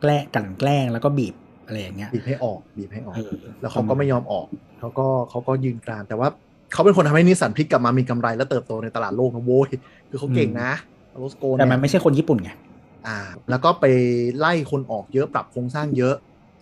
[0.00, 1.34] แกล้งกลั่นแกล้งแล้วก็บีบ
[1.66, 4.46] อะไรอย่างเงี้ยบีบให้ออกบีบให้ออกเออแล้วเขาก็ไม่ยอมออก
[4.78, 6.28] เขาก็เขาก็ยืนกรานแต่ว่า
[6.72, 9.68] เขาเป็นคนทำให้นิสสันพลิกกลับมามีกำไรและเติบโตในตลาดโลกนะโว้ย
[10.10, 10.70] คือเขาเก่งนะ
[11.18, 12.50] โรสโกนแต่มันไม่ใช่คนญี่ปุ่นไง
[13.06, 13.18] อ่า
[13.50, 13.84] แล้วก็ไป
[14.38, 16.14] ไล่คนออกเยอะปรับโครงสร้างเยอะ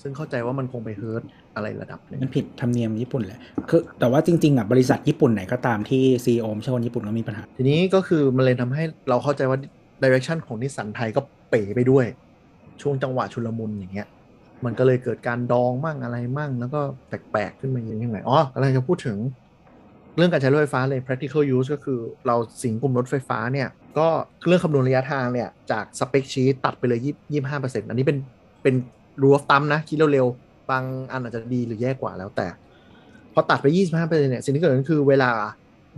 [0.02, 1.22] ซึ่งเข้าใจว่ามันคงไป hurt
[1.54, 9.58] อะไรระดับหนึงมันผิดธรรมเนียมญี่ปุ่นแหละคือแต่ว่าจริงๆอะบริษัทญี่ปุ่นไหนก็ตามที่ CEO ไม่ใช่คนญี่ปุ่นก็มีปัญหา ทีนี้ก็คือมันเลยทำให้เราเข้าใจว่า
[10.02, 11.20] direction ของนิสสันไทยก็
[11.50, 12.06] เป๋ไปด้วย
[12.82, 14.08] ช่วงจังหวะชุลมุนอย่างเงี้ย
[14.64, 19.18] มันก็เลยเกิดการดองมั่งอะไรมั่ง แล้วก็แปลกๆขึ้นมาอย่างยังไงอ๋อกำลังจะพูดถึง
[20.16, 23.68] เรื่องการใช้รถไฟฟ้าเลย practical use ก็คือเราสิงกลุ่มรถไฟฟ้าเนี่ย
[23.98, 24.08] ก็
[24.46, 26.98] เรื่องคำนวณระยะทางเนี่ย จาก spec sheet ตัดไปเลย
[27.32, 28.18] ยี่ห้าเปอร์เซ็นต์อันนี้เป็น
[28.62, 28.74] เป็น
[29.22, 32.46] rule of thumb นะ คิดเร็วๆบางอันอาจจะดีหรือแย่กว่าแล้วแต่
[33.32, 35.30] พอตัดไป 25%เนี่ยสิ่งที่เกิดขึ้นคือเวลา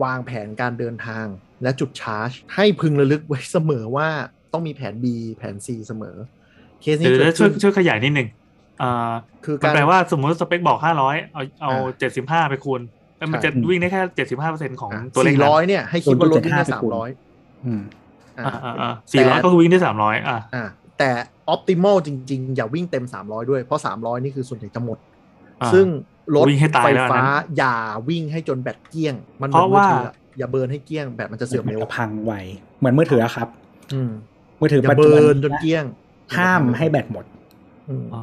[0.03, 1.27] วางแผนการเดินทาง
[1.63, 4.09] และจุดชาร์จ ให้พึงระลึกไว้เสมอว่า
[4.53, 5.07] ต้องมีแผน B
[5.37, 6.17] แผน C เสมอ
[6.81, 8.29] เคสนี้เดี๋ยวเกิดช่วยขึ้นช่วยขยายนิดหนึ่ง
[8.83, 9.13] อ่า
[9.45, 12.81] คือมันการแปลว่าสมมติสเปคบอกห้าร้อยเอาเอาอ่าเจ็ดสิบห้าไปคูณ
[13.19, 17.09] แล้วมันใช่จะวิ่งได้แค่เจ็ดสิบห้าเปอร์เซ็นของอะตัวเลขสี่นั้นร้อยเนี่ยให้คิดว่ารถวิ่งได้475สามร้อย
[17.67, 17.81] อืม
[18.39, 20.65] อ่าอ่าอ่าสี่ร้อยก็คือวิ่งได้สามร้อยอ่าอ่า
[20.99, 21.11] แต่
[21.49, 24.99] ออ t ติม l จริง ๆ อย่าวิ่งเต็ม300ด้วยเพราะ300นี่คือส่วนใหญ่จะหมด
[25.63, 25.87] อ่าซึ่ง
[26.35, 27.75] รถวิ่งให้ตายไฟแล้วอันนั้นฟ้าอย่า
[28.09, 32.33] วิ่งให้จนแบตเกลี้ยง มันหเพมือนราะมือว่าถืออะอย่าเบิร์นให้เกลี้ยงแบตมันจะเสื่อมเร็วจะพังไว
[32.79, 33.49] เหมือนมือถืออะครับ
[33.95, 34.11] อืม
[34.61, 35.85] มือถืออย่าปัจจุเบิบันร์นจนเกลี้ยง
[36.37, 37.25] ห้ามให้แบตหมด
[37.89, 38.23] อืมอ๋อ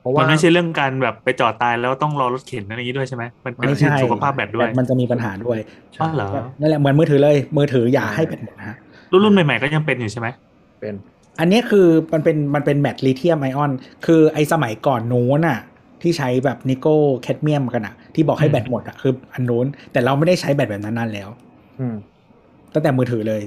[0.00, 5.58] เพราะมัว่านไม่ใช่เรื่องการแบบไปจอดตายแล้วต้องรอรถเข็นอะไรอย่างนี้ด้วยใช่ไหมมันเป็นไม่ที่ใช่สุขภาพแบตด้วยมันจะมีปัญหาด้วย
[6.00, 6.28] อ๋อเหรอ
[6.60, 8.76] นั่นแหละเหมือนมือถือเลย มือถืออย่าให้แบตหมดนะฮะ
[9.12, 10.28] รุ่นรุ่นใหม่ๆก็ยังเป็นอยู่ใช่ไหม
[10.80, 10.94] เป็น
[11.40, 13.70] อันเนี้ยคือมันเป็นมันเป็นแบตลิเธียมไอออน
[14.06, 15.58] คือไอสมัยก่อนนู้นอะ
[16.02, 21.28] ที่ใช้แบบนิโก้แคดเมียมกันอะ ที่บอกให้แบตหมดอะคืออันนู้น แต่เราไม่ได้ใช้แบตแบบนั้นนานแล้ว
[21.80, 21.94] อืม
[22.74, 23.42] ตั้งแต่มือถือเลย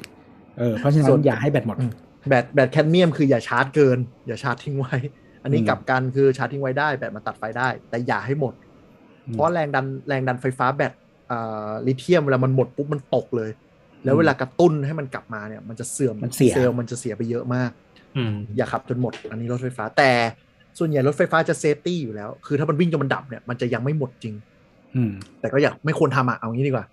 [0.59, 1.91] เออเพราะฉะนั้ส่วนนอย่าให้แบตหมดอืม
[2.28, 3.97] แบตแบตแคดเมียมคืออย่าชาร์จเกิน
[4.28, 4.95] อย่าชาร์จทิ้งไว้
[5.43, 8.53] อันนี้อืมกลับกันคือชาร์จทิ้งไว้ได้แบตมันตัดไฟได้ แต่อย่าให้หมด
[9.32, 10.93] เพราะแรงดันแรงดันไฟฟ้าแบต
[11.32, 13.49] อ่าลิเธียมเวลามันหมดปุ๊บมันตกเลย
[14.03, 17.71] แล้วเวลากระตุ้นให้มันกลับมาเนี่ย มันจะเสื่อมมันเสียซลล์มันจะเสียไปเยอะมาก
[18.17, 20.11] อืมอย่าขับจนหมด อันนี้รถไฟฟ้าแต่
[20.80, 24.36] ส่วนใหญ่รถไฟฟ้าจะเซฟตี้อยู่แล้ว คือถ้ามันวิ่งจนมันดับเนี่ยมันจะยังไม่หมดจริง
[24.95, 26.86] อืมแต่ก็อยากไม่ควรทำอะเอางี้ดีกว่า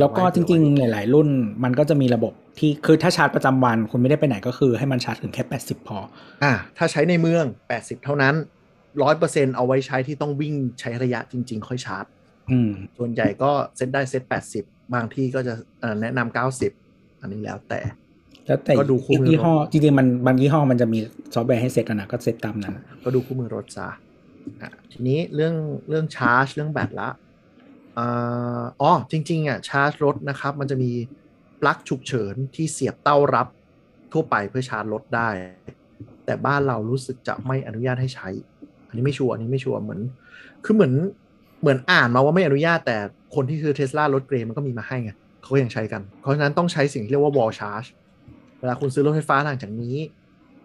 [0.00, 1.28] แล้วก็จเผื่อไว้ริงๆ หลาย ๆ รุ่น
[1.64, 5.98] มันก็จะมีระบบที่คือถ้าชาร์จประจำวันคุณไม่ได้ไปไหนก็คือให้มันชาร์จถึงแค่ 80 พอ
[6.44, 7.44] อ่าถ้าใช้ในเมือง
[7.74, 8.34] 80 เท่านั้น
[8.94, 12.04] 100%เอาไว้ใช้ที่ต้องวิ่งใช้ระยะจริง ๆ ค่อยชาร์จ
[12.50, 14.22] อืมส่วนใหญ่ก็เซตได้เซต
[14.58, 16.36] 80 บางที่ก็จะเอ่อแนะนำ
[16.74, 17.80] 90อันนี้แล้วแต่
[18.46, 20.98] แล้วแต่ก็ดูคู่อีกมือยี่ห้อจริงๆมันบางยี่ห้อมันจะมี
[21.34, 22.74] ซอฟต์แวร์ให้เซตกันนะก็เซตตามนั้น
[23.04, 23.88] ก็ดูคู่มือรถซะ
[24.62, 25.54] อะทีนี้เรื่อง
[25.88, 27.08] เรื่องชาร์จ เรื่องแบตละ
[27.98, 30.90] อ๋อจริงๆอะชาร์จรถนะครับ มันจะมี
[31.60, 33.46] ปลั๊กฉุกเฉินที่เสียบเต้ารับ
[34.12, 35.28] ทั่วไปเพื่อชาร์จรถได้
[36.24, 38.28] แต่บ้านเรารู้สึกจะไม่อนุญาตให้ใช้
[38.88, 40.00] อันนี้ไม่ชัวร์อันนี้ไม่ชัวร์เหมือน
[40.64, 40.92] คือเหมือน
[41.60, 42.96] เหมือนอ่านมาว่าไม่อนุญาตแต่
[43.34, 45.10] คนที่คือเทสลารถเกรมันก็มีมาให้ไง
[45.42, 47.88] เขาก็ยังใช้กัน เพราะฉะนั้นต้องใช้สิ่งที่เรียกว่า wall charge
[48.60, 49.96] เวลาคุณซื้อรถไฟฟ้าหลังจากนี้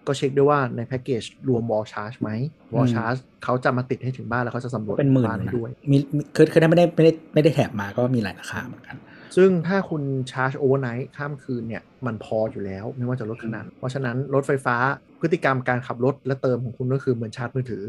[0.08, 2.30] ก็เช็คด้วยว่าในแพ็กเกจรวม wall charge ไหม
[2.74, 8.98] wall อืม charge เขาจะมาติดให้ถึงบ้านแล้วเขาจะสำรวจเป็นหมื่นบ้านให้นะด้วยมีมีคือคือถ้าไม่ได้ไม่ได้ไม่ได้แถบมาก็มีหลายราคาเหมือนกัน
[9.38, 14.76] ซึ่งถ้าคุณชาร์จโอเวอร์ไนท์ข้ามคืนเนี่ยมันพออยู่แล้วไม่ว่าจะลดขนาดเพราะฉะนั้นรถไฟฟ้า
[15.22, 17.84] พฤติกรรมการขับรถและเติมของคุณก็คือเหมือนชาร์จมือถือ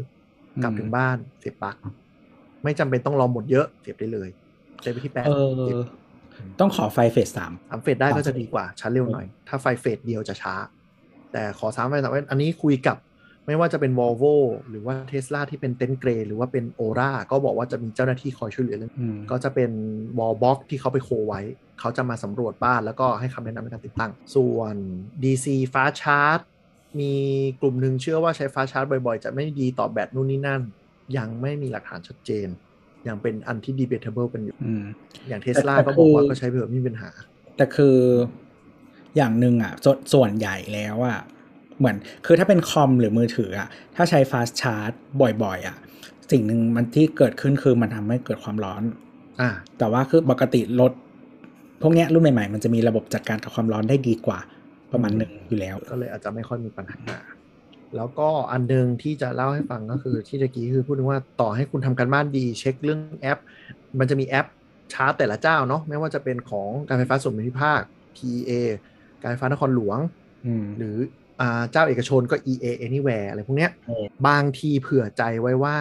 [0.63, 1.75] กลับอืมถึงบ้านเสียบปลั๊ก
[2.63, 4.29] ไม่จำเป็นต้องรอหมดเยอะเสียบได้เลย
[4.81, 5.85] เสียบไปที่แปดเอเสียบอ
[6.59, 10.55] ต้องขอไฟเฟสสามสามเฟสได้ก็จะดีกว่าชาร์จเร็วหน่อย ถ้าไฟเฟสเดียวจะช้า
[11.33, 12.97] แต่ขอสามไฟสามเฟสอันนี้คุยกับ
[13.47, 14.35] ไม่ว่าจะเป็น Volvo
[14.69, 19.71] หรือว่า Tesla ที่เป็นเต็นท์เกรหรือว่าเป็น Ora ก็บอกว่าจะมีเจ้าหน้าที่คอยช่วยเหลือเรื่องอืมก็จะเป็น
[20.19, 21.41] wall box ที่เขาไปโคไว้
[21.79, 24.75] เขาจะมาสำรวจบ้านแล้วก็ให้คำแนะนำในการติดตั้ง ส่วน
[25.23, 26.39] DC ฟ้าชาร์จ
[26.99, 27.13] มี
[27.61, 30.61] กลุ่มหนึ่งเชื่อว่าใช้ฟ้าชาร์จบ่อยๆ จะไม่ดีต่อแบตนู่นนี่นั่น
[31.17, 32.47] ยังไม่มีหลักฐานชัดเจน
[33.07, 34.83] ยังเป็นอันที่ debatable กันอยู่อืม
[35.27, 37.09] อย่างเทสลาแต่ก็บอกว่าคือก็ใช้เผื่อไม่มีปัญหา
[37.57, 37.97] แต่คือ
[39.17, 41.19] อย่างหนึ่งอะสส่วนใหญ่แล้วอะ
[41.79, 41.95] เหมือน
[42.25, 44.95] คือถ้าเป็นคอมหรือมือถืออะถ้าใช้ fast charge
[45.43, 45.77] บ่อยๆอะ
[46.31, 48.83] สิ่งหนึ่งมันที่เกิดขึ้นคือมันทำให้เกิดความร้อน
[49.41, 50.91] อ่าแต่ว่าคือปกติรถ
[51.81, 54.39] พวกเนี้ยรุ่นใหม่ๆ มันจะมีระบบจัดการกับความร้อนได้ดีกว่า
[54.91, 56.99] ประมาณหนึ่งอยู่แล้ว ก็เลยอาจจะไม่ค่อยมีปัญหา
[57.95, 63.39] แล้วก็อันหนึ่งที่จะเล่าให้ฟังก็คือที่ตะกี้คือพูดถึงว่าต่อให้คุณทำการบ้านดี เช็คเรื่องแอป
[63.99, 64.47] มันจะมีแอป
[64.93, 67.79] ชาร์จแต่ละเจ้าเนาะไม่ว่าจะเป็นของการไฟฟ้าส่วนภูมิภาค
[68.15, 68.51] PA
[69.23, 69.99] การไฟฟ้านครหลวง
[70.45, 70.97] อืมหรือ
[71.41, 75.77] อ่าเจ้าเอกชนก็ EA Anywhere อะไรพวกเนี้ยเออบางทีเผื่อใจไว้ว่า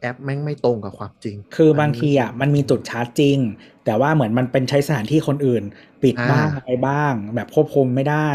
[0.00, 3.38] แอปแม่งไม่ตรงกับความจริง คือบางทีอะมันมีจุดชาร์จจริง
[3.84, 5.64] แต่ว่าเหมือนมันเป็นใช้สถานที่คนอื่น
[6.02, 8.30] ปิดอ่าบ้างอะไรบ้าง แบบควบคุมไม่ได้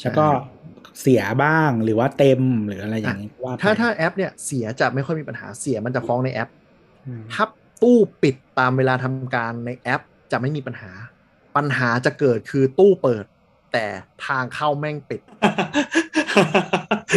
[0.00, 0.26] แล้วก็
[1.00, 6.48] เสียบ้างหรือว่าเต็มหรืออะไรอย่างนี้ว่าไปถ้าถ้าแอปเนี่ยเสียจะไม่ค่อยมีปัญหาเสียมันจะฟ้องในแอป
[7.06, 7.44] อืมถ้า
[7.82, 10.02] ตู้ปิดตามเวลาทำการในแอป
[10.32, 10.90] จะไม่มีปัญหา
[11.56, 13.24] ปัญหาจะเกิดคือตู้เปิด
[13.72, 13.84] แต่
[14.26, 15.20] ทางเข้าแม่งปิด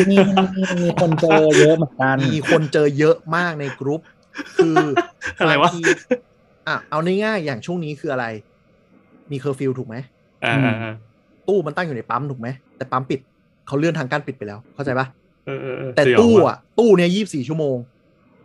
[0.09, 0.45] มีมี
[0.81, 4.01] มีคนเจอเยอะเหมือนกัน มีคนเจอเยอะมากในกรุ๊ป
[4.57, 4.75] คือ
[5.39, 5.81] อะไรวะบางที
[6.67, 8.25] อะเอาง่ายๆอย่างช่วงนี้คืออะไร
[9.31, 9.95] มีเคอร์ฟิวถูกไหม
[10.45, 10.95] อ่าอ่าอ่า
[11.47, 12.47] ตู้มันตั้งอยู่ในปั๊มถูกไหม
[12.77, 13.19] แต่ปั๊มปิด
[13.67, 15.07] เขาเลื่อนทางการปิดไปแล้ว เข้าใจปะ
[15.45, 17.77] เออเออเออแต่สยองตู้ว่ะอะ ตู้เนี่ยยี่บสี่ชั่วโมง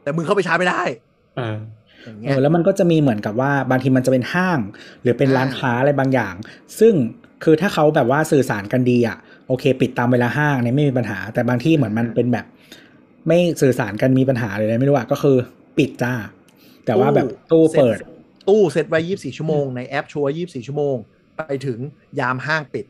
[0.02, 0.82] แต่มึงเข้าไปชาร์จไม่ได้
[1.36, 1.58] เออ
[2.02, 4.58] อย่างเอเงี้ยอแล้วมันก็จะมีเหมือนกับว่าบางทีมันจะเป็นห้าง
[5.02, 6.34] หรือเป็นร้านอ่าค้าอะไรบางอย่าง
[6.78, 6.94] ซึ่ง
[7.44, 9.16] คือถ้าเขาแบบว่าสื่อสารกันดีอะ
[9.48, 12.46] โอเค ปิดตามเวลาห้างเนี่ยไม่มีปัญหา แต่บางที่เหมือนมันเป็นแบบ
[13.28, 15.36] ไม่สื่อสารกันมีปัญหาเลยไม่รู้อะก็คือ
[15.78, 16.12] ปิดจ้า
[16.86, 17.98] แต่ว่าแบบตู้เปิด
[18.48, 20.96] ตู้เซตไว้ยี่บสี่ชั่วโมงในแอปโชว์ยี่บสี่ชั่วโมง
[21.36, 21.78] ไปถึง
[22.20, 22.86] ยามห้างปิด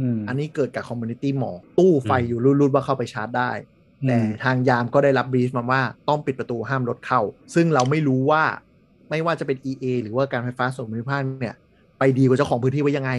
[0.00, 3.50] อืมอันนี้เกิดกับ community mall ตู้ไฟอยู่รุดๆว่าเข้าไปชาร์จได้
[4.08, 7.20] แต่ทางยามก็ได้รับบรีฟมาว่าต้องปิดประตูห้ามรถเข้า
[7.54, 8.44] ซึ่งเราไม่รู้ว่า
[9.10, 11.54] ไม่ว่าจะเป็น EA หรือว่าการไฟฟ้าส่วนภูมิภาคเนี่ย
[11.98, 13.12] ไปดีกว่าเจ้าของพื้นที่ไว้ยังไง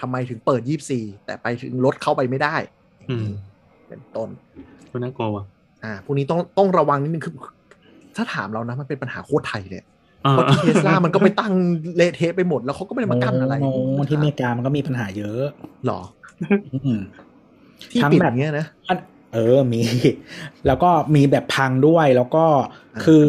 [0.00, 0.60] ทำไมถึงเปิด
[0.94, 2.56] 24แต่ไปถึงรถเข้าไปไม่ได้
[3.10, 3.28] อืม
[3.88, 4.28] เป็นต้น
[4.90, 5.44] ก็น่ากลัวว่ะ
[5.84, 7.34] อ่าพวกนี้ต้องต้องระวังนิดนึงคือ
[8.16, 9.82] ถ้าถามเรานะ มันเป็นปัญหาโคตรไทยเลย
[10.26, 11.52] อ่าเพราะที่เทสลามันก็ไปตั้ง
[11.96, 15.42] เละเทะไปหมดแล้วเขาก็ไม่ได้มากั้นอะไรโน้ที่อเมริกามันก็มีปัญหาเยอะ
[15.86, 16.00] หรอ
[16.74, 17.00] อืม
[17.90, 18.98] ที่ทั้งปิดแบบอย่างเงี้ยนะอัน
[19.34, 19.80] เออมี
[20.66, 22.44] แล้วก็มีแบบพังด้วยแล้วก็
[22.94, 23.26] อ่าคือ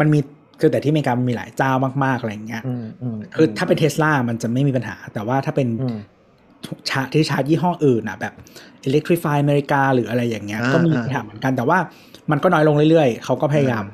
[0.00, 0.20] มันมี
[0.62, 1.70] คือแต่ที่อเมริกามันมีหลายเจ้า
[2.04, 5.98] มากๆอะไรอย่างเงี้ยอืมอืมคือถ้าเป็นเทสลามันจะไม่มีปัญหา แต่ว่าถ้าเป็นอืม
[6.90, 8.32] ชาร์จที่ชาร์จยี่ห้ออื่นอะแบบ
[8.88, 11.78] Electrify อเมริกาหรืออะไรอย่างเงี้ยอ่าก็มีอ่าปัญหาเหมือนกันแต่ว่า
[12.30, 13.84] มันก็น้อยลงเรื่อยๆ เขาก็พยายาม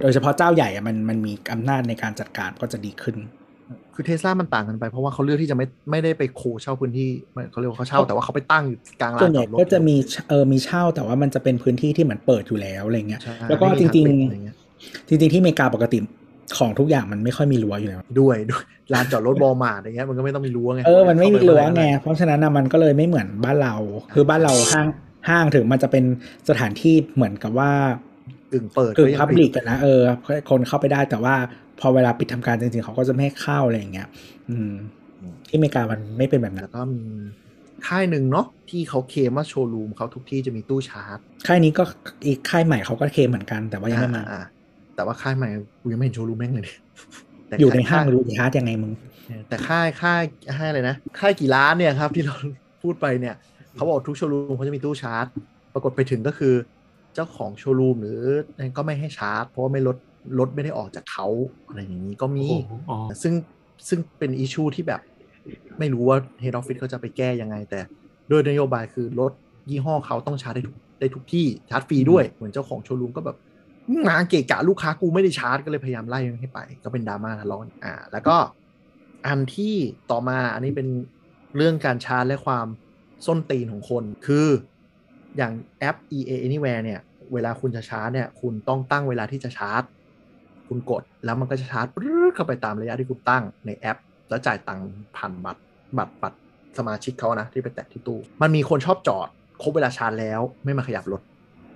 [0.00, 3.16] โดยเฉพาะเจ้าใหญ่อะมันมันมีอำนาจในการจัดการก็จะดีขึ้น
[3.94, 9.96] คือเทสลามันต่างกันไป เพราะว่าเขาเลือกที่จะไม่ไม่ได้ไปโคเช่าพื้นที่ไม่เขาเรียกว่าเขาเช่า แต่ว่าเขาไปตั้งอยู่กลางลาส่วนนใหญ่จอดรถก็จะมี
[10.28, 14.63] เออมีเช่าแต่ว่ามันจะเป็นพื้นที่ที่เหมือนเปิดอยู่แล้วอะไรเงี้ยใช่แล้วก็ไม่จมีริงทาปิดอะไเงี้ยๆ
[15.08, 15.98] จริง ๆ ที่อเมริกาปกติ
[16.58, 23.74] ของทุกอย่างมันไม่ค่อยมีรั้วอยู่แล้วด้วยด้วยลานจอดรถบอลมาร์อย่างเงี้ยมันก็ไม่ต้องมีรั้วไงเออมันไม่มีรั้วไงเข้าปเพราะฉะนั้นน่ะมันก็เลยไม่เหมือนบ้านเรา
[24.14, 24.86] คือบ้านเราห้าง
[25.28, 26.04] ห้างถึงมันจะเป็น
[26.48, 27.70] สถานที่เหมือนกับว่า
[28.52, 30.00] กึ่งเปิดกึ่งยังพับปิดลิกกันนะเออ
[30.50, 31.34] คนเข้าไปได้แต่ว่า
[31.80, 34.08] พอเวลาปิดทำการจริงๆเขาก็จะไม่ให้เข้าอะไรอย่างเงี้ย
[34.50, 34.72] อืม
[35.48, 37.02] ที่อเมริกามันไม่เป็นแบบนั้แล้นวก็มี
[37.86, 41.82] ค่ายหนึ่งเนาะที่เขาเคลมว่าโชว์รูมเขาทุกที่จะมีตู้ชาร์จค่ายนี้ก็
[42.26, 44.40] อีกค่ายใหม่เขาก็เคลมเหมือนกันแต่ว่ายังไม่มาอ่อ่
[44.96, 45.48] แต่ว่าค่ายใหม่
[45.80, 46.78] กูยังไม่เห็นโชว์รูมแม่งเลยเนี่ย
[47.48, 48.92] แต่อยู่ในค่ห้างรู้ชาร์จยังไงมึง
[49.48, 50.22] แต่ค่ายค่าย
[50.56, 52.34] ค่ายอะไรนะค่ายกี่ล้านเนี่ยครับที่เรา
[52.82, 53.34] พูดไปเนี่ย
[53.74, 55.26] เขาบอกทุกโชว์รูมเขาจะมีตู้ชาร์จ
[55.74, 56.54] ปรากฏไปถึงก็คือ
[57.14, 58.20] เจ้าของโชว์รูมหรือ
[58.76, 59.96] ก็ไม่ให้ชาร์จ เพราะว่าไม่รถ
[60.38, 61.26] รถไม่ได้ออกจากเขา
[61.68, 63.34] อะไรอย่างนี้ก็มีโอ้โหอ๋อซึ่ง
[63.88, 65.00] ซึ่งเป็นอิชูที่แบบ
[65.78, 67.80] ไม่รู้ว่า Head Office เขาจะไปแก้ยังไง แต่
[68.28, 69.32] โดยนโยบายคือรถ
[69.70, 73.36] ยี่ห้อเขาต้องชาร์จได้ทุกได้ทุกที่ชาร์จฟรีด้วย เหมือนเจ้าของโชว์รูมก็แบบ
[74.06, 78.36] งาเกะกะลูกค้ากูไม่ได้ชาร์จก็เลยพยายามไล่มันให้ไป ก็เป็นดราม่าทะเลาะกันอ่า แล้วก็
[79.26, 79.74] อันที่
[80.10, 80.88] ต่อมาอันนี้เป็น
[81.56, 82.66] เรื่องการชาร์จและความ
[83.26, 84.46] ส้นตีนของคนคือ
[85.36, 87.00] อย่างแอป EA Anywhere เนี่ย
[87.32, 89.82] เวลาคุณจะชาร์จเนี่ย คุณต้องตั้งเวลาที่จะชาร์จ
[90.68, 95.60] คุณกดแล้วมันก็จะชาร์จปรึ๊ดเข้าไปตามระยะที่คุณตั้งในแอป แล้วจ่ายตังค์ผ่านบัตร
[95.98, 96.38] บัตรบัตร
[96.78, 99.28] สมาชิกเขานะ ที่ไปแตะที่ตู้ มันมีคนชอบจอด
[99.62, 101.20] ครบเวลาชาร์จแล้วไม่มาขยับรถ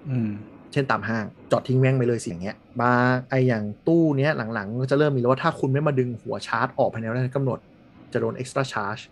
[0.08, 0.30] อืม
[0.72, 7.58] เช่นตามห้าง จอดทิ้งแม่งไปเลยสิ่างเงี้ยบางไออย่างตู้เนี้ยหลังๆก็จะเริ่มมีแล้วว่าถ้าคุณไม่มาดึงหัวชาร์จออกภายในเวลาที่กำหนด
[8.12, 9.02] จะโดน extra charge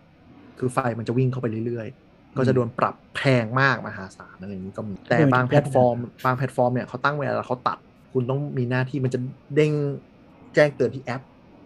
[0.59, 5.95] คือไฟมันจะวิ่งเข้าไปเรื่อยๆ ก็จะโดนปรับแพงมากมหาศาลอะไรอย่างนี้ก็มีแต่บางแพลตฟอร์ม
[6.25, 7.77] บางแพลตฟอร์มเนี่ยเขาตั้งเวลาแล้วเขาตัด
[8.13, 9.19] คุณต้องมีหน้าที่มันจะ
[9.55, 9.71] เด้ง
[10.55, 11.21] แจ้งเตือนที่แอป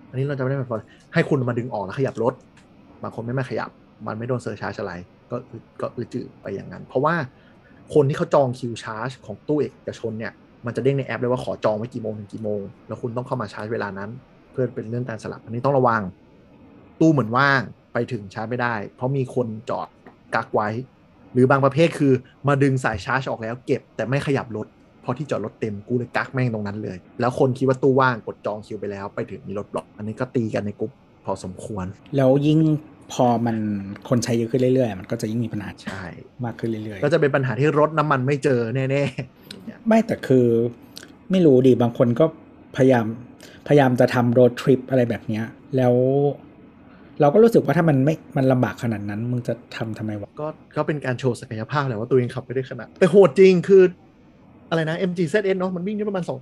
[0.10, 0.82] อันนี้เราจะไม่ได้แพลตฟอร์ม
[1.14, 2.34] ให้คุณมาดึงออกแล้วขยับรถ
[3.04, 3.70] บางคนไม่มาขยับ
[4.08, 4.94] มันไม่โดน surcharge อะไร
[5.32, 7.16] ก็อึดก็อืดจืดไปอย่างนั้น เพราะว่า
[7.94, 10.34] คนที่เขาจองคิวชาร์จของตู้เอกชนเนี่ย
[10.66, 14.10] มันจะเด้งในแอปเลยว่าขอจองไว้กี่โมงถึงกี่โมง แล้วคุณต้องเข้ามาชาร์จเวลานั้น
[14.52, 16.02] เพื่อเป็นเรื่องการสลับ อันนี้ต้องระวัง
[17.00, 17.62] ตู้เหมือนว่าง
[17.94, 19.88] ไปถึงชาร์จไม่ได้ เพราะมีคนจอด
[20.36, 20.70] กักไว้
[21.34, 22.14] หรือบางประเภทคือ
[22.48, 24.68] มาดึงสายชาร์จออกแล้วเก็บแต่ไม่ขยับรถ
[25.02, 30.91] เพราะที่จอดรถเต็มกูเลยกักแม่งตรงนั้นเลย แล้วคนคิดว่าตู้ว่างกดจองคิวไปแล้ว ไปถึงมีรถบล็อก อันนี้ก็ตีกันในกลุ่ม
[31.26, 31.86] พอสมควร
[32.18, 32.60] แล้วยิ่ง
[33.14, 33.58] พอมัน
[34.10, 36.04] คนใช้เยอะขึ้นเรื่อยๆ มันก็จะยิ่งมีปัญหาใช่
[36.46, 40.48] มากขึ้นเรื่อยๆ ก็จะเป็นปัญหาที่รถน้ำมันไม่เจอแน่ๆ ไม่แต่คือ
[41.32, 42.26] ไม่รู้ดิบางคนก็
[42.76, 43.06] พยายาม
[43.68, 45.46] พยายามจะทำโรดทริปอะไรแบบเนี้ย
[45.78, 45.96] แล้ว
[47.22, 53.84] เราก็รู้สึกว่าถ้ามันไม่มันลำบากขนาดนั้น มึงจะทำทำไมวะก็ก็เป็นการโชว์ศักยภาพแหละว่าตัวเองขับไปได้ขนาดแต่โหดจริงคือ
[54.72, 56.38] อะไรนะ MG ZS เนาะมันวิ่งได้ประมาณสอง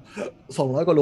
[0.58, 1.02] สองร้อยกว่าโล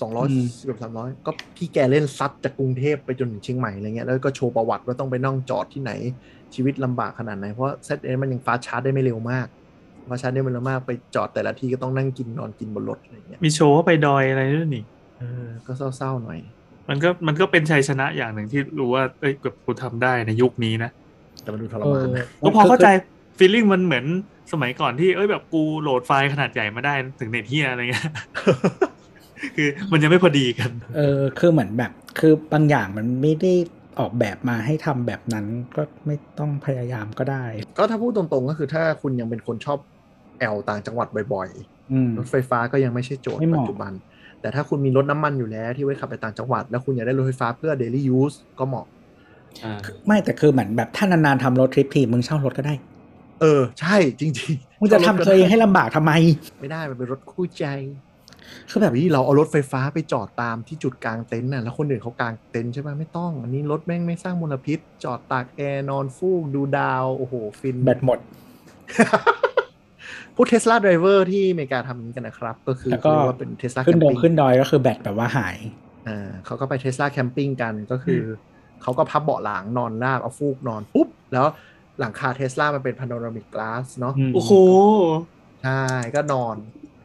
[0.00, 5.92] สองร้อยอืมเกือบสามร้อยก็พี่แกเล่นซัดจากกรุงเทพไปจนถึงเชียงใหม่อะไรเงี้ยแล้วก็โชว์ประวัติว่าต้องไปนั่งจอดที่ไหน
[6.54, 9.46] ชีวิตลำบากขนาดไหน เพราะ ZS มันยัง fast charge ได้ไม่เร็วมาก
[10.08, 14.84] fast charge ได้ไม่เร็วมากไปจอดแต่ละที่ก็ต้องนั่งกินนอนกินบนรถอะไรเงี้ยมีโชว์ว่าไปดอยอะไรด้วยนี่
[15.18, 16.38] เออก็เศร้าๆหน่อย
[16.88, 20.90] มันก็มันก็เป็นชัยชนะอย่างหนึ่งที่รู้ว่าเอ้ยแบบกูทำได้ในยุคนี้นะ
[21.42, 22.88] แต่มันดูทรมานนะก็พอเข้าใจ
[23.38, 24.04] feeling มันเหมือน
[24.52, 28.10] สมัยก่อนที่เอ้ยแบบกูโหลดไฟล์ขนาดใหญ่มาได้ถึงเน็ตเหี้ยอะไรเงี้ย
[29.56, 33.52] คือมันยังไม่พอดีกัน เออคือเหมือนแบบ คือบางอย่างมันไม่ได้
[33.98, 35.46] ออกแบบมาให้ทำแบบนั้น
[35.76, 37.44] ก็ไม่ต้องพยายามก็ได้
[37.78, 39.78] ก็ถ้าพูดตรงๆก็คือถ้าคุณยังเป็นคนชอบ
[40.38, 41.48] แอลต่างจังหวัดบ่อย
[41.92, 43.92] อืมๆรถไฟฟ้าก็ยังไม่ใช่โจทย์ไม่เหปัมาะจจุบัน
[44.40, 48.86] แต่ถ้าคุณมีรถน้ำมันอยู่แล้วที่ไว้ขับไปต่างจังหวัด แล้วคุณอยากได้รถไฟฟ้าเพื่อ daily use ก็เหมาะ
[50.06, 52.74] ไม่แต่คือเหมือนแบบถ้านานๆทำโรดทริปทีมึงเช่ารถก็ได้
[53.40, 56.12] เออ ใช่จริงๆมึงจะทำตัวเองให้ลำบากทำไม
[56.60, 57.66] ไม่ได้มันเป็นรถคู่ใจ
[58.70, 68.18] คือแบบวิเราเอารถไฟฟ้าไปจอดตามที่จุดกางเต็นท์น่ะแล้วคนอื่นเขากางเต็นท์ใช่ป่ะไม่ต้อง อันนี้รถแม่งไม่สร้างมลพิษ จอดตากแอร์นอนฟูกดูดาว โอ้โห ฟินแบตหมด
[70.34, 75.56] พวกเทสลา driver ที่อเมริกาทำอย่างนี้กันนะครับ ก็คือแล้วก็เขาเรียกว่าเป็นเทสลาขึ้นดงปิ้งขึ้นดอยก็คือแบตแบบว่าหาย
[76.08, 78.26] อ่าเขาก็ไปเทสลาแคมปิ้งกันก็คืออ
[78.82, 81.46] เขาก็พับเบาะหลังนอนราบเอาฟูกนอนปุ๊บแล้ว
[82.00, 84.52] หลังคาเทสลามันเป็น panoramic glass เนาะอืมโอ้โห
[85.62, 85.82] ใช่
[86.14, 86.56] ก็นอน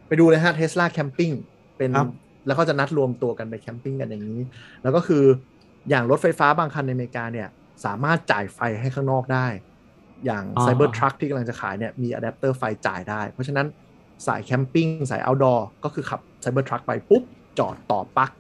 [0.08, 1.32] ไปดูเลยฮะเทสลาแคมปิ้ง
[1.78, 2.08] เป็นครับ
[2.48, 4.40] แล้วก็จะนัดรวมตัวกันไปแคมปิ้งกันอย่างนี้
[4.84, 5.24] แล้วก็คือ
[5.90, 7.48] อย่างรถไฟฟ้าบางคันในอเมริกาเนี่ย
[7.86, 9.48] สามารถจ่ายไฟให้ข้างนอกได้
[10.26, 13.68] อย่างอ๋อไซเบอร์ทรัคที่กำลังจะขายเนี่ยมีอะแดปเตอร์ไฟจ่ายได้ เพราะฉะนั้น
[14.28, 17.24] สายแคมปิ้งสาย outdoor ก็คือขับไซเบอร์ทรัคไปปุ๊บ
[17.60, 18.32] จอดต่อปลั๊ก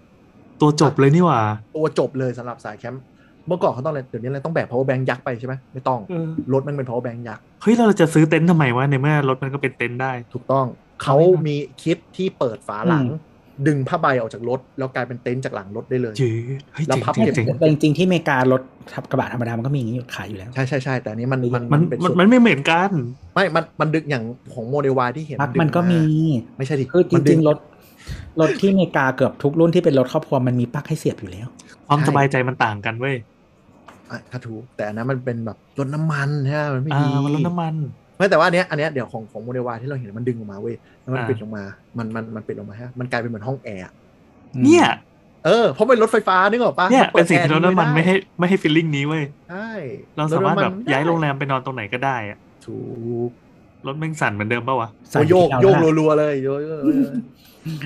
[0.61, 1.41] ตัวจบเลยนี่หว่า
[1.75, 3.03] ตัวจบเลยสำหรับสายแคมป์
[3.47, 10.65] เมื่อก่อนเขาต้องอะไรเดี๋ยวนี้อะไรต้องแบก power bank ยักษ์ไปใช่ไหมไม่ต้องเออรถมันเป็น power bank ยักษ์เฮ้ยเราจะซื้อเต็นท์ทำไมวะในเมื่อรถมันก็เป็นเต็นท์ได้ ถูกต้อง
[11.01, 13.31] เขาเอาไม่มามีคิดที่เปิดฝาหลังอืม
[13.67, 16.37] ดึงผ้าใบออกจากรถ แล้วกลายเป็นเต็นท์จากหลังรถได้เลยจื้อ
[16.73, 18.61] เฮ้ยแล้วเจ๋งพับเจ๋งเก็บเจ๋งแต่จริงๆที่อเมริการถ
[18.93, 22.89] ทับกระบะธรรมดามันก็มีอย่างนี้อยู่ขายอยู่แล้วใช่ใช่ใช่แต่อันนี้มันมันมันเป็นมันส่วนมันไม่เหมือนกัน
[23.35, 26.01] ไม่มันมันดึงอย่างของโมเดลวที่เห็นปลั๊กดึงมันก็มี
[26.57, 27.57] ไม่ใช่ดิคือจมันดึริงๆรถ
[28.39, 31.47] รถที่อเมริกาเกือบทุกรุ่นที่เป็นรถครอบครัวมันมีปลั๊กให้เสียบอยู่แล้ว
[31.87, 33.15] ความสบายใจมันต่างกันเว้ย
[34.13, 37.75] อะถ้าถูกแต่อันนั้นมันเป็นแบบรถน้ำมันใช่ไหมมันไม่อ่าดีมันรถน้ำมัน
[38.17, 41.63] ไม่แต่ว่าอันเนี้ยอันเนี้ยเดี๋ยวของของโมเดลวที่เราเห็นมันดึงออกมาเว้ยแล้วมันอ่าปิดลงมา
[41.97, 43.93] มันมันมันปิดลงมาฮะมันกลายเป็นเหมือนห้องแอร์อะ
[44.63, 44.85] เนี่ย
[45.45, 49.69] เออเพราะเป็นรถไฟฟ้านึกออกปะเนี่ยปิเป็นดสิ่งที่รถแอน้ำมันด้ไม่ให้ไม่ให้ฟีลลิ่งนี้เว้ยใช่
[50.17, 52.77] เราสามารถแบบถน้ำนย้ายโรงแรมไปนอนตรงไหนก็ได้อะถู
[53.27, 53.29] ก
[53.87, 57.11] รถแม่งสั่นเหมือนเดิมป่าวะสั่นโยกที่โยกเรานะรัวๆเลยโยกโยกโยก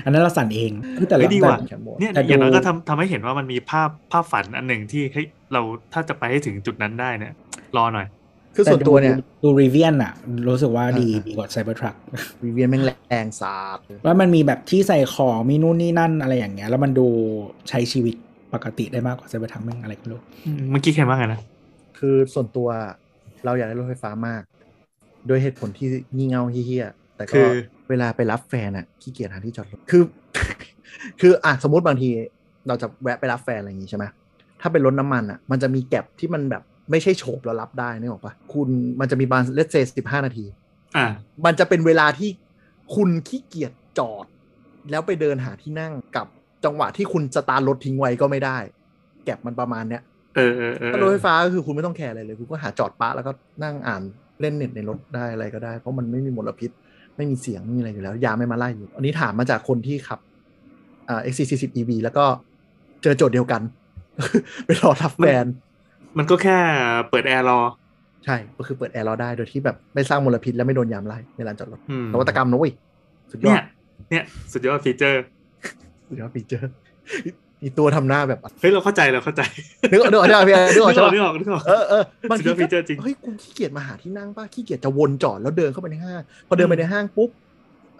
[0.04, 0.72] อันนั้นเราสั่นเอง
[1.08, 5.60] แต่เฮ้ละยดีแต่ว่ะแคมโบเนี่ยแต่อย่างน้อยดูก็ทำทำให้เห็นว่ามันมีภาพภาพฝันอันหนึ่งที่เฮ้ย เรา
[5.92, 7.32] ถ้าจะไปให้ถึงจุดนั้นได้เนี่ย
[7.76, 8.06] รอหน่อย
[8.54, 10.12] คือส่วนตัวเนี่ย ดู Rivian อะ
[10.48, 11.94] รู้สึกว่าดีอ่าดีกว่าไซเบอร์ทรัค
[12.42, 12.92] วีเวียนแม่งแร
[13.24, 17.06] งสาดว่ามันมีแบบที่ใส่ของมีนู่นนี่นั่นอะไรอย่างเงี้ย แล้วมันดู
[17.68, 18.14] ใช้ชีวิต
[18.54, 21.40] ปกติได้มากกว่าไซเบอร์ทรัคแม่งอะไรก็ไม่รู้อืมเมื่อกี้ใครว่าไงนะ
[21.98, 22.68] คือส่วนตัว
[23.44, 24.42] เราอยากได้รถไฟฟ้ามาก
[25.26, 27.46] โดยเหตุผลที่งี่เง่าเฮี้ยๆแต่ก็คือ
[27.88, 30.02] เวลาไปรับแฟนอะขี้เกียจหาที่จอดรถคือ
[31.20, 32.08] คืออะสมมติบางที
[32.68, 34.04] เราจะแวะไปรับแฟนอะไรอย่างงี้ใช่ไหม
[34.60, 38.68] ถ้าเป็นรถน้ำมันอะมันจะมีแก็บที่มันแบบไม่ใช่โฉบแล้วรับได้นึกออกปะคุณ
[39.00, 40.44] มันจะมีบานเลสเซสิบห้านาที
[40.96, 41.06] อ่า
[41.44, 42.30] มันจะเป็นเวลาที่
[42.94, 44.26] คุณขี้เกียจจอด
[44.90, 46.26] แล้วไปเดินหาที่นั่งกับ
[46.64, 48.58] จังหวะที่คุณสตาร์ทรถทิ้งไว้ก็ไม่ได้
[49.24, 50.02] แก็บมันประมาณเนี้ย
[50.36, 53.32] เออเออเออถ้ารถไฟฟ้าก็คือคุณไม่ต้องแคร์อะไรเลย คุณก็หาจอดปะแล้วก็
[53.64, 54.02] นั่งอ่าน
[54.40, 56.70] เล่นเน็ตในรถได้อะไรก็ได้ เพราะมันไม่มีมลพิษ
[57.16, 60.20] ไม่มีเสียงไม่มีอะไรอยู่แล้ว ยาไม่มาไล่อยู่ อันนี้ถามมาจากคนที่ขับ
[61.08, 62.24] อ่า XC40 EV แล้วก็
[63.02, 63.62] เจอโจทย์เดียวกัน
[64.66, 65.44] ไปรอทับแฟน
[66.18, 66.58] มันก็แค่
[67.10, 67.60] เปิดแอร์รอ
[68.24, 72.72] ใช่ ก็คือเปิดแอร์รอได้โดยที่แบบไม่สร้างมลพิษและไม่โดนยามไล่ในลานจอดรถอืมนวัตกรรมนะเว้ย
[73.32, 73.62] สุดยอเนี่ดย
[74.10, 75.22] เนี่ย สุดยอดฟีเจอร์
[76.08, 76.70] สุดยอดฟีเจอร์
[77.62, 79.42] มีตัวทำหน้าแบบเฮ้ยเราเข้าใจเราเข้าใจ
[79.90, 87.30] นึกออกนึกออกนึกออกพี่นึกออกใช่ปะนึกออกนึกออกเออเออบางทีสุดยอดฟีเจอร์จริงเฮ้ยกูขี้เกียจมาหาที่นั่งป่ะขี้เกียจจะวนจอดแล้วเดินเข้าไปในห้างพอเดินไปในห้างปุ๊บ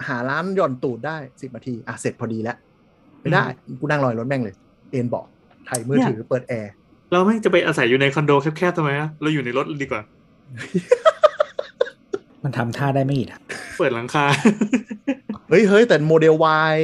[0.08, 2.56] หาร้านหย่อนตูดได้สิบนาทีอะเสร็จพอดีแล้ว
[3.20, 3.44] ไม่ได้
[3.80, 4.54] กูนั่งรอยรถแม่งเลย
[4.90, 5.26] เอ็นเบาะ
[5.68, 6.72] ถ่ายมือถือเปิดแอร์
[7.12, 10.02] เราแม่งจะไปอาศัยอยู่ในคอนโดแคบๆทำไมอะเราอยู่ในรถดีกว่า
[12.44, 13.40] มันทำท่าได้ไม่อีกอะ
[13.78, 14.24] เปิดหลังคา
[15.48, 16.34] เฮ้ยเฮ้ยแต่โมเดล
[16.74, 16.76] Y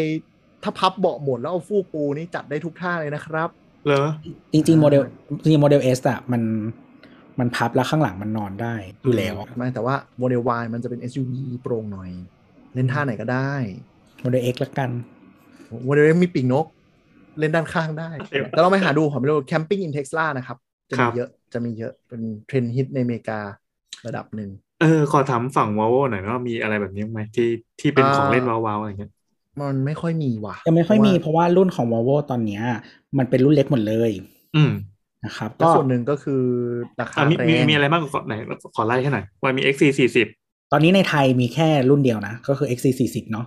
[0.62, 3.48] ถ้าพับเบาะหมดแล้วเอาฟูกปูนี่จัดได้ทุกท่าเลยนะครับ
[3.86, 4.06] เหรอ
[4.52, 5.02] จริงๆโมเดล
[5.43, 6.43] จริงๆโมเดล S อะมัน
[7.39, 11.32] มันพับแล้วข้างหลังมันนอนได้อยู่แล้วไม่แต่ว่าโมเดล Y มันจะเป็น SUV
[11.62, 12.11] โปร่งหน่อย
[12.74, 13.52] เล่นท่าไหนก็ได้
[14.20, 14.90] โมเดล X ละกัน
[15.85, 16.66] โมเดล X มีปีกนก
[17.39, 20.56] เล่นด้านข้างได้เดี๋ยวแต่เราไปหาดูผมไม่รู้ camping in เทสลานะครับ
[20.90, 23.39] จะมีครับเยอะจะมีเยอะเป็นเทรนด์ฮิตในอเมริกา
[24.06, 24.51] ระดับหนึ่ง
[24.81, 27.48] เออ ขอถามฝั่งวอลโวหน่อยว่ามีอะไรแบบนี้ไหมที่
[27.81, 29.12] ที่เป็นอ่าของเล่นว้าวๆอะไรเงี้ย
[29.61, 32.62] มันไม่ค่อยมีว่ะยังไม่ค่อยมีเพราะว่าเพราะว่ารุ่นของ Volvo ตอนเนี้ย
[33.19, 34.11] มันเป็นรุ่นเล็กหมดเลย
[34.56, 34.73] อืม
[35.24, 36.43] นะครับแล้วก็ส่วนหนึ่งก็คือ
[37.01, 38.35] ราคาอะมีแพงมีมีอะไรบ้างขอไหน
[38.77, 40.27] ขอไล่ให้หน่อยว่ามี XC สี่สิบ
[40.73, 43.47] ตอนนี้ในไทยมีแค่รุ่นเดียวนะ ก็คือ XC40 เนาะ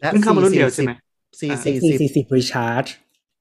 [0.00, 0.92] และเพิ่งเข้ามารุ่นเดียวใช่ไหม
[1.38, 2.90] C อ่าสี่สิบ XC40 Recharge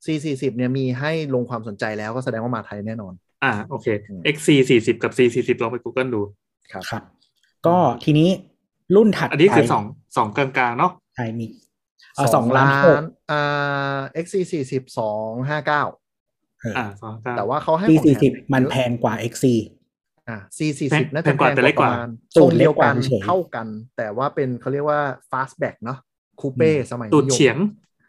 [0.05, 3.13] C สี่สิบเนี่ยมีให้ลงความสนใจแล้วก็แสดงว่ามาไทยแน่นอน
[3.43, 6.21] อ่าโอเคอืม XC สี่สิบกับ C สี่สิบลองไป Google ดู
[6.71, 7.03] ครับครับ
[7.67, 8.29] ก็ทีนี้
[8.95, 9.83] รุ่นถัดอันนี้คือไปสอง
[10.17, 11.45] สองกลางๆเนาะใช่มี
[12.15, 12.97] เอ่อสองล้านหก
[13.31, 15.83] อ่า XC สี่สิบสองห้าเก้า
[16.61, 19.45] เอออ่าสองกลางแต่ว่าเขาให้ C ของแถสี่สิบเยอะมันแพงกว่า XC
[20.29, 23.67] อ่า C สี่แพสิงบน่าแพจะงกว่าแต่เล็กกว่าประมณตูทรดงเล็เดีกยวกว่ากันเฉยเท่ากัน
[23.97, 24.99] แต่ว่าเป็นเขาเรียกว่า
[25.31, 25.99] fastback เนาะ
[26.39, 27.57] คูเป้อืมสมัยตูดนิมเฉียง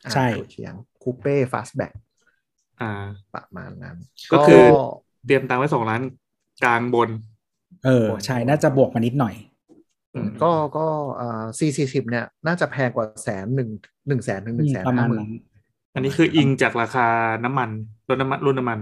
[0.06, 1.92] อ่าใช่ตูดเฉียงคูเป้ fastback
[2.80, 2.90] อ่า
[3.34, 3.96] ประมาณนั้น
[4.32, 4.62] ก็คือ
[5.26, 6.02] เตรียมตังค์ไว้สองล้าน
[6.64, 7.08] กลางบน
[7.84, 9.34] เออ ใช่ น่าจะบวกมานิดหน่อย
[10.14, 10.86] อืมก็ก็
[11.20, 13.70] อ่า C สี่สิบเนี่ย น่าจะแพงกว่าแสนหนึ่ง
[14.08, 15.32] หนึ่งแสนถึงหนึ่งแสนประมาห้าณหมื่นนั้น
[15.94, 17.06] อันนี้คืออิงจากราคา
[17.44, 17.70] น้ำมัน
[18.08, 18.80] รถน้ำมันรุ่นน้ำมัน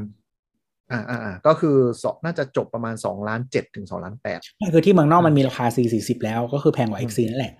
[0.92, 7.54] อ่าอ่าอ่าก็คือสองน่าจะจบประมาณสองล้านเจ็ดถึงสองล้านแปดใช่คือที่เมืองนอกมันมีราคา C สี่สิบแล้วก็คือแพงกว่า XC นั่นแหละ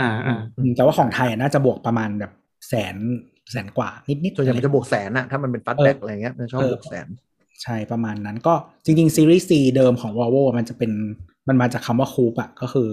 [0.00, 2.32] อ่าอ่าอืมแต่ว่าของไทยอะน่าจะบวกประมาณแบบ
[2.68, 2.96] แสน
[3.52, 7.08] แสนกว่า นิดๆส่วนใหญ่มันจะบวกแสนอะถ้ามันเป็นฟัตแบ็กอะไรเงี้ยมันชอบเออบวกแสน
[7.62, 8.54] ใช่ประมาณนั้นก็
[8.84, 10.92] จริงๆซีรีส์ C เดิมของ Volvo มันจะเป็น
[11.48, 12.88] มันมาจากคำว่าคูปอะก็คือ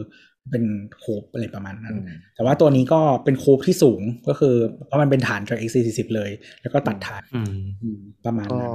[0.52, 0.64] เป็น
[1.04, 4.56] คูปอะไรประมาณนั้นอืมแต่ว่าตัวนี้ก็เป็นคูปที่สูงก็คือ
[4.86, 6.32] เพราะมันเป็นฐานจาก XC40 เลย
[6.62, 8.74] แล้วก็ตัดฐานอืมอืมประมาณก็นั้น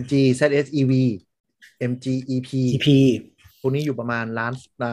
[0.00, 0.92] MG ZS EV
[1.90, 2.88] MG EP EP
[3.60, 4.90] พวกนี้อยู่ประมาณล้านอ่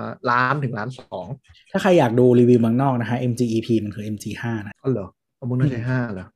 [0.00, 1.26] าล้านถึงล้านสอง
[1.72, 6.26] ถ้าใครอยากดูรีวิวเมืองนอกนะฮะ MG EP มันคือ MG5 นะก็เหรอเอามึงน่าใช้ห้าเหรอ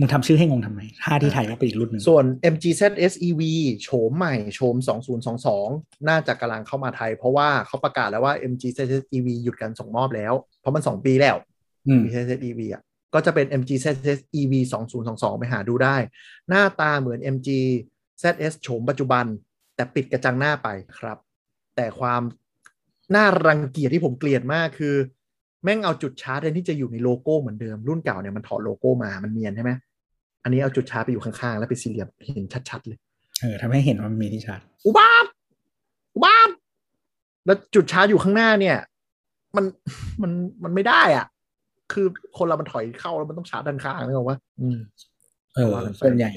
[0.00, 3.42] มึงทำชื่อให้งงทำไม5ที่ไทยก็เป็นอีกรุ่นหนึ่งส่วน MG ZS EV
[3.82, 4.76] โฉมใหม่โฉม
[5.40, 11.36] 2022 น่าจะกำลังเข้ามาไทย เพราะว่าเขาประกาศแล้วว่า MG ZS EV หยุดการส่งมอบแล้ว เพราะมัน 2 ปีแล้ว
[11.86, 12.82] อืม MG ZS EV อะ
[13.14, 14.52] ก็จะเป็น MG ZS EV
[14.96, 15.96] 2022 ไปหาดูได้
[16.48, 17.48] หน้าตาเหมือน MG
[18.22, 19.24] ZS โฉมปัจจุบัน
[19.74, 20.68] แต่ปิดกระจังหน้าไป
[20.98, 21.18] ครับ
[21.76, 22.22] แต่ความ
[23.14, 24.94] น่ารังเกียจที่ผมเกลียดมากคือ
[25.64, 29.72] แม่งเอาจุดชาร์จแทนที่จะอยู่ในโลโก้เหมือนเดิมรุ่นเก่าเนี่ยมันถอดโลโก้มามันเนียนใช่ไหม
[30.42, 32.98] อันนี้เอาจุดชาร์จไปอยู่ข้างๆแล้วเป็นสี่เหลี่ยมเห็นชัดๆเลย
[33.40, 35.26] เออทำให้เห็นว่ามันมีที่ชาร์จอุบาท
[36.14, 36.48] อุบาท
[37.46, 38.76] แล้วจุดชาร์จอยู่ข้างหน้าเนี่ย
[39.56, 39.64] มัน
[40.22, 40.32] มัน
[40.64, 41.26] มันไม่ได้อะ
[41.92, 44.78] คือคนเรามันถอยเข้าแล้วมันต้องชาร์จด้านข้างนึกออกปะอืม
[45.54, 46.30] เออว่ากันไปส่วนใหญ่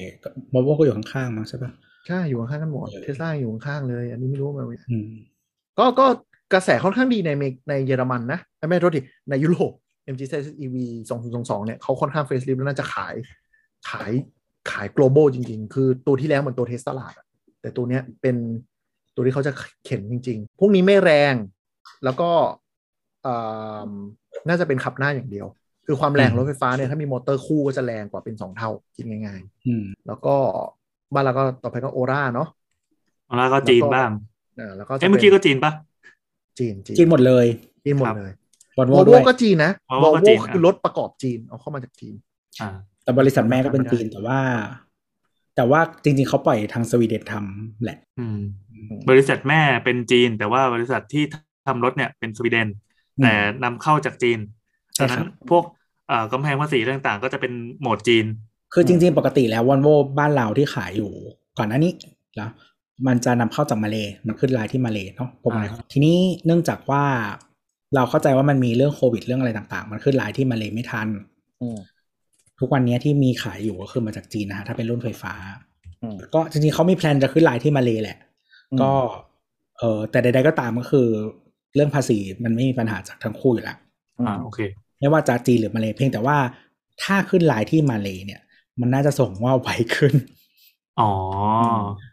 [0.52, 1.70] วอลโวก็อยู่ข้างๆมั้งใช่ปะ
[2.06, 5.10] ใช่อยู่ข้างๆกันหมดเออเทสลาอยู่ข้างๆเลย อันนี้ไม่รู้มันอืม
[5.80, 6.06] ก็ก็
[6.52, 9.00] กระแสค่อนข้างดีในเมกในเยอรมันนะไม่ไม่โทษที
[9.30, 9.72] ในยุโรป
[10.12, 10.34] MG ZS
[10.64, 10.76] EV
[11.20, 13.14] 2022เนี่ยเขาค่อนข้าง facelift แล้วน่าจะขาย
[13.90, 14.12] ขาย
[14.70, 17.26] ขาย global จริง ๆ คือตัวที่แล้วเหมือนตัวเทสลาอะ
[17.60, 18.36] แต่ตัวเนี้ยเป็น
[19.14, 19.52] ตัวที่เขาจะ
[19.84, 21.34] เข็นจริง ๆ พวกนี้ไม่แรง
[22.04, 22.30] แล้วก็
[23.26, 23.90] อ่า
[24.48, 25.46] น่าจะเป็นขับหน้าอย่างเดียว
[25.86, 30.34] คือความแรงอืมรถไฟฟ้าเนี่ยถ้ามีมอเตอร์คู่ก็จะแรงกว่าเป็นสองเท่าคิดง่ายอืมๆแล้วก็
[31.14, 32.48] บ้านเราก็ต่อไปก็โอราเนาะ
[33.36, 34.10] แล้วก็จีนบ้าง
[34.60, 35.72] อ่าแล้วก็จะเอ้ยเมื่อกี้ก็จีนปะ
[36.58, 37.46] จีนจีนจีนหมดเลย
[37.84, 38.34] จีนหมดครับเลย
[38.78, 39.72] วอลโววอลโวด้วยก็จีนนะ
[40.02, 42.14] ว Volvo อลก็โวจีนคือรถประกอบจีนเอาเข้ามาจากจีน
[42.60, 42.68] อ่า
[43.04, 44.38] แต่บริษัทแม่ก็เป็นธรรมดาจีนแต่ว่า
[45.56, 48.38] แต่ว่าจริง ๆเขาปล่อยทางสวีเดนทำแหละอืม
[49.10, 51.24] บริษัทแม่เป็นจีน แต่ว่าบริษัทที่
[51.66, 52.68] ทำรถเนี่ยเป็นสวีเดน
[53.18, 53.32] อืมแต่
[53.64, 54.38] นำเข้าจากจีน
[54.94, 55.64] ใช่ดังครันั้บนพวก
[56.08, 58.24] เอ่อกำแพงภาษีต่างๆ ก็จะเป็นโหมดจีน
[58.74, 59.88] คือจริง ๆ ปกติแล้ววอลโว
[60.18, 61.10] บ้านเราที่ขายอยู่
[61.58, 61.92] ก่อนหน้านี้
[62.36, 62.50] แล้ว
[63.06, 63.96] มันจะนำเข้าจากมาเล
[64.26, 66.16] มันขึ้นลายที่มาเลเนาะผมหมายอ่าทีนี้
[66.46, 67.04] เนื่องจากว่า
[67.94, 71.08] เราเข้าใจว่ามันมีเรื่องโควิดเรื่องอะไรต่าง ๆ มันขึ้นลายที่มาเลไม่ทัน
[71.60, 71.78] อืม
[72.60, 75.34] ทุกวันนี้ที่มีขายอยู่ก็คือมาจากจีนนะฮะถ้าเป็นรุ่นไฟฟ้า
[76.02, 78.18] อืมก็จริงๆเขามีแพลนจะขึ้นลายที่มาเลแหละ
[78.72, 78.92] อืมก็
[79.78, 81.08] เออแต่ใด ๆก็ตามก็คือ
[81.74, 83.78] เรื่องภาษีมันไม่มีปัญหาจากทั้งคู่อยู่แล้ว
[84.20, 84.58] อ่าโอเค
[85.00, 86.36] ไม่ว่าจะจีนหรือมาเลเพียงแต่ว่า
[87.02, 88.40] ถ้าขึ้นลายที่มาเลเนี่ย
[88.80, 90.14] มันน่าจะส่งว่าไวขึ้น
[91.00, 91.10] อ๋อ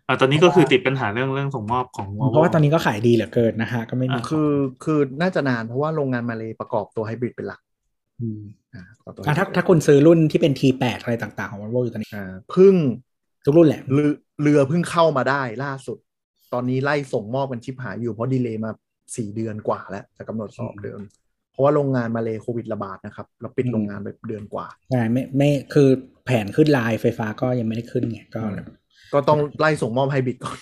[0.07, 4.51] อ่าตอนนี้ก็คือติดปัญหาเรื่องเรื่องส่งมอบของ เพราะว่าตอนนี้ก็ขายดีเหลือเกินนะฮะก็ไม่มีอ่าคือ
[4.83, 7.61] คือน่าจะนานเพราะว่าโรงงานมาเลยประกอบตัวไฮบริดเป็นหลัก
[8.39, 8.41] ม
[8.73, 12.75] อ่าประกอบตัวอะถ้า hybrid ถ้าคุณซื้อรุ่นที่เป็น T8 อะไรต่างๆของ Volvo อยู่ตอนนี้อ่าเพึ่ง
[13.45, 14.09] ทุกรุ่นแหละเรือ
[14.41, 15.97] เรือเพิ่งเข้ามาได้ล่าสุด
[16.53, 18.71] ตอนนี้ไล่ส่งมอบกันชิบหายอยู่เพราะดีเลย์มา
[19.15, 20.99] สี่เดือนกว่าแล้วจะกำหนดสอบเดิม
[21.51, 25.89] เพราะว่าโรงงานมาเลยโควิดระบาดนะครับเราปิดอืมโรงงานไปเดือนกว่าใช่ไม่ไม่คือ
[26.25, 28.67] แผนขึ้นลายไฟฟ้าก็ยังไม่ได้ขึ้นไงก็อืม
[29.13, 30.57] ก็ต้องไล่ส่งมอบไฮบริดก่อน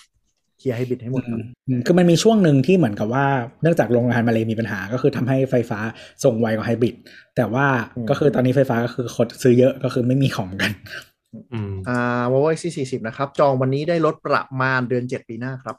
[0.58, 3.26] เคลียร์ไฮบริดให้หมดก่อนอืมคือมันมีช่วงหนึ่งที่เหมือนกับว่า
[3.62, 5.78] เนื่องจากโรงงานมาเลย์มีปัญหาก็คือทำให้ไฟฟ้า
[6.24, 6.94] ส่งไวกว่าไฮบริด
[7.36, 7.66] แต่ว่า
[8.10, 10.72] ก็คือตอนนี้ไฟฟ้าก็คือคนซื้อเยอะก็คือไม่มีของกัน
[11.52, 15.76] อืมอ่า Volvo XC40 นะครับ จองวันนี้ได้รถประมาณเดือน7ปีหน้าครับ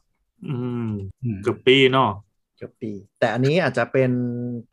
[0.48, 0.56] อื
[0.88, 0.89] ม
[1.23, 2.10] อืมเกือบปีเนาะ
[2.57, 4.11] เกือบปี แต่อันนี้อาจจะเป็น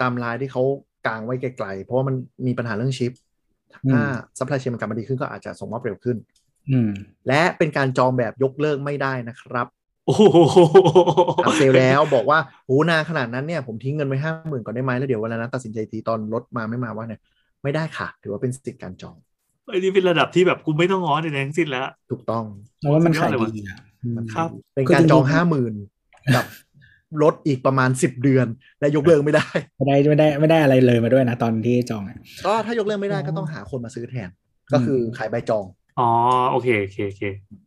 [0.00, 0.62] ตามลายที่เขา
[1.06, 2.14] กางไว้ไกลๆ เพราะว่ามัน
[2.46, 3.12] มีปัญหาเรื่องชิป
[3.92, 4.02] ถ้า
[4.39, 6.43] supply chain มันกลับมาดีขึ้นก็อาจจะส่งมอบเร็วขึ้นอืม
[7.28, 9.66] และเป็นการจองแบบยกเลิกไม่ได้นะครับ
[10.07, 10.23] โอ้โห
[11.45, 17.20] ทำเซลลแล้วบอกว่าโหนานขนาดนั้นเนี่ยผมทิ้งเงินไว้ห้าหมื่นก่อนได้ไหมแล้วเดี๋ยววันนั้นตัดสินใจทีตอนรถมาไม่มาว่าเนี่ย
[17.62, 19.16] ไม่ได้ค่ะ ถือว่าเป็นสิทธิการจอง
[19.70, 22.45] ไอ้นี่เป็นระดับที่แบบกูไม่ต้องง้อในทั้งสิ้นแล้ว ถูกต้อง
[22.78, 25.74] เพราะว่ามันสุดยอขาดยเลยว่ะดีอะอืมครับ เป็นการจองคือจริงๆห้าหมื่น
[26.35, 26.45] กับ
[27.23, 28.47] รถอีกประมาณสิบเดือน
[28.81, 29.47] และยกเลิกไม่ได้
[29.77, 34.28] ไม่ได้ไม่ได้ไม่ได้อะไรเลยมาด้วยนะตอนที่จองอะก็ถ้ายกเลิกไม่ได้ก็ต้องหาคนมาซื้อแทน
[34.73, 35.65] ก็คือขายใบจอง
[35.98, 36.08] อ๋อ
[36.50, 37.22] โอเคโอเคโอเค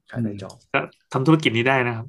[0.10, 0.80] ขายใบจองก็
[1.14, 2.08] ทำธุรกิจนี้ได้นะครับ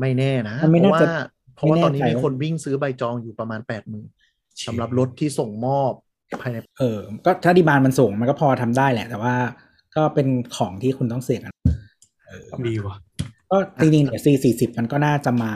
[0.00, 1.08] ไม่แน่นะมันไม่เพน่าราะว่าจะ
[1.56, 4.06] เพราะว่าไม่แน่ตอนนี้ใจมีว่าคนวิ่งซื้อใบจองอยู่ประมาณแปดหมื่น
[4.66, 5.92] สำหรับรถที่ส่งมอบ
[6.42, 9.34] ภายในเออ ก็ถ้าดีมานมันสูงมันก็พอทำได้แหละ แต่ว่า
[9.96, 11.52] ก็เป็นของที่คุณต้องเสี่ยงกัน
[12.26, 12.96] เออดีว่ะ
[13.50, 15.54] ก็จริงๆเดี๋ยว C สี่สิบมันก็น่าจะมา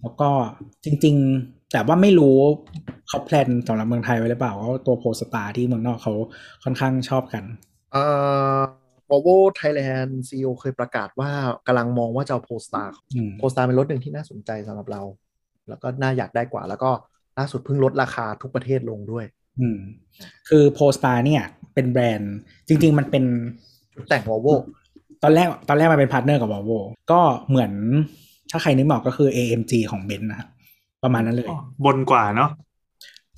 [0.00, 0.28] แล้วก็
[0.84, 1.16] จริง
[1.72, 2.38] แต่ว่าไม่รู้
[3.08, 6.12] เขา plan สำหรับเมืองไทยไว้หรือเปล่าว่าตัว Polestar ที่เมืองนอกเขา
[6.64, 7.44] ค่อนข้างชอบกัน
[7.92, 8.02] เอ่
[8.58, 8.60] อ
[9.10, 11.30] Volvo Thailand CEO เคยประกาศว่า
[11.66, 12.84] กำลังมองว่าจะเอา Polestar
[13.16, 15.02] อืม Pole star เป็นรถหนึ่งที่น่าสนใจสำหรับเรา
[15.68, 16.90] แล้วก็น่าอยากได้กว่า แล้วก็
[17.38, 19.24] ล่าสุดเพิ่งลดราคาทุกประเทศลงด้วย
[19.60, 19.78] อืม
[20.48, 21.42] คือ Polestar เนี่ย
[21.74, 22.34] เป็นแบรนด์
[22.68, 23.24] จริง ๆ มันเป็น
[23.94, 24.54] ชุดแต่ง Volvo
[25.22, 26.78] ตอนแรกตอนแรกมันเป็น partner กับ Volvo
[27.10, 27.72] ก็เหมือน
[28.50, 30.48] ถ้าใครนึกไม่ออกก็คือ AMG ของเบนซ์นะครับ
[31.02, 31.48] ประมาณนั้นเลย
[31.84, 32.50] บนกว่าเนาะ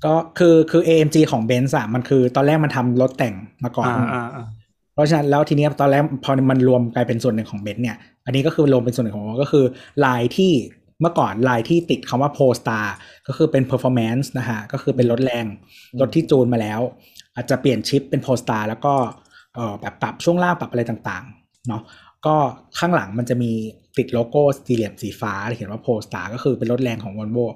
[0.04, 3.34] ก็คือคือ AMG ของเบนซ์อะมันคือตอนแรกมันทำรถแต่ง
[3.64, 4.46] มาก่อนอ่าอ่าอ่า
[4.92, 7.96] เพราะฉะนั้นแล้วทีเนี้ยตอนแรกพอมันรวมกลายเป็นส่วนหนึ่งของเบนซ์เนี่ย
[8.26, 9.64] อันนี้ก็คือรวมเป็นส่วนหนึ่งของ Volvo ก็คือ
[10.04, 10.52] ลายที่
[11.00, 12.86] เมื่อก่อนลายที่ติดคำว่า Polestar
[13.26, 15.46] ก็คือเป็น performance นะฮะ ก็คือเป็นรถแรง
[15.92, 16.80] อืมรถที่จูนมาแล้ว
[17.34, 18.94] อาจจะเปลี่ยนชิปเป็น Polestar แล้วก็
[19.54, 21.82] เอ่อแบบปรับช่วงล่างปรับอะไรต่างๆเนาะ
[22.26, 22.36] ก็
[22.78, 23.50] ข้างหลังมันจะมี
[23.98, 27.46] ติดโลโก้สี่เหลี่ยมสีฟ้าที่เขียนว่า Polestar ก็คือเป็นรถแรงของ Volvo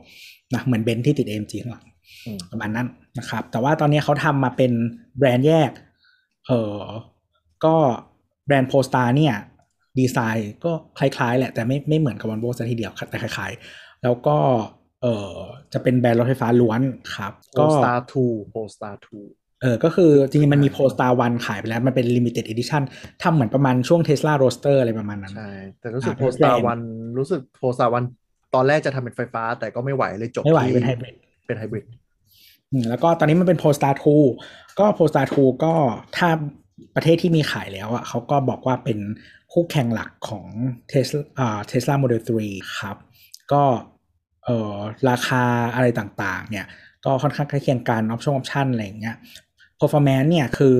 [0.54, 1.86] นะเหมือนเบนซ์ที่ติด AMG ข้างหลัง
[2.26, 2.88] อืมประมาณนั้น
[3.18, 4.72] นะครับ แต่ว่าตอนนี้เขาทำมาเป็น
[5.18, 5.70] แบรนด์แยก
[6.46, 6.82] เออ
[7.64, 7.76] ก็
[8.46, 9.34] แบรนด์ Polestar เนี่ย
[9.98, 14.36] ดีไซน์ก็คล้ายๆ แหละ แต่ไม่ไม่เหมือนกับวันโบซะทีเดียวแต่คล้ายๆ แล้วก็
[15.02, 15.32] เออ
[15.72, 16.80] จะเป็นแบรนด์รถไฟฟ้าล้วน
[17.16, 18.94] ครับ ก็ Polestar 2 Polestar
[19.28, 22.82] 2เออ ก็คือจริงๆ มันมีโพสตาวันขายไปแล้ว มันเป็น limited edition
[23.22, 27.88] ทำเหมือนประมาณช่วง Tesla Roadster อะไรประมาณนั้น ใช่ แต่รู้สึกอ่า Polestar รถแรง1รู้สึก Polestar
[28.20, 31.14] 1ตอนแรกจะทำเป็นไฟฟ้า แต่ก็ไม่ไหวเลยจบไม่ไหวที่เป็นไฮบริด
[31.46, 31.84] เป็นไฮบริด
[32.72, 33.94] อืมแล้วก็ตอนนี้มันเป็น Polestar
[34.36, 35.74] 2ก็ Polestar 2ก็
[36.16, 36.28] ถ้า
[36.94, 38.98] ประเทศที่มีขายแล้วอะเขาก็บอกว่าเป็น
[39.52, 40.46] คู่แข่งหลักของ
[40.92, 42.96] Tesla อ่า Tesla Model 3ครับ
[43.52, 43.62] ก็
[44.44, 44.76] เอ่อ
[45.10, 45.42] ราคา
[45.74, 46.66] อะไรต่างๆ เนี่ย
[47.04, 49.16] ก็ค่อนข้างใกล้เคียงกัน option option อะไรอย่างเงี้ย
[49.80, 50.74] performance เนี่ยคือ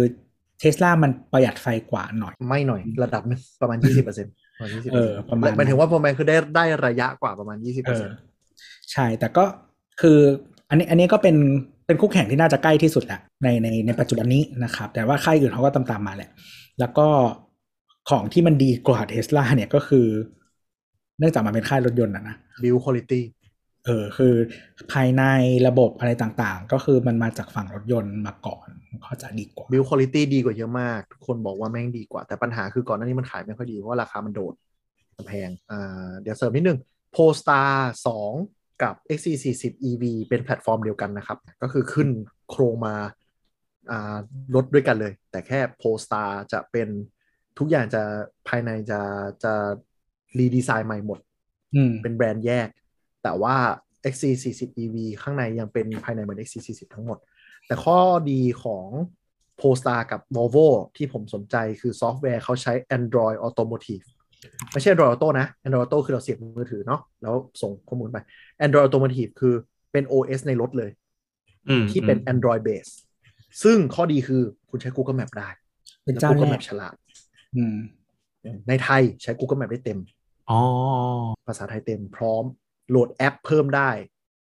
[0.62, 8.05] Tesla มันประหยัดไฟกว่าหน่อย ไม่หน่อยระดับหนึงประมาณ 20%ประมาณ20%เออประมาณนั้นหมายถึงว่า performance คือได้ได้ระยะกว่าประมาณเออ
[8.53, 9.45] 20%ใช่ แต่ก็
[10.01, 10.19] คือ
[10.69, 11.36] อันนี้อันนี้ก็เป็น
[11.86, 16.31] เป็นคู่แข่งที่น่าจะใกล้ที่สุดแหละในในในปัจจุบันนี้นะครับ แต่ว่าค่ายอื่นเขาก็ตามตามๆมาแหละ
[16.81, 17.06] แล้วก็
[18.11, 20.06] ของที่มันดีกว่าเทสลาเนี่ยก็คือ
[21.19, 23.20] เนื่องจากมันเป็นค่ายรถยนต์นะนะ build quality
[23.85, 24.35] เออคือ
[24.93, 25.23] ภายใน
[25.66, 34.55] ระบบอะไรต่างๆ ก็คือมันมาจากฝั่งรถยนต์มาก่อนมันก็จะดีกว่า build quality ดีกว่าเยอะมาก ทุกคนบอกว่าแม่งดีกว่า แต่ปัญหาคือก่อนหน้านี้มันขายไม่ค่อยดี เพราะว่าราคามันโดด
[35.16, 36.78] มันแพงอ่าเดี๋ยวเสริมนิดนึง
[37.15, 37.73] Polestar
[38.32, 42.09] 2 กับ XC40 EV เป็นแพลตฟอร์มเดียวกันนะครับ ก็คือขึ้น
[42.51, 42.94] โครงมา
[43.90, 44.16] อ่า
[44.55, 46.88] รถด้วยกันเลย แต่แค่ Polestar จะเป็น
[47.59, 48.02] ทุกอย่างจะ
[48.48, 49.01] ภายในจะ
[49.44, 49.52] จะ
[50.38, 51.18] รีดีไซน์ใหม่หมด
[51.74, 52.68] อืมเป็นแบรนด์แยก
[53.22, 53.56] แต่ว่า
[54.12, 57.18] XC40 EV ข้างในยังเป็นภายในเหมือน XC40 ทั้งหมด
[57.66, 57.98] แต่ข้อ
[58.30, 58.88] ดีของ
[59.60, 64.06] Polestar กับ Volvo ที่ผมสนใจคือซอฟต์แวร์เขาใช้ Android Automotive
[64.72, 68.18] ไม่ใช่ Android Auto นะ Android Auto คือเราเสียบมือถือเนาะแล้วส่งข้อมูลไป
[68.64, 69.54] Android Automotive คือ
[69.92, 70.90] เป็น OS ในรถเลย
[71.68, 72.92] อืมที่เป็น Android base
[73.62, 75.48] ซึ่งข้อดีคือคุณใช้ Google Map ได้
[76.04, 76.94] เป็นแล้วเจ้า Google แร Map กฉลาด
[77.56, 77.76] อืม
[78.68, 79.98] ในไทยใช้ Google Map ได้เต็ม
[80.50, 80.60] อ๋อ
[81.46, 82.44] ภาษาไทยเต็มพร้อม
[82.90, 83.90] โหลดแอปเพิ่มได้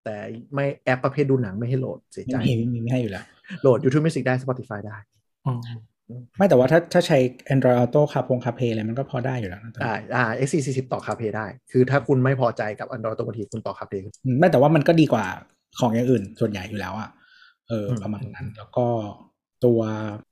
[0.03, 0.15] แต่
[0.53, 3.23] ไม่แอปประเภทดูหนังไม่ให้โหลดเสียใจไม่มีไม่มีไม่ให้อยู่แล้ว
[3.61, 4.97] โหลด YouTube Music ได้ Spotify ได้
[5.45, 5.53] อ๋อ
[6.37, 7.17] ไม่แต่ว่าถ้าถ้าใช้
[7.53, 15.25] Android Auto คาพงคาเพอะไรมันก็พอได้อยู่แล้วนะได้อ่า XC40 ต่อ CarPlay ได้ คือถ้าคุณไม่พอใจกับ Android Automotive คุณต่อ CarPlay อืมไม่แต่ว่ามันก็ดีกว่า
[15.79, 17.09] ของอย่างอื่นส่วนใหญ่อยู่แล้วอะ
[17.67, 18.85] เอออมประมาณนั้นแล้วก็
[19.65, 19.79] ตัว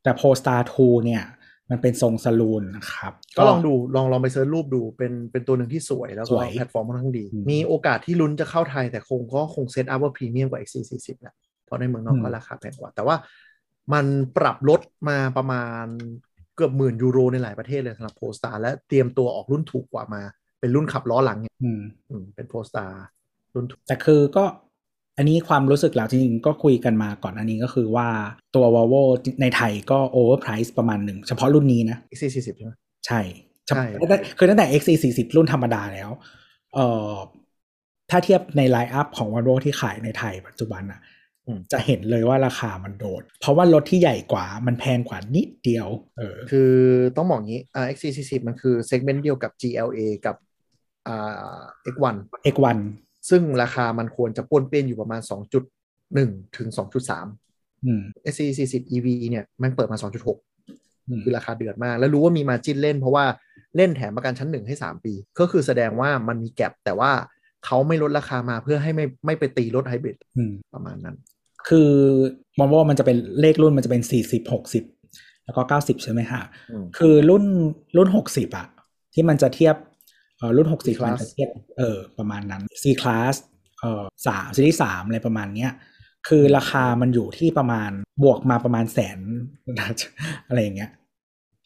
[0.04, 1.24] แต่ Polestar 2เนี่ย
[1.72, 11.36] มันเป็นทรง saloon นะครับ ก็ลองดูลองลองไป search รูปดูเป็นเป็นตัวหนึ่งที่สวยแล้วก็สวยแพลตฟอร์มค่อนข้างดีอืมมีโอกาสที่ลุ้นจะเข้าไทยแต่คงก็คง set up ว่าพรีเมียมกว่า XC40 แหละ
[11.66, 13.16] เพราะในเมืองนอกอืมก็ราคาแพงกว่า แต่ว่า
[13.94, 14.06] มัน
[14.38, 15.86] ปรับลดมาประมาณ
[16.56, 20.22] เกือบหมื่นยูโรในหลายประเทศเลยสำหรับโพสตาและเตรียมตัวออกรุ่นถูกกว่ามา
[20.60, 22.86] เป็นรุ่นขับล้อหลังเนี่ยอืมอืมเป็นโพสตา
[23.54, 24.46] รุ่นถูกแต่คือก็
[25.18, 28.08] อันนี้ความรู้สึกเราจริงๆ ก็คุยกันมาก่อนอันนี้ก็คือว่า
[28.56, 29.02] ตัว Volvo
[29.42, 32.74] ในไทยก็ overprice ประมาณหนึ่ง เฉพาะรุ่นนี้นะ XC40 ใช่ไหม
[33.06, 33.22] ใช่
[33.68, 36.10] ใช่ตั้งแต่คือตั้งแต่ XC40 รุ่นธรรมดาแล้ว
[36.74, 37.14] เอ่อ
[38.10, 41.19] ถ้าเทียบในไลน์อัพของ Volvo ที่ขายในไทยปัจจุบันอะอืม
[41.74, 46.74] จะเห็นเลยว่าราคามันโดด เพราะว่ารถที่ใหญ่กว่ามันแพงกว่านิดเดียวเออคือ
[47.18, 50.36] ต้องบอกงี้อ่า XC40 มันคือเซกเมนต์เดียวกับ GLA กับ
[51.08, 51.60] อ่า
[51.94, 52.16] X1
[52.54, 52.78] X1
[53.30, 55.22] ซึ่งราคามันควรจะป้วนเปี้ยนอยู่ประมาณ
[55.90, 56.68] 2.1 ถึง
[57.28, 58.02] 2.3อืม
[58.34, 63.26] SC40 EV เนี่ยมันเปิดมา 2.6อืมคือราคาเดือดมาก แล้วรู้ว่ามีมาจินเล่นเพราะว่า
[63.76, 67.12] เล่นแถมประกันชั้น1ให้ 3 ปี ก็คือแสดงว่ามันมีแก็บแต่ว่า
[67.66, 71.16] เขาไม่ลดราคามาเพื่อให้ไม่ไม่ไปตีรถไฮบริดอืมประมาณนั้น
[71.68, 71.90] คือ
[72.60, 77.44] Volvo มันจะเป็นเลขรุ่นมันจะเป็น40 60แล้วก็90ใช่ไหมฮะอืมคือรุ่น
[77.98, 78.68] รุ่น60อะ
[79.14, 79.76] ที่มันจะเทียบ
[80.38, 83.36] เอ่อรุ่น60 C-Class มันจะเทียบเออประมาณนั้น C class
[83.80, 85.72] เอ่อสามซีรีส์สามอะไรประมาณเนี้ย
[86.28, 87.92] คือราคามันอยู่ที่ประมาณ
[88.24, 89.20] บวกมาประมาณแสน
[90.48, 90.92] อะไรอย่างเงี้ย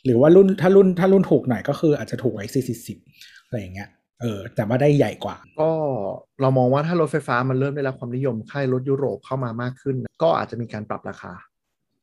[0.06, 2.58] หรือว่ารุ่นถ้ารุ่นถ้ารุ่นถูกหน่อยก็คืออาจจะถูกกว่า X 4
[3.00, 3.90] 0อะไรอย่างเงี้ย
[4.24, 5.72] เออแต่ว่าได้ใหญ่กว่า ก็
[6.42, 11.34] เรามองว่าถ้ารถไฟฟ้ามันเริ่มได้รับความนิยมค่ายรถยุโรปเข้ามามากขึ้น ก็อาจจะมีการปรับราคา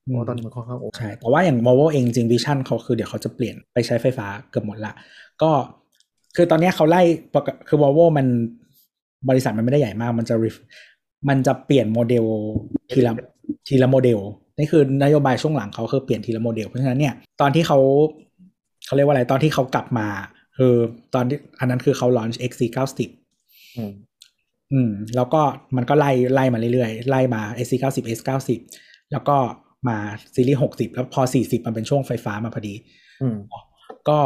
[0.02, 4.92] เพราะว่าตอนนี้มันค่อนข้างโอเคใช่แต่ว่าอย่าง Volvo เองจริง vision เขาคือเดี๋ยวเขาจะเปลี่ยนไปใช้ไฟฟ้าเกือบหมดละ
[5.42, 5.50] ก็
[6.36, 7.02] คือตอนเนี้ยเขาไล่
[7.34, 8.26] ปกคือ Volvo มัน
[9.28, 10.64] บริษัทมันไม่ได้ใหญ่มาก มันจะ ref-
[11.28, 12.24] มันจะเปลี่ยนโมเดล
[12.92, 13.12] ทีละ
[13.68, 14.18] ทีละโมเดล
[14.58, 17.78] นี่คือนโยบายช่วงหลังเขาคือเปลี่ยนทีละโมเดลเพราะฉะนั้นเนี่ยตอนที่เขา
[18.86, 20.06] เขาเรียกว่าอะไรตอนที่เขากลับมา
[20.62, 20.76] คือ
[21.14, 23.00] ตอนที่อันนั้นคือเขา launch XC90
[23.76, 23.92] อืม
[24.72, 25.42] อืม แล้วก็
[25.76, 28.50] มันก็ไล่ไล่มาเรื่อยๆ ไล่มา SC90 S90
[29.12, 29.36] แล้วก็
[29.88, 29.96] มา
[30.34, 32.74] ซีรีส์ 60 แล้วพอ 40 มันเป็นช่วงไฟฟ้ามาพอดี
[33.22, 33.36] อืม
[34.08, 34.18] ก็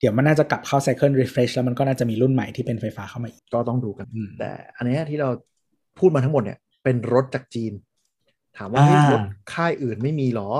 [0.00, 5.30] เดี๋ยวมันน่าจะกลับเข้า cycle refresh แล้วมันก็น่าจะมีรุ่นใหม่ที่เป็นไฟฟ้าเข้ามาอีก ก็ต้องดูกันอืมแต่อันเนี้ยที่เรา
[5.98, 7.72] พูดมาทั้งหมดเนี่ย เป็นรถจากจีน
[8.56, 9.20] ถามว่าอ่าเฮ้ยรถ
[9.52, 10.50] ค่ายอื่นไม่มีหรอ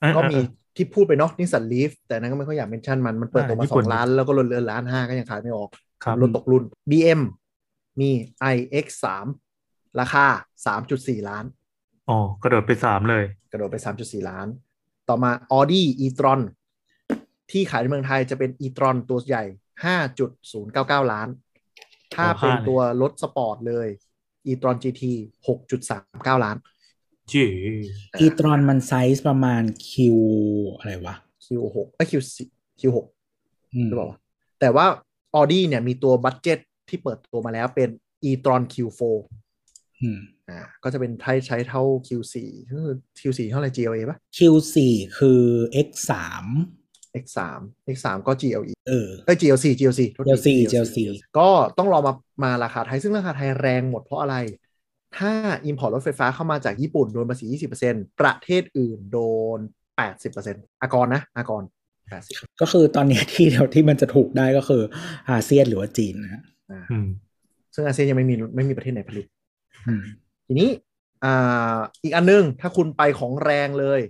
[0.00, 0.46] เออก็มีเออ
[0.76, 5.70] ที่พูดไปเนาะ Nissan Leaf แต่นั้นก็ไม่ค่อยอยาก mention มัน มันเปิดตัวมาอ่าญี่ปุ่นสองล้าน แล้วก็ลดเหลือล้านห้าก็ยังขายไม่ออก
[6.04, 7.20] ครับรถตกรุ่น BM
[8.00, 8.10] มี
[8.54, 8.86] iX
[9.44, 10.26] 3ราคา
[10.78, 11.44] 3.4 ล้าน
[12.08, 14.46] อ๋อ กระโดดไปสามเลย กระโดดไป 3.4 ล้าน
[15.08, 16.40] ต่อมา Audi e-tron
[17.50, 19.44] ที่ขายในเมืองไทยจะเป็น e-tron ตัวใหญ่
[20.26, 21.28] 5.099 ล้าน
[22.14, 23.88] ถ้าโอ้เป็นห้าเลยตัวรถสปอร์ตเลย
[24.46, 25.02] e-tron GT
[25.74, 26.56] 6.39 ล้าน
[27.32, 29.92] GT e-tron มันไซส์ประมาณ Q
[30.78, 31.14] อะไรวะ
[31.44, 32.36] Q6 เอ้ย Q4
[32.80, 32.96] Q6
[33.74, 34.18] อืมหรือเปล่าวะ
[34.60, 34.86] แต่ว่า
[35.38, 37.88] Audi เนี่ยมีตัว budget ที่เปิดตัวมาแล้วเป็น
[38.28, 39.02] e-tron Q4
[40.00, 40.18] อืม
[40.48, 42.34] อ่าก็จะเป็นใช้ใช้เท่า Q4
[42.70, 44.76] ก็คือ Q4 เท่าไหร่ GLA ปะ Q4
[45.18, 45.42] คือ
[45.86, 46.12] X3
[47.22, 47.38] X3
[47.94, 50.98] X3 ก็ GLE เออเอ้ย GLC GLC โทษที GLC GLC
[51.38, 51.48] ก็
[51.78, 52.12] ต้องรอมา
[52.44, 54.36] มาราคาไทย ซึ่งราคาไทยแรงหมดเพราะอะไร
[55.18, 55.32] ถ้า
[55.70, 57.46] Import รถไฟฟ้าเข้ามาจากญี่ปุ่นโดนภาษี
[57.84, 59.20] 20%ประเทศอื่นโด
[59.56, 59.58] น
[60.20, 61.62] 80%อากรนะอากร
[62.10, 64.82] 80ก็คือตอนเนี้ยที่เดียวที่มันจะถูกได้ก็คือ
[65.30, 67.06] อาเซียนหรือว่าจีนนะฮะอ่าอืม
[67.74, 69.26] ซึ่งอาเซียนยังไม่มีไม่มีประเทศไหนผลิต
[69.86, 70.02] อืม
[70.46, 70.70] ทีนี้
[71.24, 74.00] อ่าอีกอันนึง ถ้าคุณไปของแรงเลย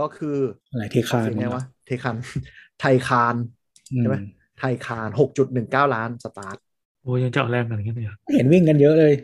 [0.00, 0.36] ก็คือ
[0.72, 2.16] อะไรเทคานเสียงไงวะเทคัน
[2.80, 3.34] Taycan
[3.92, 5.08] อืมใช่ไหม Taycan
[5.50, 6.56] 6.19ล้านสตาร์ท
[7.02, 9.14] โอ้ยังจะเอาแรงกันอย่างเงี้ยเนี่ยเห็นวิ่งกันเยอะเลย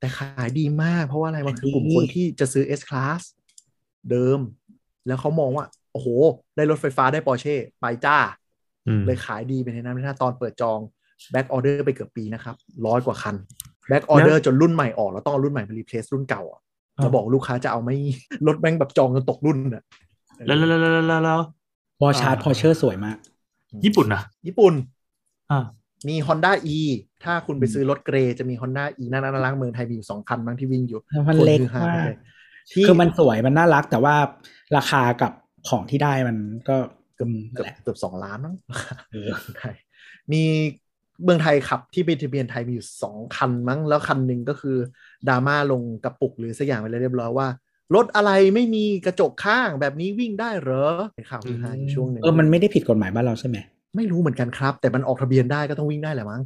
[0.00, 3.20] แต่ขายดีมาก เพราะว่าอะไรมันคือกลุ่มดีคนที่จะซื้อ S Class
[4.10, 4.38] เดิม
[5.06, 6.08] แล้วเขามองว่า โอ้โห
[6.56, 8.18] ได้รถไฟฟ้าได้ปอร์เช่ไปจ้า
[8.86, 10.78] อืมเลยขายดีเป็นที่นั้นไม่น่าตอนเปิดจอง
[11.30, 12.56] back order ไปเกือบปีนะครับ
[12.86, 13.36] ร้อยกว่าคัน
[13.88, 16.60] back order จนรุ่นใหม่ออก แล้วต้องเอารุ่นใหม่มา replace รุ่นเก่าอะ
[17.04, 17.96] จะบอกลูกค้าจะเอาไม่
[18.46, 19.82] รถแบงค์แบบจองจนตกรุ่นอะ
[20.46, 21.40] แล้วแล้วแล้วแล้วแล้วแล้ว
[22.02, 23.16] วอลชาร์ดพอเชอร์สวยมาก
[23.84, 24.74] ญี่ปุ่นนะญี่ปุ่น
[25.50, 25.64] อ่า
[26.08, 26.78] มี Honda E
[27.24, 32.16] ถ้าคุณไปซื้อรถเกรย์จะมี Honda E น่ารักน่ารักเมืองไทยมีอยู่สองคันบ้างที่วิ่งอยู่มันคนเล็กฮือฮมากเลย
[32.72, 34.14] ที่คือมันสวยมันน่ารักแต่ว่า
[34.76, 35.32] ราคากับ
[35.68, 36.36] ของที่ได้มัน
[36.68, 36.76] ก็
[37.16, 38.54] เกือบอืมเกือบแหละเกือบสองล้านมั้ง
[39.12, 39.74] เออไทย
[40.32, 40.42] มี
[41.24, 44.76] เมืองไทยขับที่เป็นทะเบียนไทยมีอยู่สองคันมั้ง แล้วคันหนึ่งก็คือ
[45.28, 47.48] ดราม่าลงกระปุกหรือสักอย่างไปเลยเรียบร้อยว่า
[47.94, 50.86] รถอะไรไม่มีกระจกข้างแบบนี้วิ่งได้เหรอ
[51.16, 53.56] เป็นข่าวคือฮาอยู่ช่วงหนึ่งเออมันไม่ได้ผิดกฎหมายบ้านเราใช่ไหม
[53.96, 56.42] ไม่รู้เหมือนกันครับ แต่มันออกทะเบียนได้ก็ต้องวิ่งได้แหละมั้ง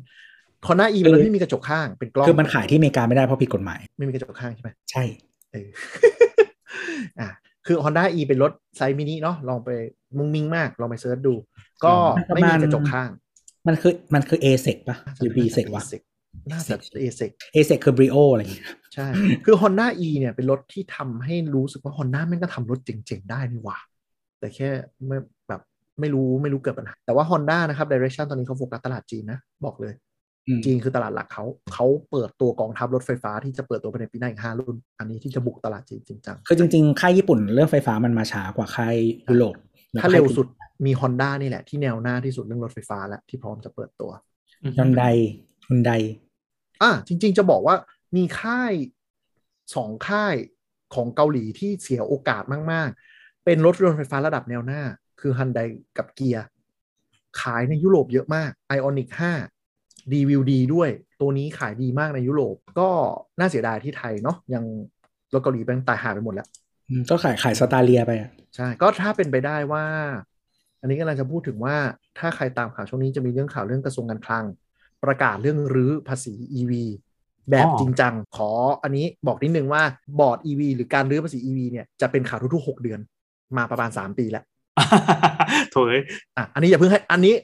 [0.66, 5.04] คอนด้าอีเป็นรถคือที่มีกระจกข้างเป็นกล้องคือมันขายที่อเมริกาไม่ได้เพราะผิดกฎหมาย ไม่มีกระจกข้างใช่ไหมใช่
[5.52, 5.68] เออ
[7.20, 7.28] อะ
[7.66, 9.68] คือ Honda E เป็นรถไซส์มินิเนาะลองไป
[10.18, 11.34] มุงมิงมาก ลองไปเซิร์ชดู
[11.84, 11.92] ก็
[12.28, 13.10] ประไม่มามีณกระจกข้าง
[13.66, 15.82] มันคือมันคือ a s e c ป่ะหรือ b s e c วะ
[16.50, 19.06] น่าจะ a s e c a s e c คือ brio อะไรอย่างเงี้ยใช่
[19.44, 23.78] คือ Honda E เนี่ยเป็นรถที่ทำให้รู้สึกว่า Honda แม่งก็ทำรถเจ๋งๆ ได้นี่หว่า
[24.38, 24.68] แต่แค่
[25.06, 25.18] ไม่
[25.48, 25.60] แบบ
[26.00, 30.13] ไม่รู้ไม่รู้เกิดปัญหา แต่ว่า Honda นะครับ Direction ตอนนี้เขาโฟกัสตลาดจีนนะ บอกเลยอืม
[30.64, 38.96] จีนคือตลาดหลักเขาเขาเปิดตัวกองทัพรถไฟฟ้าที่จะเปิดตัวภายในปีหน้าอีกห้ารุ่น อันนี้ที่จะบุกตลาดจีนจริงจังคือจริงๆ ค่ายญี่ปุ่นเรื่องไฟฟ้ามันมาช้ากว่าค่าย
[39.28, 39.54] ยุโรป
[40.02, 40.46] ถ้าเร็วสุด
[40.86, 44.10] มี Honda นี่แหละที่แนวหน้าที่สุดเรื่องรถไฟฟ้าแล้วที่พร้อมจะเปิดตัว
[44.78, 45.02] ยอนได
[45.68, 45.90] ฮุนได
[46.82, 47.76] อะจริง ๆ จะบอกว่า
[48.16, 48.72] มีค่าย
[49.74, 50.34] สองค่าย
[50.94, 52.42] ของเกาหลีที่เสียโอกาส
[52.72, 54.82] มากๆ เป็นรถยนต์ไฟฟ้าระดับแนวหน้า
[55.20, 55.68] คือ Hyundai
[55.98, 56.44] กับเกียร์
[57.40, 58.50] ขายในยุโรปเยอะมาก
[60.12, 60.88] Ioniq 5 DVD ด้วย
[61.20, 62.88] ตัวนี้ขายดีมากในยุโรป ก็
[63.38, 64.64] น่าเสียดายที่ไทยเนาะยัง
[65.32, 66.46] รถเกาหลีแบงตายหายไปหมดแล้ว
[66.88, 69.84] อืมก็ขายขายสตาเลียไปอะใช่ก็ถ้าเป็นไปได้ว่า
[70.80, 71.76] อันนี้กำลังจะพูดถึงว่า
[72.18, 74.44] ถ้าใครตามข่าวช่วงนี้จะมีเรื่องข่าวเรื่องกระทรวงการคลัง
[75.04, 76.72] ประกาศเรื่องรื้อภาษี EV
[77.50, 78.50] แบบอ๋อจริงจัง ขอ
[78.82, 79.82] อันนี้บอกนิดนึงว่า
[80.20, 83.00] บอร์ด EV หรือการรื้อภาษี EV เนี่ยจะเป็นข่าวทุกๆ 6 เดือน
[83.56, 84.44] มาประมาณ 3 ปีแล้ว
[85.72, 85.94] โถย
[86.36, 87.34] อะอันนี้อย่าเพิ่งให้อันนี้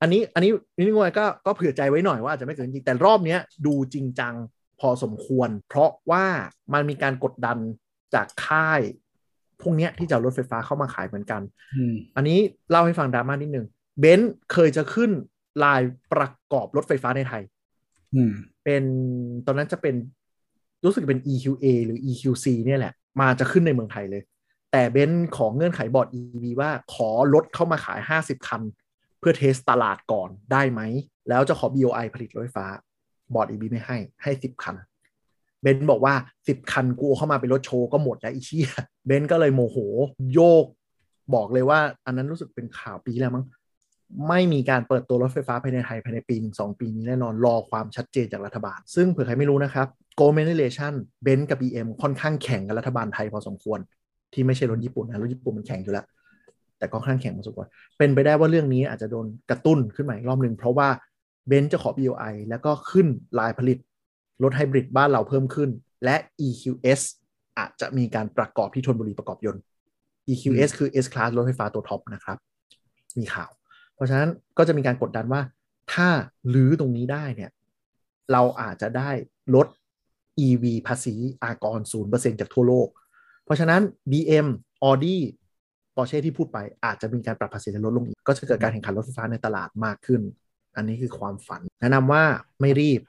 [0.00, 4.34] อันนี้อันนี้นิดนึงว่าก็ก็เผื่อใจไว้หน่อยว่าอาจจะไม่เกิดจริงแต่รอบเนี้ยดูจริงจัง
[4.80, 6.24] พอสมควร เพราะว่า
[6.72, 7.58] มันมีการกดดัน
[8.14, 8.80] จากค่าย
[9.60, 11.42] พวกเนี้ยที่จะเอารถไฟฟ้าเข้ามาขายเหมือนกัน
[11.76, 12.38] อืมอันนี้
[12.70, 13.66] เล่าให้ฟังดราม่านิดนึง
[14.00, 15.10] เบนซ์เคยจะขึ้น
[15.64, 15.80] ลาย
[16.12, 17.42] ประกอบรถไฟฟ้าในไทย
[18.14, 18.32] อืม
[18.64, 18.82] เป็น
[19.46, 19.94] ตอนนั้นจะเป็น
[20.84, 24.22] รู้สึกเป็น EQA หรือ EQC เนี่ยแหละ มาจะขึ้นในเมืองไทยเลย
[24.72, 28.62] แต่เบนซ์ของเงื่อนไขบอร์ด EV ว่าขอรถเข้ามาขาย 50 คัน
[29.20, 30.80] เพื่อ test ตลาดก่อนได้ไหม
[31.28, 32.66] แล้วจะขอ BOI ผลิตรถไฟฟ้า
[33.34, 34.76] บอร์ด EV ไม่ให้ให้ 10 คัน
[35.62, 36.14] เบนบอกว่า
[36.44, 38.68] 10 คันกูเอาเข้ามาเป็นรถโชว์ก็หมดแล้วอีเชี่ย
[39.06, 39.76] เบนก็เลยโมโห
[40.34, 40.64] โยก
[41.34, 43.44] บอกเลยว่า อันนั้นรู้สึกเป็นข่าวปีแล้วมั้ง
[44.28, 49.86] ไม่มีการเปิดตัวรถไฟฟ้าภายในไทยภายในปีหนึ่งสองปีนี้แน่นอนรอความชัดเจนจากรัฐบาล ซึ่งเผื่อใครไม่รู้นะครับ
[50.20, 53.78] Go m a n i l a t i o n เบนซ์กับ BM ค่อนข้างแข่งกับรัฐบาลไทยพอสมควร
[54.32, 56.06] ที่ไม่ใช่รถญี่ปุ่นนะรถญี่ปุ่นมันแข่งอยู่แล้ว
[56.80, 57.66] แต่ก็ค่อนข้างแข่งพอสมควร
[57.98, 60.88] เป็นไปได้ว่าเรื่องนี้อาจจะโดนกระตุ้นขึ้นมาอีกรอบหนึ่งเพราะว่า
[61.48, 63.06] เบนซ์จะขอ BOI แล้วก็ขึ้น
[63.38, 63.78] ลายผลิต
[64.42, 65.70] รถไฮบริดบ้านเราเพิ่มขึ้น
[66.04, 66.16] และ
[66.46, 67.00] EQS
[67.58, 69.62] อาจจะมีการประกอบที่ธนบุรีประกอบยนต์
[70.28, 72.38] EQS คือ S Class รถไฟฟ้าตัวท็อปนะครับ
[73.18, 73.50] มีข่าว
[73.94, 74.28] เพราะฉะนั้น
[74.58, 75.40] ก็จะมีการกดดันว่า
[75.92, 76.08] ถ้า
[76.54, 77.50] ลื้อตรงนี้ได้เนี่ย
[78.32, 79.10] เราอาจจะได้
[79.54, 79.66] ลด
[80.46, 81.80] EV ภาษีอากร
[82.10, 82.88] 0%จากทั่วโลก
[83.44, 84.46] เพราะฉะนั้น BM
[84.84, 85.18] Audi
[85.94, 90.20] Porsche ที่พูดไปอาจจะมีการปรับภาษีลดลงอีกก็จะเกิดการแข่งขันรถไฟฟ้าในตลาดมากขึ้น
[90.76, 92.22] อันนี้คือความฝัน แนะนำว่า
[92.60, 93.00] ไม่รีบ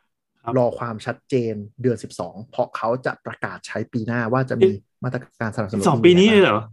[0.43, 4.69] ครับรอความชัดเจนเดือน 12 เพราะเขาจะประกาศใช้ปีหน้าว่าจะมี
[5.03, 6.63] มาตรการสนับสนุนสองปีนี้เลยเหรอ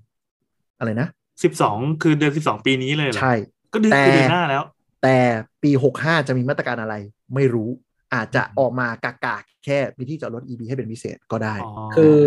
[0.78, 1.08] อะไรนะ
[1.42, 3.34] สิบสองคือเดือนสิบสองปีนี้เลยเหรอ ใช่
[3.72, 4.62] ก็เดือนแต่คือเดือนหน้าแล้ว
[5.02, 5.16] แต่
[5.62, 5.70] ปี
[6.00, 6.94] 65จะมีมาตรการอะไร
[7.34, 7.68] ไม่รู้
[8.13, 12.17] อาจจะออกมากากากๆแค่มีที่จอดรถ EV ให้เป็นพิเศษก็ได้ อ๋อ คือ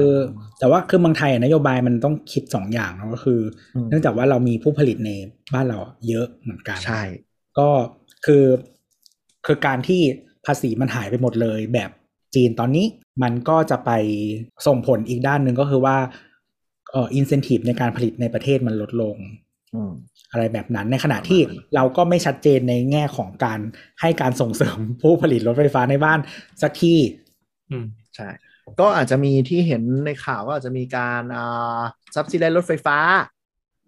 [0.59, 3.41] แต่ว่าคือเมืองไทยอะนโยบายมันต้องคิดสองอย่างเนอะก็คือ
[3.77, 5.11] อ ม เนื่องจากว่าเรามีผู้ผลิตใน
[5.55, 5.79] บ้านเรา
[6.09, 7.03] เยอะเหมือนกัน ใช่
[7.59, 7.69] ก็
[8.27, 8.45] คือ
[9.47, 10.01] คือการที่
[10.47, 11.91] ภาษีมันหายไปหมดเลยแบบ
[12.35, 12.87] จีนตอนนี้
[13.23, 13.91] มันก็จะไป
[14.67, 15.97] ส่งผลอีกด้านหนึ่งก็คือว่า
[16.93, 19.17] เอ่ออินเซนティブในการผลิตในประเทศมันลดลง
[20.32, 21.42] อืมอะไรแบบนั้น ในขณะที่
[21.76, 23.60] เราก็ไม่ชัดเจนในแง่ของการ
[24.02, 26.20] ให้การส่งเสริมผู้ผลิตรถไฟฟ้าในบ้าน
[26.62, 27.00] สักที่
[27.72, 27.86] อืม
[28.16, 28.30] ใช่
[28.80, 31.80] ก็อาจจะมีที่เห็นในข่าวก็อาจจะมีการอ่า
[32.16, 32.98] subsidy รถไฟฟ้า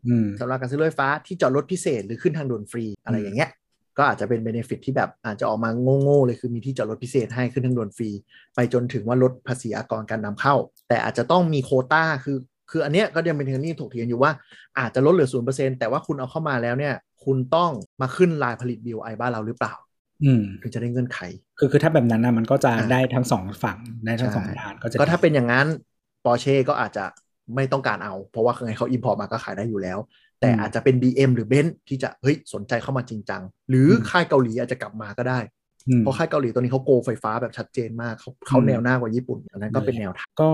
[0.08, 3.50] อืมสำหรับการซื้อรถไฟฟ้าที่จอดรถพิเศษหรือขึ้นทางด่วนฟรีอะไรอย่างเงี้ย
[3.98, 5.70] ก็อาจจะเป็น benefit ที่แบบอาจจะออกมา
[6.02, 8.10] โง่ๆเลยคือมีที่จอดรถพิเศษให้ขึ้นทางด่วนฟรี
[8.56, 10.56] ไปจนถึงว่าลดภาษีอากรการนำเข้า
[10.88, 12.38] แต่อาจจะต้องมีโควต้าคือ
[12.72, 14.32] คืออันเนี้ยก็ยังเป็นเรื่องที่ถกเถียงอยู่ว่า
[14.80, 17.72] อาจจะลดเหลือศูนย์เปอร์เซ็นแต่ว่าคุณเอาเข้ามาแล้วเนี่ยคุณต้อง
[18.02, 19.74] มาขึ้นลายผลิต BOI บ้านเราหรือเปล่า
[20.24, 21.20] อืมถึงจะได้เงื่อนไข
[21.60, 25.68] คือคือถ้าแบบนั้นนะมันก็จะอ่าได้ทั้งสองฝั่งได้ทั้งสองใช่ด้านก็จะก็ถ้าดีเป็นอย่างนั้น
[26.26, 27.06] ปอร์เช่ก็อาจจะ
[27.56, 30.00] ไม่ต้องการเอา เพราะว่าไงเขา import มาก็ขายได้อยู่แล้ว
[30.40, 35.40] แต่อืมอาจจะเป็น BM หรือเบนซ์ที่จะเฮ้ยสนใจเข้ามาจริงจัง หรืออมค่ายเกาหลีอาจจะกลับมาก็ได้
[35.90, 40.52] อืมเพราะค่ายเกาหลีตัวนี้เขา go ไฟฟ้าแบบชัดเจนมากเขาเขาอืมแนวหน้ากว่าญี่ปุ่นอันนั้นก็เป็นแนวทางก็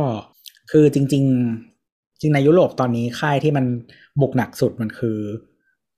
[0.72, 1.24] คือจริง
[1.58, 1.79] ๆ
[2.22, 3.66] จริงในยุโรปตอนนี้ค่ายที่มัน
[4.22, 5.18] บุกหนักสุดมันคือ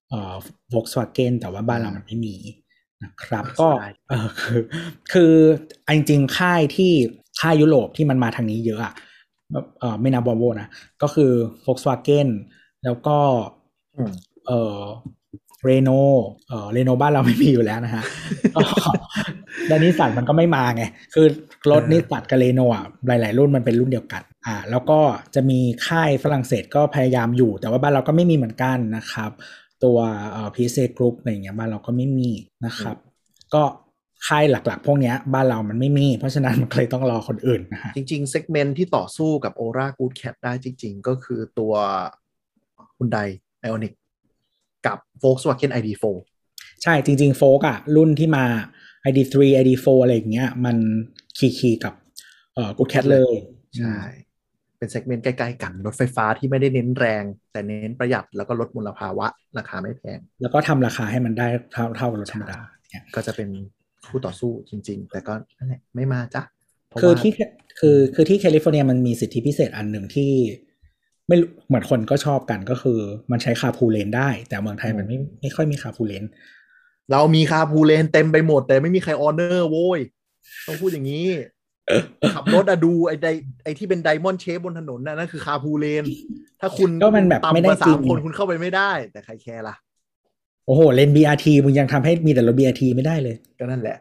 [0.10, 0.36] เอ่อ
[0.74, 2.36] Volkswagen แต่ว่าบ้านเรามันไม่มี
[3.04, 4.62] นะครับ ก็ใช่เออคือ
[5.14, 5.34] คือ
[5.96, 6.92] จริงๆค่ายที่
[7.40, 8.94] ค่ายยุโรปที่มันมาทางนี้เยอะอะ
[9.80, 10.68] เออไม่นับ Volvo นะ
[11.02, 11.32] ก็คือ
[11.66, 12.28] Volkswagen
[12.84, 13.18] แล้วก็
[13.96, 14.14] อืม
[14.48, 14.80] เออ
[15.66, 15.90] เรโน
[16.50, 18.04] เออเรโนบ้านเราไม่มีอยู่แล้วนะฮะ
[18.56, 18.62] ก็
[19.68, 20.84] แล้วนิสสันมันก็ไม่มาไง
[21.14, 21.28] คือ
[21.72, 25.00] รถเออนิสสันกับเรโนอะหลาย ๆ รุ่นมันเป็นรุ่นเดียวกัน อ่า แล้วก็
[25.36, 29.32] จะมีค่ายฝรั่งเศสก็พยายามอยู่ แต่ว่าบ้านเราก็ไม่มีเหมือนกันนะครับ
[29.84, 29.98] ตัว
[30.32, 32.30] เอ่อ PSA Group อะไรอย่างเงี้ยบ้านเราก็ไม่มี
[32.66, 32.96] นะครับ
[33.54, 33.64] ก็
[34.28, 41.74] ค่ายหลัก ๆ พวกเนี้ยบ้านเรามันไม่มี เพราะฉะนั้นมันก็เลยต้องรอคนอื่นนะฮะจริงๆ segment ที่ต่อสู้กับ Ora Good Cat ได้จริง ๆ ก็คือตัว
[42.98, 43.30] Hyundai
[43.68, 43.94] Ioniq
[44.88, 46.06] กับ Volkswagen ID4
[46.84, 48.46] ใช่จริงๆโฟล์คอะรุ่นที่มา
[49.08, 50.78] ID3 ID4 อะไรอย่างเงี้ย มัน
[51.38, 51.94] คี่คี่กับ
[52.54, 53.34] เอ่อกูแคทเลย
[53.78, 53.98] ใช่
[54.78, 59.28] เป็น segment ใกล้ๆกันรถไฟฟ้าที่ไม่ได้เน้นแรง แต่เน้นประหยัดแล้วก็ลดมลภาวะ
[59.58, 62.60] ราคาไม่แพง แล้วก็ทำราคาให้มันได้เท่าเท่ากับรถธรรมดา
[62.90, 63.50] เนี่ยก็จะเป็น
[64.08, 66.42] คู่ต่อสู้จริง ๆ แต่ก็นั่นแหละไม่มาจ้ะ
[66.88, 67.32] เพราะคือว่าที่
[67.80, 70.32] คือคือที่แคลิฟอร์เนียมันมีสิทธิพิเศษอันหนึ่งที่
[71.32, 73.00] ไม่รู้เหมือนคนก็ชอบกันก็คือ
[73.32, 76.24] มันใช้ carpool lane ได้ แต่เมืองไทยมันไม่ไม่ค่อยมี carpool lane
[77.12, 80.00] เรามี carpool lane เต็มไปหมด แต่ไม่มีใคร honor โว้ย
[80.68, 81.28] ต้องพูดอย่างนี้
[82.36, 83.28] ขับรถอะดูไอ้ได
[83.64, 86.04] ไอ้ที่เป็น diamond shape บนถนนน่ะนั่นคือ carpool lane
[86.62, 89.76] ถ้าคุณก็มันแบบไม่ต่ำได้กว่าจริสางมคนคุณเข้าไปไม่ได้ แต่ใคร care ล่ะ
[90.66, 93.98] โอ้โห lane BRT มึงยังทำให้มีแต่รถ BRT ไม่ได้เลย ก็นั่นแหละ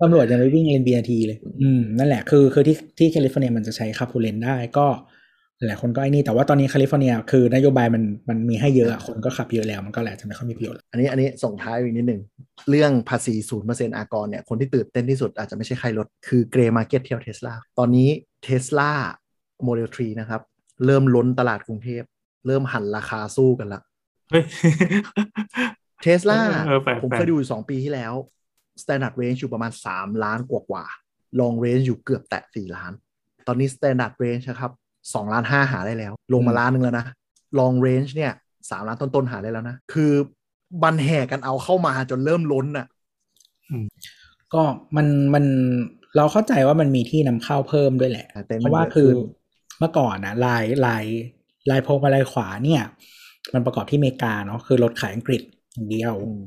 [0.00, 4.86] ตำรวจยังไม่วิ่งเลน BRT เลย อืมนั่นแหละคือคือที่ที่แคลิฟอร์เนียมันจะใช้ carpool lane ได้ก็
[5.66, 12.20] หลายคนก็ไอ้นี่แต่ว่าตอนนี้แคลิฟอร์เนียคือนโยบายมันมันมีให้เยอะอะคนก็ขับเยอะแล้วมันก็แหละจะไม่ค่อยมีประโยชน์อันนี้อันนี้ส่งท้ายอีกนิดหนึ่ง
[12.70, 18.08] เรื่องภาษีศูนย์เปอร์เซ็นต์อากรเนี่ยคนที่ตื่นเต้นที่สุดอาจจะไม่ใช่ใครรถคือ grey market เที่ยวเทสลาตอนนี้
[18.42, 20.40] Tesla Model 3นะครับ
[20.84, 22.02] เริ่มล้นตลาดกรุงเทพ
[22.46, 23.80] เริ่มหั่นราคาสู้กันละ
[24.30, 24.44] เฮ้ย
[26.02, 28.12] เทสลาเออแปลกๆผมเคยดูอยู่2ปีที่แล้ว
[28.82, 30.84] Standard Range อยู่ประมาณ 3 ล้านกว่ากว่า
[31.40, 32.92] Long Range อยู่เกือบแตะ4ล้าน
[33.46, 34.72] ตอนนี้ Standard Range นะครับ
[35.02, 37.06] 2ล้าน5หาได้แล้ว ลงมาอืมล้านหนึ่งแล้วนะ
[37.58, 40.12] Long Range เนี่ย3ล้านต้นๆหาได้แล้วนะ คือ
[40.82, 42.86] บันแห่กันเอาเข้ามาจนเริ่มล้นน่ะ
[44.54, 44.62] ก็
[44.96, 45.44] มันมัน
[46.16, 49.18] เราเข้าใจว่ามันมีที่นำเข้าเพิ่มด้วยแหละแต่เพมันราะว่าเยอะคือขึ้น
[49.78, 51.04] เมื่อก่อนนะลายลาย
[51.70, 52.82] ลายพวงมาลัยขวาเนี่ย
[53.54, 55.42] มันประกอบที่อเมริกาเนาะคือรถขายอังกฤษ
[55.72, 56.40] อย่างเดียวอืม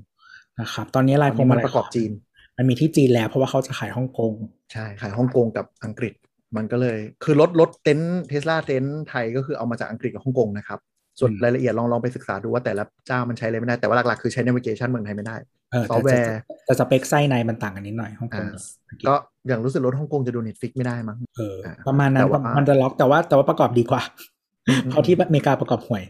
[0.59, 2.11] นะครับ ตอนนี้ตลาอยนพวนี้งมัมานลัยประกอบจีน
[2.57, 4.33] มันมีที่จีนแล้วเพราะว่าเขาจะขายฮ่องกง
[4.71, 6.13] ใช่ ขายฮ่องกงกับอังกฤษ
[6.57, 10.79] มันก็เลยคือรถรถเต็นท์เทสลาเต็นท์ไทยก็คือเอามาจากอังกฤษกับฮ่องกงนะครับ
[11.19, 15.35] ส่วนอืมรายละเอียดลองลองไปศึกษาดูว่าแต่ละเจ้ามันใช้อะไรไม่ได้ แต่ว่าหลักๆ คือใช้ navigation เมืองไทยไม่ได้
[15.71, 19.15] เออซอฟต์แวร์แต่แต่สเปคไส้ในมันต่างกันนิดหน่อยฮ่องกอ่างกับอังกฤษก็
[19.47, 24.01] อย่างรู้สึกรถฮ่องกงจะดู Netflix ไม่ได้มั้งเอออ่าประมาณนั้นแต่ว่ามันจะล็อกแต่ว่าแต่ว่าประกอบดีกว่า
[24.67, 26.03] อืมเขาที่อเมริกาประกอบห่วย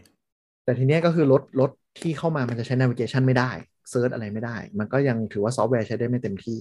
[0.64, 1.70] แต่ทีเนี้ยก็คือรถรถ
[2.00, 3.50] ที่เข้ามามันจะใช้ navigation ไม่ได้
[3.90, 6.58] search อะไรไม่ได้ มันก็ยังถือว่าซอฟต์แวร์ใช้ได้ไม่เต็มที่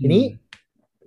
[0.00, 0.59] ทีนี้อืม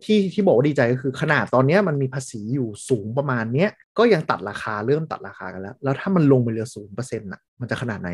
[0.05, 8.09] ที่ที่บอกว่าดีใจก็คือขนาดตอนเนี้ยมันมีภาษีอยู่สูงประมาณเนี้ยก็ยังตัดราคาเริ่มตัดราคากันแล้ว แล้วถ้ามันลงไปเหลือศูนย์เปอร์เซ็นต์อะมันจะขนาดไหน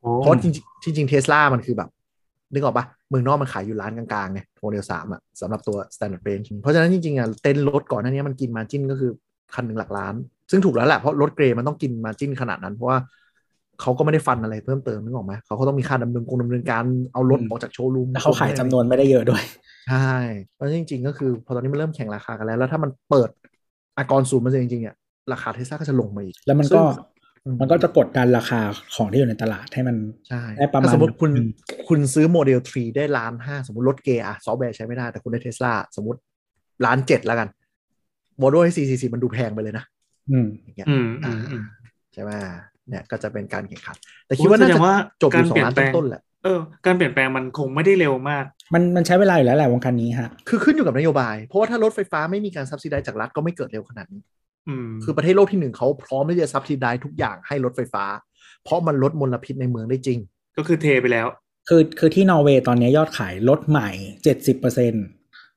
[0.00, 0.50] โอ้เพราะจริ
[0.90, 1.90] งๆจริงๆเทสลามันคือแบบ
[2.52, 9.10] นึกออกปะเมืองนอกมันขายอยู่ล้านกลางๆไงโมเดลสามอะสำหรับตัว standard range เพราะฉะนั้นจริงๆอะเต็นท์รถก่อนหน้านี้มันกิน margin ก็คือ
[9.54, 10.14] คันหนึ่งหลักล้าน
[10.50, 12.98] ซึ่งถูกแล้วแหละเพราะรถ grey มันต้องกิน margin ขนาดนั้นเพราะว่า
[13.82, 19.42] เขาก็ไม่ได้ฟันอะไรเพิ่มเติมนึกออกไหมเขาก็ต้องมีค่าดำเนินกงดำเนินการเอารถอืมออกจาก showroom แล้วเขาขายจำนวนไม่ได้เยอะด้วย
[19.88, 20.12] ใช่
[20.54, 23.30] เพราะจริง ๆ ก็คือพอตอนนี้มันเริ่มแข่งราคากันแล้ว แล้วถ้ามันเปิด
[23.98, 24.96] อากรศูนย์เปอร์เซ็นต์จริงๆอะ
[25.32, 26.84] ราคาเทสลาก็จะลงมาอีก แล้วมันซึ่ก็ง
[27.44, 28.60] อืมมันก็จะกดดันราคา
[28.94, 29.96] ของที่อยู่ในตลาดให้มัน
[30.28, 31.48] ใช่ได้ประมาณถ้สมมติคุณอืม
[31.88, 36.18] คุณซื้อโมเดล3ได้ล้านห้าสมมติรถ grey อะซอฟต์แวร์ใช้ไม่ได้แต่คุณได้เทสลาสมมติ
[36.84, 37.48] ล้านเจ็ดแล้วกัน
[38.38, 39.84] โมเดลให้4 4 4มันดูแพงไปเลยนะ
[40.30, 41.62] อืมอย่างเงี้ยอืมอืมอืม
[42.14, 42.30] ใช่ไหม
[42.88, 43.96] เนี่ยก็จะเป็นการแข่งขัน
[44.26, 48.44] แต่คิดว่าน่าแสจะงว่าจบอยู่สอการเปลี่งยนล้านแปลงต้นๆแหละเออการเปลี่ยนแปลงมันคงไม่ได้เร็วมาก
[48.74, 54.22] มันมันใช้เวลาอยู่แล้วแหละวงการนี้ฮะ คือขึ้นอยู่กับนโยบาย เพราะว่าถ้ารถไฟฟ้าไม่มีการซับซิไดจากรัฐก็ไม่เกิดเร็วขนาดนี้
[54.68, 58.04] อืมคือประเทศโลกที่หนึ่งเขาพร้อมที่จะซับซิไดทุกอย่างให้รถไฟฟ้า
[58.64, 60.18] เพราะมันลดมลพิษในเมืองได้จริง
[60.56, 61.26] ก็คือเทไปแล้ว
[61.68, 63.88] คือคือที่นอร์เวย์ตอนนี้ยอดขายรถใหม่
[64.24, 64.92] เจ็ดสิบเปอร์เซ็น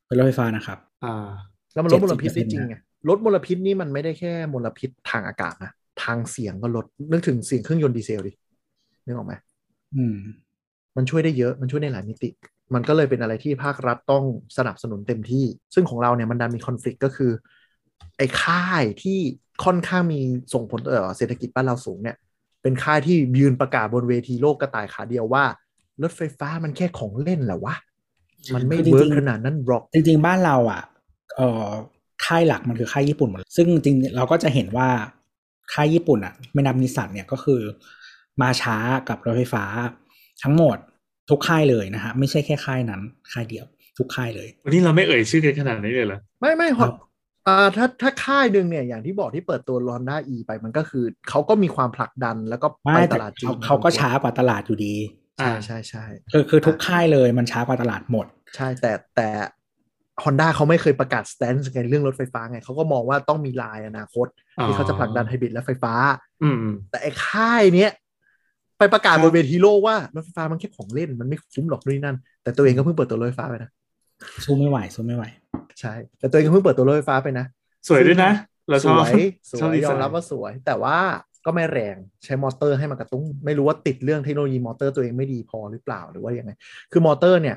[0.06, 1.28] เป็นรถไฟฟ้านะครับ อ่า
[1.74, 2.76] แล้วมันลดมลพิษได้70%จริงไง
[3.10, 5.72] ลดมลพิษนี่มันไม่ได้แค่มลพิษทางอากาศนะ
[6.04, 8.32] ทางเสียงก็ลดนึกถึงเสียงเครื่องยนต์ดีเซลดิ
[9.06, 9.34] นึกออกไหม
[9.96, 10.18] อืม
[10.96, 12.30] มันช่วยได้เยอะมันช่วยในหลายมิติ
[12.74, 14.24] มันก็เลยเป็นอะไรที่ภาครัฐต้อง
[14.58, 17.32] สนับสนุนเต็มที่ ซึ่งของเราเนี่ยมันดันมีคอน FLICT ก็คือ
[18.18, 19.20] ไอ้ค่ายที่
[19.66, 20.20] ค่อนข้างมี
[20.54, 22.18] ส่งผลต่อเศรษฐกิจบ้านเราสูงเนี่ย
[22.62, 25.44] เป็นค่ายที่ยืนประกาศบนเวทีโลกกระต่ายขาเดียวว่า
[26.02, 27.76] รถไฟฟ้ามันแค่ของเล่นแหละวะ
[28.54, 30.82] มันไม่คือจริงๆเวิร์กขนาดนั้นหรอก จริง ๆ บ้านเราอะ
[31.36, 31.70] เอ่อ
[32.26, 34.90] ค่ายหลักมันคือค่ายญี่ปุ่นหมดเลยซึ่งจริงๆเราก็จะเห็นว่า
[35.74, 37.62] ค่ายญี่ปุ่นอะไม่นับนิสสันเนี่ยก็คือ
[38.42, 38.78] มาช้า
[39.10, 39.66] กับรถไฟฟ้า
[40.44, 40.78] ทั้งหมด
[41.30, 43.02] ทุกค่ายเลยนะฮะไม่ใช่แค่ค่ายนั้น
[43.32, 43.66] ค่ายเดียว
[43.98, 46.92] ทุกค่ายเลยวันนี้เราไม่เอ่ยชื่อกันขนาดนี้เลยเหรอไม่ไม่ครับ
[47.48, 54.96] อ่าถ้าถ้าค่ายหนึ่งเนี่ยอย่างที่บอกที่เปิดตัว Honda E ไปมันก็คือ เขาก็มีความผลักดันแล้วก็ไปไม่ตแต่ลาดจีเขานเขาก็ช้ากว่าตลาดอยู่ดี
[55.38, 58.26] ใช่ใช่ใช่คือคือทุกค่ายเลยมันช้ากว่าตลาดหมด
[58.56, 59.28] ใช่แต่แต่
[60.24, 64.28] Honda เขาไม่เคยประกาศสแตนซ์ในเรื่องรถไฟฟ้าไงเขาก็มองว่าต้องมีลายอนาคต
[64.58, 65.94] อ๋อที่เขาจะผลักดันไฮบริดและไฟฟ้า
[66.44, 67.92] อืมอืมแต่ไอ้ค่ายเนี้ย
[68.78, 73.70] ไปประกาศครับบนเวทีโลกว่ารถไฟฟ้ามันแค่ของเล่นมันไม่คุ้มหรอกนู่นนนั่น แต่ตัวเองก็เพิ่งเปิดตัวรถไฟฟ้าไปนะ
[74.46, 75.24] สู้ไม่ไหวสู้ไม่ไหว
[75.80, 77.46] ใช่ แต่ตัวเองก็เพิ่งเปิดตัวรถไฟฟ้าไปนะ
[77.88, 78.32] สวยด้วยนะ
[78.70, 80.98] เราชสอบวยสชอวบยดียไซอมน์รับว่าสวย แต่ว่า
[81.46, 86.52] ก็ไม่แรงใช้มอเตอร์ให้มันกระตุ้ง ไม่รู้ว่าติดเรื่องเทคโนโลยีมอเตอร์ตัวเองไม่ดีพอหรือเปล่าหรือว่ายังไง
[86.92, 87.56] คือมอเตอร์เนี่ย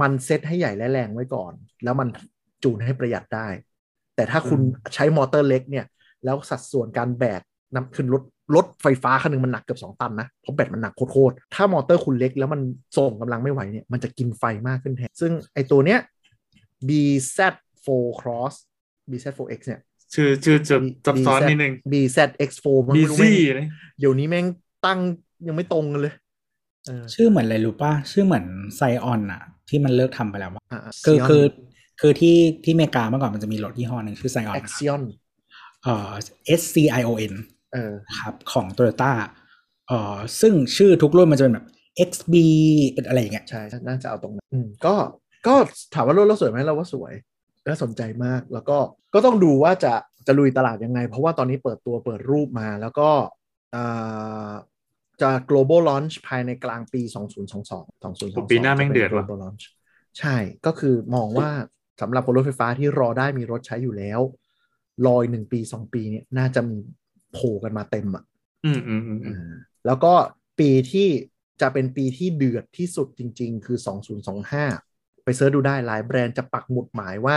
[0.00, 1.52] มันเซตให้ใหญ่และแรงไว้ก่อน
[1.84, 2.08] แล้วมัน
[2.62, 3.48] จูนให้ประหยัดได้
[4.16, 4.60] แต่ถ้าคุณ
[4.94, 5.86] ใช้มอเตอร์เล็กเนี่ย
[6.24, 7.42] แล้วสัดส่วนการแบก
[7.74, 8.22] นำขึ้นรถ
[8.54, 12.60] รถไฟฟ้าคันหนึ่งมันหนักเกือบสองตันนะเพราะแบตมันหนักโคตรๆถ้ามอเตอร์คุณเล็กแล้วมัน
[12.96, 16.00] ส่งกำลังไม่ไหวเนี่ยมันจะกินไฟมากขึ้นแทนซึ่งไอตัวเนี้ย
[16.88, 17.88] BZ4
[18.20, 18.54] Cross
[19.10, 19.80] BZ4X เนี่ย
[20.14, 20.76] ชื่อชื่อจะ
[21.06, 23.68] ซับซ้อนนิดนึง BZX4 มันบีไม่รู้ซี่แม่งเลย
[23.98, 24.46] เดี๋ยวนี้แม่ง
[24.86, 24.98] ตั้ง
[25.46, 26.14] ยังไม่ตรงกันเลย
[26.86, 28.44] เออชื่อเหมือนอะไรรู้ป่ะ ชื่อเหมือน
[28.76, 31.44] ไซออนอะ ที่มันเลิกทำไปแล้วอะอะคือ Xion คือ
[32.00, 35.02] คือที่ที่อเมริกาเมื่อก่อนมันจะมีรถยี่ห้อหนึ่งชื่อไซออน Axion
[35.82, 36.10] เอ่อ
[36.60, 37.32] S C I O N
[37.72, 39.12] เออครับของ Toyota
[39.88, 41.66] เอ่อซึ่งชื่อทุกรุ่นมันจะเป็นแบบ
[42.08, 42.34] XB
[42.92, 44.94] เป็นอะไรอย่างเงี้ยใช่ น่าจะเอาตรงนั้นอืมก็
[45.46, 45.54] ก็
[45.94, 47.12] ถามว่ารถเราสวยไหมเราว่าสวย
[47.64, 48.78] และสนใจมาก แล้วก็
[49.14, 49.94] ก็ต้องดูว่าจะ
[50.26, 53.08] จะลุยตลาดยังไง เพราะว่าตอนนี้เปิดตัวเปิดรูปมาแล้วก็
[53.74, 54.50] อ่า
[55.22, 57.02] จะ global launch ภายในกลางปี
[57.52, 59.64] 2022 2022ปีหน้าแม่งเดือดจะป็นว่ะ global launch
[60.18, 60.36] ใช่
[60.66, 61.50] ก็คือมองว่า
[62.00, 64.20] สำหรับบนรถไฟฟ้าที่รอได้มีรถใช้อยู่แล้ว
[65.06, 66.78] รออีกหนึ่งปีสองปีเนี่ยน่าจะมี
[67.32, 68.24] โผล่กันมาเต็มอะ
[68.64, 69.54] อืมอืมอืมอืมอ่า
[69.86, 70.12] แล้วก็
[70.60, 71.08] ปีที่
[71.60, 73.78] จะเป็นปีที่เดือดที่สุดจริง ๆ คือ
[74.46, 77.36] 2025 ไปเสิร์ชดูได้หลายแบรนด์จะปักหมุดหมายว่า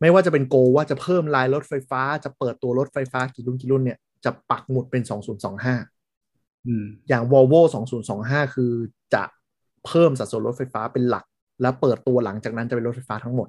[0.00, 5.02] ไม่ว่าจะเป็นโกว่าจะเพิ่มลายรถไฟฟ้า จะเปิดตัวรถไฟฟ้ากี่รุ่นกี่รุ่นเนี่ยจะปักหมุดเป็น
[5.48, 5.99] 2025
[6.66, 7.60] อืมอย่าง Volvo
[8.08, 8.72] 2025 คือ
[9.14, 9.22] จะ
[9.86, 11.24] เพิ่มสัดส่วนรถไฟฟ้าเป็นหลัก
[11.62, 13.48] แล้วเปิดตัวหลังจากนั้นจะเป็นรถไฟฟ้าทั้งหมด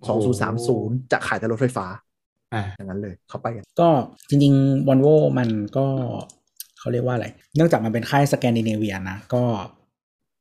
[0.00, 1.86] 2030 จะขายแต่รถไฟฟ้า
[2.54, 3.88] อ่าอย่างนั้นเลยเข้าไปกันก็
[4.28, 5.06] จริงๆวอลโว
[5.38, 5.86] มันก็
[6.78, 9.44] เขาเรียกว่าอะไร เนื่องจากมันเป็นค่ายสแกนดิเนเวียนะก็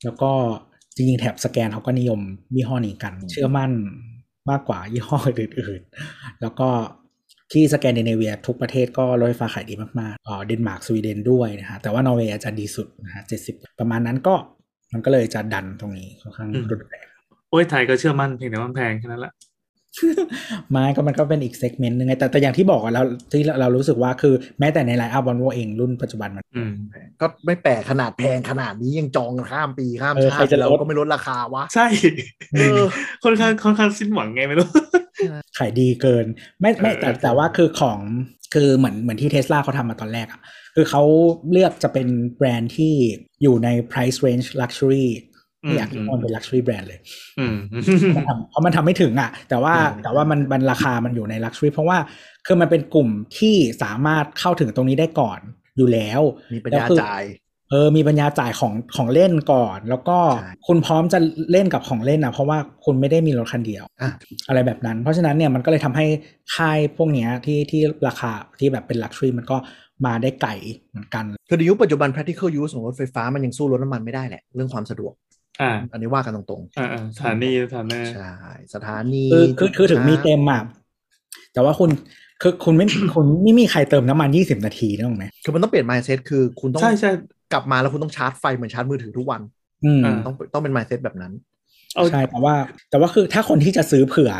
[0.04, 0.32] แล้วก็
[0.96, 2.20] จริงๆ แถบสแกนเขาก็นิยม
[2.56, 3.72] ยี่ห้อนี้กัน เชื่อมั่น
[4.50, 6.70] มากกว่ายี่ห้ออื่นๆ แล้วก็
[7.52, 14.36] ที่สแกนดิเนเวียทุกประเทศก็รถไฟฟ้าขายดีมากๆอ๋อเดนมาร์กสวีเดนด้วยนะฮะแต่ว่านอร์เวย์อาจจะดีสุดนะฮะเจ็ดสิบประมาณนั้นก็
[14.94, 17.06] มันก็เลยจะดันตรงนี้ค่อนข้างอืมรุนแรง
[17.50, 19.34] โอ้ยไทยก็เชื่อมั่นเพียงแต่ว่ามันแพงแค่นั้นแหละ
[20.72, 31.88] ไม่ก็มันก็เป็นอีก segment หนึงไงแต่แต่อย่างที่บอกอะเราที่เราเรารู้สึกว่าคือแม้แต่ใน line-up วอลโวเองรุ่นปัจจุบันมันอืมแพงก็ไม่แปลกขนาดแพงขนาดนี้ยังจองกันข้ามปีข้ามเออชาใครติจะลดเราก็ไม่ลดราคาวะ ใช่
[32.54, 32.80] เออ
[33.24, 34.68] ค่อนข้างค่อนข้างสิ้นหวังไงไม่รู้
[35.58, 36.26] ขายดีเกิน
[36.60, 38.00] ไม่ไม่แต่เออแต่ว่าคือของ
[38.54, 40.42] คือเหมือนเหมือนที่เทสลาเขาทำมาตอนแรกอะ
[40.76, 41.04] คือเขา
[41.52, 42.08] เลือกจะเป็น
[42.38, 42.94] แบรนด์ที่
[43.42, 45.08] อยู่ใน price range luxury
[45.62, 47.00] ไม่อยากอืให้มมันเป็น luxury brand เลย
[47.40, 47.56] อืม
[48.16, 51.98] มันทำเพราะมันทำไม่ถึงอะ แต่ว่าอืมแต่ว่ามันมันราคามันอยู่ใน luxury เพราะว่า
[52.46, 55.40] คือมันเป็นกลุ่มที่สามารถเข้าถึงตรงนี้ได้ก่อน
[55.78, 56.22] อยู่แล้ว
[56.56, 57.24] มีปัญแล้วญาคือจ่าย
[57.70, 61.20] เออมีปัญญาจ่ายของของเล่นก่อน แล้วก็ใช่คุณพร้อมจะ
[61.52, 64.12] เล่นกับของเล่นอะเพราะว่าคุณไม่ได้มีรถคันเดียวอะ
[64.48, 66.06] อะไรแบบนั้น เพราะฉะนั้นเนี่ยมันก็เลยทำให้
[66.56, 69.58] ค่ายพวกเนี้ยที่ที่ราคาที่แบบเป็น luxury มันก็
[70.06, 70.52] มาได้ไกล
[70.92, 75.14] เหมือนกัน คือในยุคปัจจุบัน practical use ของรถไฟฟ้ามันยังสู้รถน้ำมันไม่ได้แหละ เรื่องความสะดวก
[75.62, 78.32] อ่า อันนี้ว่ากันตรงอ่าอ่าสถานีสถานีๆใช่
[78.76, 80.62] สถานีคือคือคือถึงมีจุดชาร์จเต็มอะ
[81.54, 81.90] แต่ว่าคุณ
[82.42, 87.12] คือคุณไม่คุณไม่มีใครเติมน้ำมันยี่สิบนาทีนึกออกไหมคือมันต้องเปลี่ยน mindset คือคุณต้องใช่ใช่
[87.54, 89.42] กลับมาแล้วคุณต้องชาร์จไฟเหมือนชาร์จมือถือทุกวัน
[89.86, 91.34] อืมอ่าต้องต้องเป็น mindset แบบนั้น
[91.96, 92.56] เอาใช่แต่ว่า
[92.90, 94.32] แต่ว่าคือถ้าคนที่จะซื้อเผื่อ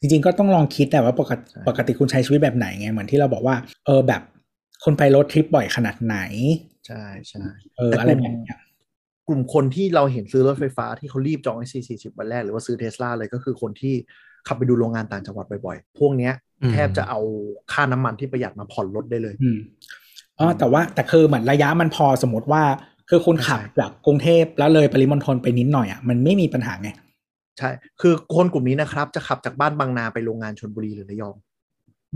[0.00, 3.54] จริง ๆ ก็ต้องลองคิดแต่ว่าปกติใช่ปกติคุณใช้ชีวิตแบบไหนไงเหมือนที่เราบอกว่า
[3.86, 4.22] เออแบบ
[4.84, 6.16] คนไปรถทริปบ่อยขนาดไหน
[6.86, 7.42] ใช่ใช่
[7.76, 8.58] เออแต่อะไรกลุ่มแบบเนี้ย
[9.28, 13.94] กลุ่มคนที่เราเห็นซื้อรถไฟฟ้าที่เขารีบจอง IC40 วันแรก หรือว่าซื้อเทสลาเลยก็คือคนที่
[14.46, 16.32] ขับไปดูโรงงานต่างจังหวัดบ่อยๆ พวกเนี้ย
[16.62, 17.20] อืมแทบจะเอา
[17.72, 19.58] ค่าน้ำมันที่ประหยัดมาผ่อนรถได้เลยอืม
[20.38, 22.62] อ๋อแต่ว่าแต่คือเหมือนระยะมันพอสมมติว่า
[23.10, 26.88] คือคุณขับใช่จากกรุงเทพแล้วเลยปริมณฑลไปนิดหน่อยอะมันไม่มีปัญหาไง
[27.58, 27.70] ใช่
[28.00, 31.36] คือคนกลุ่มนี้นะครับ จะขับจากบ้านบางนาไปโรงงานชนบุรีหรือระยอง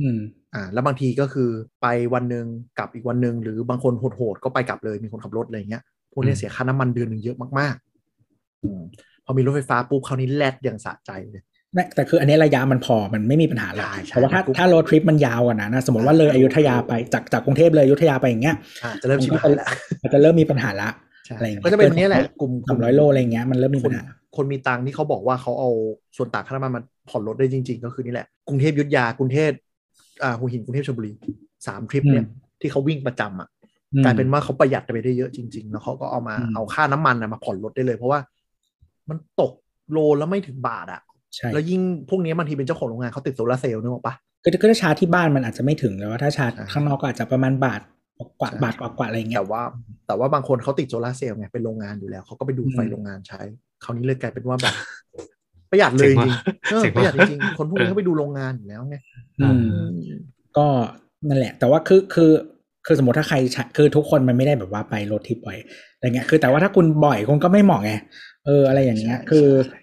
[0.01, 0.19] อืม
[0.55, 1.51] อ่า แล้วบางทีก็คือ
[1.83, 2.47] ไปวันหนึ่ง
[2.79, 5.83] กลับอีกวันหนึ่งหรือบางคนโหดๆก็ไปกลับเลยมีคนขับรถอะไรอย่างเงี้ย
[6.13, 8.81] พวกเนี้ยอืมเสียค่าน้ำมันเดือนหนึ่งเยอะมากๆอืม
[9.25, 11.43] พอมีรถไฟฟ้าปุ๊บคราวนี้แลดอย่างสะใจเลย
[11.75, 19.69] ไม่แต่คืออันนี้ระยะมันพอมันไม่มีปัญหาหรอกใช่ใช่แต่ว่าถ้าปุ๊บถ้าโรดทริปมันยาวกว่านั้นนะ สมมติว่าเลยอยุธยาไปจากจากกรุงเทพเลยอยุธยาไปอย่างเงี้ยอ่าจะเริ่มชิบมันหายก็แล้ว
[20.03, 20.89] อาจจะเริ่มมีปัญหาละ
[21.27, 24.05] ใช่อะไรอย่างเงี้ยก็จะเป็นเนี้ยแหละกลุ่มสามร้อยโลอะไรเงี้ยมันเริ่มมีคปันญหา
[24.37, 25.71] คนมีตังค์ที่เขาบอกว่าเขาเอา
[26.17, 29.51] ส่วนต่างค่าน้ำมันมาผ่อนรถได้จริง ๆ ก็คือนี่แหละกรุงเทพยุทธยากรุงเทพ
[30.23, 31.13] อ่าหัวหินกรุงเทพชลบุรี
[31.67, 32.27] สามทริปเนี่ย
[32.61, 33.49] ที่เขาวิ่งประจำอะ
[34.05, 38.21] กลายเป็นว่าเขาประหยัดไปได้เยอะจริง ๆ แล้วเขาก็เอามาอืมเอาค่าน้ำมันน่ะมาผ่อนรถได้เลย เพราะว่า
[39.09, 39.53] มันตก
[39.93, 41.01] โลแล้วไม่ถึงบาทอะ
[41.35, 41.81] ใช่แล้วยิ่ง
[42.11, 47.81] พวกนี้บางทีเป็นเจ้าของโรงงานเขาติดโซลาร์เซลล์นึกออกปะคือคือถ้าชาร์จที่บ้านมันอาจจะไม่ถึงแต่ว่าถ้าชาร์จใช่ข้างนอกก็อาจจะประมาณบาท
[48.41, 49.63] กว่าใช่บาทกว่ากว่าอะไรเงี้แต่ยว่า
[50.07, 53.41] แต่ว่าบางคนเขาติดโซลาร์เซลล์ไงเป็นโรงงานอยู่แล้วเขาก็ไปดูไฟอืมโรงงานใช้
[53.85, 54.75] คราวนี้เลยกลายเป็นว่าแบบ
[55.71, 58.97] ประหยัดเลยจริงๆเออเจ๋งประหว่ะยัดจริงๆคนพวกนี้เขาไปดูโรงงานอยู่แล้วไง
[59.41, 59.51] อื
[59.85, 59.91] ม
[60.57, 60.67] ก็
[61.29, 62.31] นั่นแหละ แต่ว่าคือคือ
[62.87, 65.59] คือสมมติถ้าใครใช้คือทุกคนมันไม่ได้แบบว่าไปรถทริปบ่อย
[65.95, 67.93] อะไรเงี้ยคือแต่ว่าถ้าคุณบ่อยคุณก็ไม่เหมาะไง
[68.47, 69.79] เอออะไรอย่างเงี้ยใช่คือใช่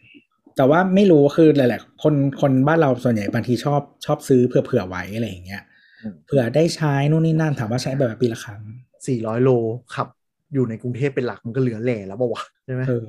[0.58, 5.64] แต่ว่าไม่รู้คือหลายๆคนคนบ้านเราส่วนใหญ่บางทีชอบชอบซื้อเผื่อเผื่อๆไว้อะไรอย่างเงี้ย
[6.04, 8.62] อืมเผื่อได้ใช้นู่นนี่นั่นถามว่าใช้แบบปีละครั้ง
[9.08, 9.50] สี่ร้อยโล
[9.96, 10.08] ขับ
[10.54, 13.06] อยู่ในกรุงเทพเป็นหลักมันก็เหลือแหล่แล้วปะวะใช่ไหมเออ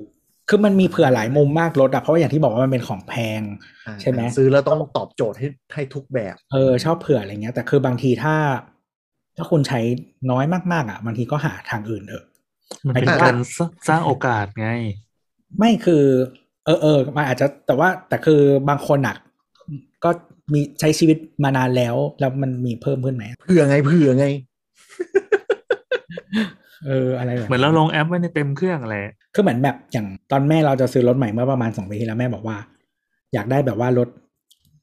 [0.49, 3.41] คือมันมีเผื่อหลายมุมมากรถอะเพราะว่าอย่างที่บอกว่ามันเป็นของแพง
[3.87, 8.35] อ่าใช่ไหมซื้อแล้วต้องตอบโจทย์ให้ให้ทุกแบบ เออชอบเผื่ออะไรเงี้ยแต่คือบางทีถ้า
[9.39, 9.81] ถ้าคุณใช้
[10.31, 12.25] น้อยมากๆอะบางทีก็หาทางอื่นเออ
[12.87, 13.59] มันเป็นหมายถึงว่าการส
[13.89, 14.69] สร้างโอกาสไง
[15.59, 16.05] ไม่คือ
[16.65, 19.17] เออเออมันอาจจะแต่ว่าแต่คือบางคนอะ
[20.05, 20.11] ก็
[20.53, 24.27] มีใช้ชีวิตมานานแล้ว แล้วมันมีเพิ่มขึ้นไหมเผื่อไงเผื่อไง
[26.87, 28.97] เอออะไรแบบเหมือนเราลงแอปไว้ในเต็มเครื่องอะไร
[29.35, 32.57] คือเหมือนแบบอย่างตอนแม่เราจะซื้อรถใหม่เมื่อประมาณสองปีที่แล้วแม่บอกว่า
[33.35, 34.09] อยากได้แบบว่ารถ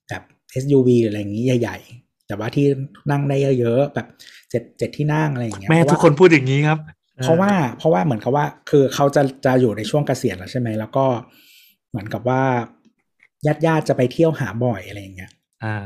[0.10, 0.23] แบบ
[0.64, 1.77] SUV หรืออะไรอย่างนี้ใหญ่
[2.27, 2.65] แต่ว่าที่
[3.11, 4.07] นั่งได้เยอะๆแบบ
[4.49, 6.80] เจ็ดเจ็ดที่นั่งอะไรอย่างเงี้ยแม่เพราะทุกว่าคนพูดอย่างนี้ครับ
[7.23, 11.06] เพราะว่าเพราะว่าเหมือนกับว่าคือเขาจะจะอยู่ในช่วงเกษียณแล้วใช่ไหมแล้วก็
[11.89, 12.43] เหมือนกับว่า
[13.45, 15.31] ญาติญาติๆจะไปเที่ยวหาบ่อยอะไรอย่างเงี้ย
[15.64, 15.85] อ่า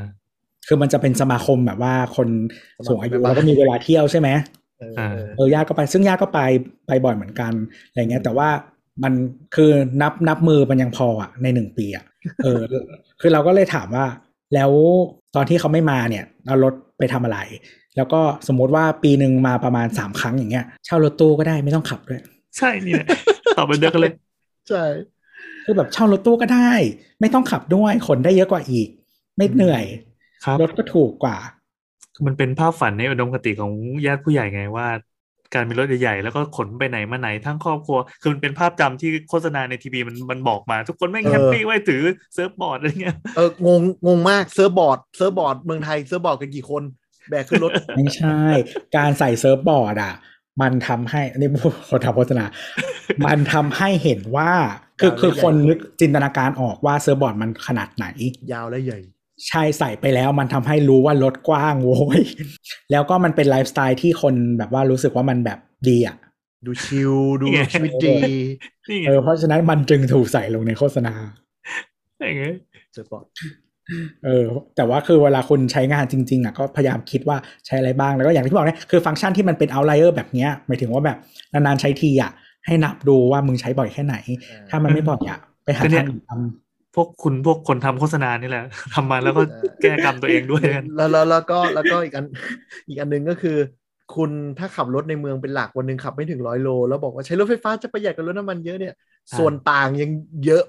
[0.66, 2.28] คือมันจะเป็นสมาคมแบบว่าคน
[2.86, 4.28] สูงอายุสมาคมแล้วก็มีเวลาเที่ยวใช่ไหม
[4.78, 6.40] เอออ่าเออเออญาติก็ไปซึ่งญาติก็ไป
[6.86, 7.52] ไปบ่อยเหมือนกัน
[7.88, 8.48] อะไรเงี้ย แต่ว่า
[9.02, 9.12] มัน
[9.54, 9.70] คือ
[10.02, 12.04] นับนับมือมันยังพออะในหนึ่งปีอะ
[12.44, 12.60] เออ
[13.20, 14.06] คือเราก็เลยถามว่า
[14.54, 14.70] แล้ว
[15.34, 17.38] ตอนที่เขาไม่มาเนี่ยเอารถไปทำอะไร
[17.96, 22.20] แล้วก็สมมุติว่าปีหนึ่งมาประมาณสามครั้งอย่างเงี้ยเช่ารถตู้ก็ได้ไม่ต้องขับด้วย
[22.58, 23.08] ใช่นี่แหละ
[23.56, 24.12] ตอบไปเดียวกันเลย
[24.68, 24.84] ใช่
[25.64, 26.70] คือแบบเช่ารถตู้ก็ได้
[27.20, 28.88] ไม่ต้องขับด้วยขนได้เยอะกว่าอีก
[29.36, 29.84] ไม่เหนื่อย
[30.44, 31.38] ครับรถก็ถูกกว่า
[32.26, 33.72] มันเป็นภาพฝันในอุดมคติของ
[34.06, 34.86] ญาติผู้ใหญ่ไงว่า
[35.54, 42.02] การมีรถใหญ่ๆแล้วก็ขนไปไหนมาไหนทั้งครอบครัว คือมันเป็นภาพจำที่โฆษณาในทีวีมันมันบอกมา ทุกคนแม่งแฮปปี้ไว้ถือ
[42.34, 46.82] surfboard อะไรเงี้ยเอองงงงมาก surfboard surfboard เมืองไทย surfboard กันกี่คน
[47.28, 48.40] แบกขึ้นรถไม่ใช่
[48.96, 50.14] การใส่ surfboard อะ
[50.62, 52.44] มันทำให้อันนี่พูดคนทำโฆษณา
[53.26, 54.50] มันทำให้เห็นว่า
[55.00, 58.06] คือการเล่นคือคนใหญ่นึกจินตนาการออกว่า surfboard มันขนาดไหน
[58.52, 59.00] ยาวและใหญ่
[59.48, 62.22] ใช่ใส่ไปแล้วมันทำให้รู้ว่ารถกว้างโว้ย
[62.90, 65.58] แล้วก็มันเป็นไลฟ์สไตล์ที่คนแบบว่ารู้สึกว่ามันแบบ
[65.88, 66.16] ดีอะ
[66.66, 68.16] ดู chillดูนี่ไงชีวิตดี
[68.88, 71.14] นี่ไงเออเพราะฉะนั้นมันจึงถูกใส่ลงในโฆษณา
[72.26, 72.54] อย่างเงี้ย
[72.92, 73.26] เซิร์ฟบอร์ด
[74.24, 74.44] เออ
[74.76, 77.36] แต่ว่าคือเวลาคุณใช้งานจริง ๆอะก็พยายามคิดว่า
[77.66, 81.18] ใช้อะไรบ้างแล้วก็อย่างที่บอกเนี่ยคือฟังก์ชันที่มันเป็น outlier แบบเนี้ยหมายถึงว่าแบบ
[81.52, 82.32] นานๆใช้ทีอะ
[82.66, 84.16] ให้นับดูว่ามึงใช้บ่อยแค่ไหน
[84.70, 88.64] ถ้ามันไม่บ่อยอะไปหาทางอื่นทำ พวกคุณพวกคนทำโฆษณานี่แหละ
[88.94, 89.42] ทำมาแล้วก็
[89.82, 92.26] แก้กรรมตัวเองด้วยกันแล้วแล้วแล้วก็แล้วก็อีกอัน
[92.88, 93.56] อีกอันหนึ่งก็คือ
[94.14, 98.94] คุณถ้าขับรถในเมืองเป็นหลักวันหนึ่งขับไม่ถึงร้อยโล แล้วบอกว่าใช้รถไฟฟ้าจะประหยัดกับรถน้ำมันเยอะเนี่ย
[99.30, 100.10] อ่าส่วนต่างยัง
[100.46, 100.64] เยอะ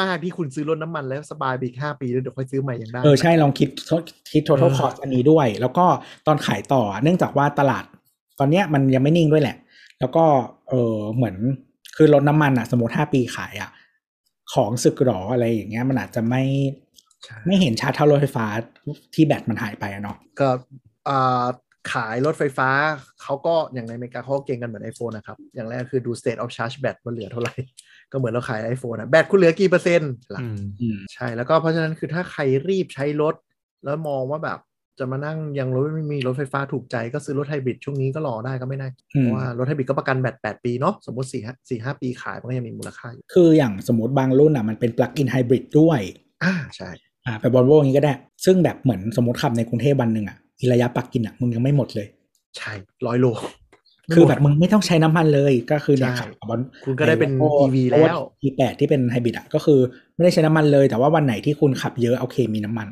[0.00, 3.68] มากๆที่คุณซื้อรถน้ำมันแล้วสบายไปอีกห้าปีแล้วเดี๋ยวค่อยซื้อใหม่ยังได้เออใช่ลองคิด
[4.32, 5.86] คิด total เออ cost อันนี้ด้วย แล้วก็
[6.26, 7.84] ตอนขายต่อเนื่องจากว่าตลาด
[8.38, 9.56] ตอนเนี้ยมันยังไม่นิ่งด้วยแหละ
[10.00, 10.24] แล้วก็
[10.68, 11.36] เออเหมือน
[11.96, 13.70] คือรถน้ำมันอะ สมมติห้าปีขายอะ
[14.54, 16.42] ของสึกหรออะไรอย่างเงี้ย มันอาจจะไม่
[17.24, 18.46] ใช่ไม่เห็นชัดเท่ารถไฟฟ้า
[19.14, 20.48] ที่แบตมันหายไปอะเนาะก็
[21.08, 21.44] อ่า
[21.92, 22.68] ขายรถไฟฟ้า
[23.22, 27.54] เขาก็อย่างในอเมริกาเขาก็เก่งกันเหมือน iPhone นะครับ อย่างแรกคือดู state of charge แบตว่าเหลือเท่าไหร่
[28.12, 33.34] ก็เหมือนเราขาย iPhone นะแบตคุณเหลือกี่เปอร์เซ็นต์หลักอืมอืมใช่แล้วก็เพราะฉะนั้นคือถ้าใครรีบใช้รถ
[33.84, 34.58] แล้วมองว่าแบบ
[34.98, 46.00] จะมานั่งยังรถไม่มีรถไฟฟ้าถูกใจก็ซื้อรถไฮบริดช่วงนี้ก็รอได้ก็ไม่ได้อืมเพราะว่ารถไฮบริดก็ประกันแบต8ปีเนาะสมมติ4 5 4 5ปีขายมันก็ยังมีมูลค่าอยู่คืออย่างสมมติบางรุ่นอะมันเป็น plug-in hybrid ด้วย
[46.44, 46.90] อ่าใช่
[47.26, 48.14] อ่าไปบอลโวอย่างนี้ก็ได้
[48.44, 52.06] ซึ่งแบบเหมือนสมมติขับในกรุงเทพวันหนึ่งอะอีระยะปลักกินอะมึงยังไม่หมดเลย
[52.56, 52.72] ใช่
[53.06, 53.26] ร้อยโล
[54.14, 59.78] คือแบบมึงไม่ต้องใช้น้ำมันเลยก็คือเนี่ยใช่ขับบอลคุณก็ได้เป็นไอ้ EV แล้วทีแปดที่เป็นไฮบริดอะก็คือ
[60.14, 62.88] ไม่ได้ใช้น้ำมันเลย แต่ว่าวันไหนที่คุณขับเยอะโอเคมีน้ำมัน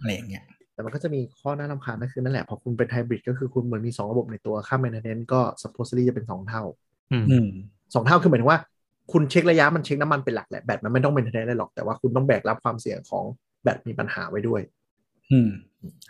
[0.00, 0.44] อะไรอย่างเงี้ย
[0.82, 6.62] แต่มันก็จะมีข้อน่ารำคาญก็คือนั่นแหละ พอคุณเป็นไฮบริดก็คือคุณเหมือนมี2ระบบในตัวค่า maintenance ก็ supposedly จะเป็น2เท่า
[7.12, 7.46] อืมอืม
[7.80, 8.58] 2เท่าคือหมายถึงว่า
[9.12, 13.24] คุณเช็คระยะมันเช็คน้ำมันเป็นหลักแหละแบตมันไม่ต้อง maintenance ได้หรอกแต่ว่าคุณต้องแบกรับความเสี่ยงของ
[13.62, 14.60] แบตมีปัญหาไว้ด้วย
[15.30, 15.50] อืม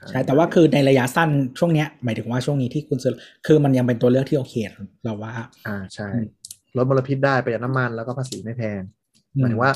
[0.08, 1.28] ใช่แต่ว่าคือในระยะสั้น
[1.58, 3.14] ช่วงเนี้ยหมายถึงว่าช่วงนี้ที่คุณซื้อ
[3.46, 4.54] คือมันยังเป็นตัวเลือกที่โอเค
[5.04, 5.32] เราว่า
[5.66, 6.26] อ่าใช่อืม
[6.76, 8.80] ลดมลพิษได้ประหยัดน้ำมันแล้วก็ภาษีไม่แพง
[9.34, 9.72] อืหมายถึงว่า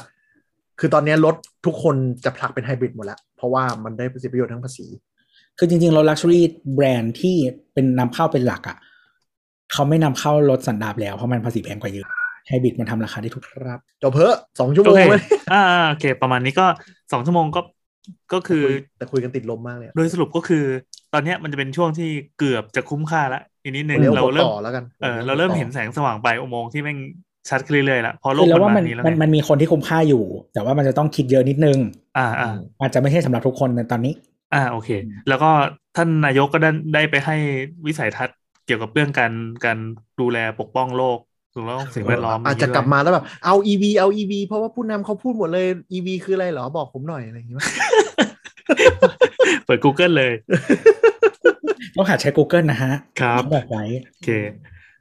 [0.81, 1.35] คือตอนนี้รถ
[1.67, 4.87] ทุกคนจะผลักเป็นไฮบริดหมดแล้ว เพราะว่ามันได้ประโยชน์ทั้งภาษี
[5.59, 6.45] คือจริงๆรถ luxury
[6.75, 7.37] แบรนด์ที่
[7.73, 8.79] เป็นนำเข้าเป็นหลักอะ
[9.73, 12.07] เขาไม่นำเข้ารถสันดาปแล้ว เพราะมันภาษีแพงกว่าเยอะ
[12.47, 15.23] ไฮบริดมันทำราคาได้ถูกครับจบเพอะสองชั่วโมโองเคเลย
[15.53, 16.67] อ่าอ่าโอเค ประมาณนี้ก็
[17.13, 17.61] สองชั่วโมงก็
[18.33, 18.63] ก็คือ
[18.99, 20.65] แต่คุยกันติดลมมากเลยอะโดยสรุปก็คือ
[21.15, 22.09] ตอนเนี้ยมันจะเป็นช่วงที่
[22.39, 26.99] เกือบจะคุ้มค่าละอีกนิดนึงเลี้ยวเราหัวเริ่มต่อแล้วกันเออเราเริ่มเห็นแสงสว่างไปลายอุโมงค์ที่แม่ง
[27.51, 30.25] ชัดขึ้นเรื่อยๆละเพราะโลคืกอแล้วมันว่ามามันนี้แล้วมันไงมันมีคนที่คุ้มค่าอยู่
[30.55, 31.79] แต่ว่ามันจะต้องคิดเยอะนิดนึง
[32.19, 32.51] อ่าอ่า
[32.81, 34.15] อาจจะไม่ใช่สำหรับทุกคนในตอนนี้
[34.55, 34.89] อ่าโอเค
[35.29, 35.51] แล้วก็
[35.97, 37.37] ท่านนายกก็ได้ได้ไปให้
[37.87, 38.37] วิสัยทัศน์
[38.67, 39.33] เกี่ยวกับเรื่องการ
[39.65, 39.79] การ
[40.21, 41.19] ดูแลปกป้องโลก
[41.55, 47.61] สิ่งแวดล้อมสิ่งแวดล้อมอาจจะย่งนี้กลับด้วยมาแล้วแบบเอา EV เอา EV เพราะว่าผู้นำเขาพูดหมดเลย EV คืออะไรเหรอบอกผมหน่อยอะไรอย่างเงี้ย
[49.65, 50.33] เปิด Google เลย
[51.97, 54.29] ต้องหัดใช้ Google นะฮะ ครับเขาบอกไว้โอเค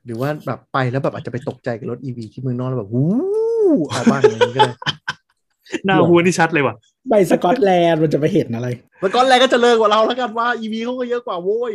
[0.05, 3.09] หรือว่าแบบไปแล้วแบบอาจจะไปตกใจกับรถ EV ที่เมืองนอกแล้วแบบวู้
[3.89, 4.73] เอาบ้างอย่างนี้ก็ได้
[5.85, 6.75] หน้าหัวนี่ชัดเลยว่ะ
[7.09, 8.67] ไปสกอตแลนด์มันจะไปเห็นอะไร
[8.99, 11.73] แล้วก้อนแรกก็จะเลิกกว่าเราแล้วกันว่า EV เขาก็เยอะกว่าโว้ย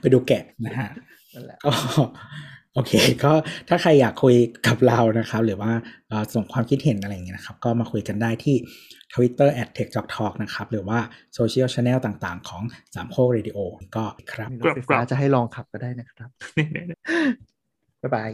[0.00, 0.88] ไปดูแกะนะฮะ
[1.34, 1.72] นั่นแหละก็
[2.74, 2.92] โอเค
[3.24, 3.32] ก็
[3.68, 4.34] ถ้าใครอยากคุย
[4.66, 5.72] กับเรานะครับ หรือว่า
[6.08, 8.56] เอ่อส่งความคิดเห็นอะไรอย่างเงี้ยนะครับ ก็มาคุยกันได้ที่
[9.14, 10.98] Twitter at t e c h j o k t a l k นะครับ หรือว่า
[11.34, 12.62] โซเชียลชาแนลต่างๆ ของ
[12.94, 13.58] สามโคกเรดิโอ
[13.96, 16.30] ก็ครับรถไฟฟ้าจะให้ลองขับก็ได้นะครับ
[18.02, 18.30] บ๊ายบาย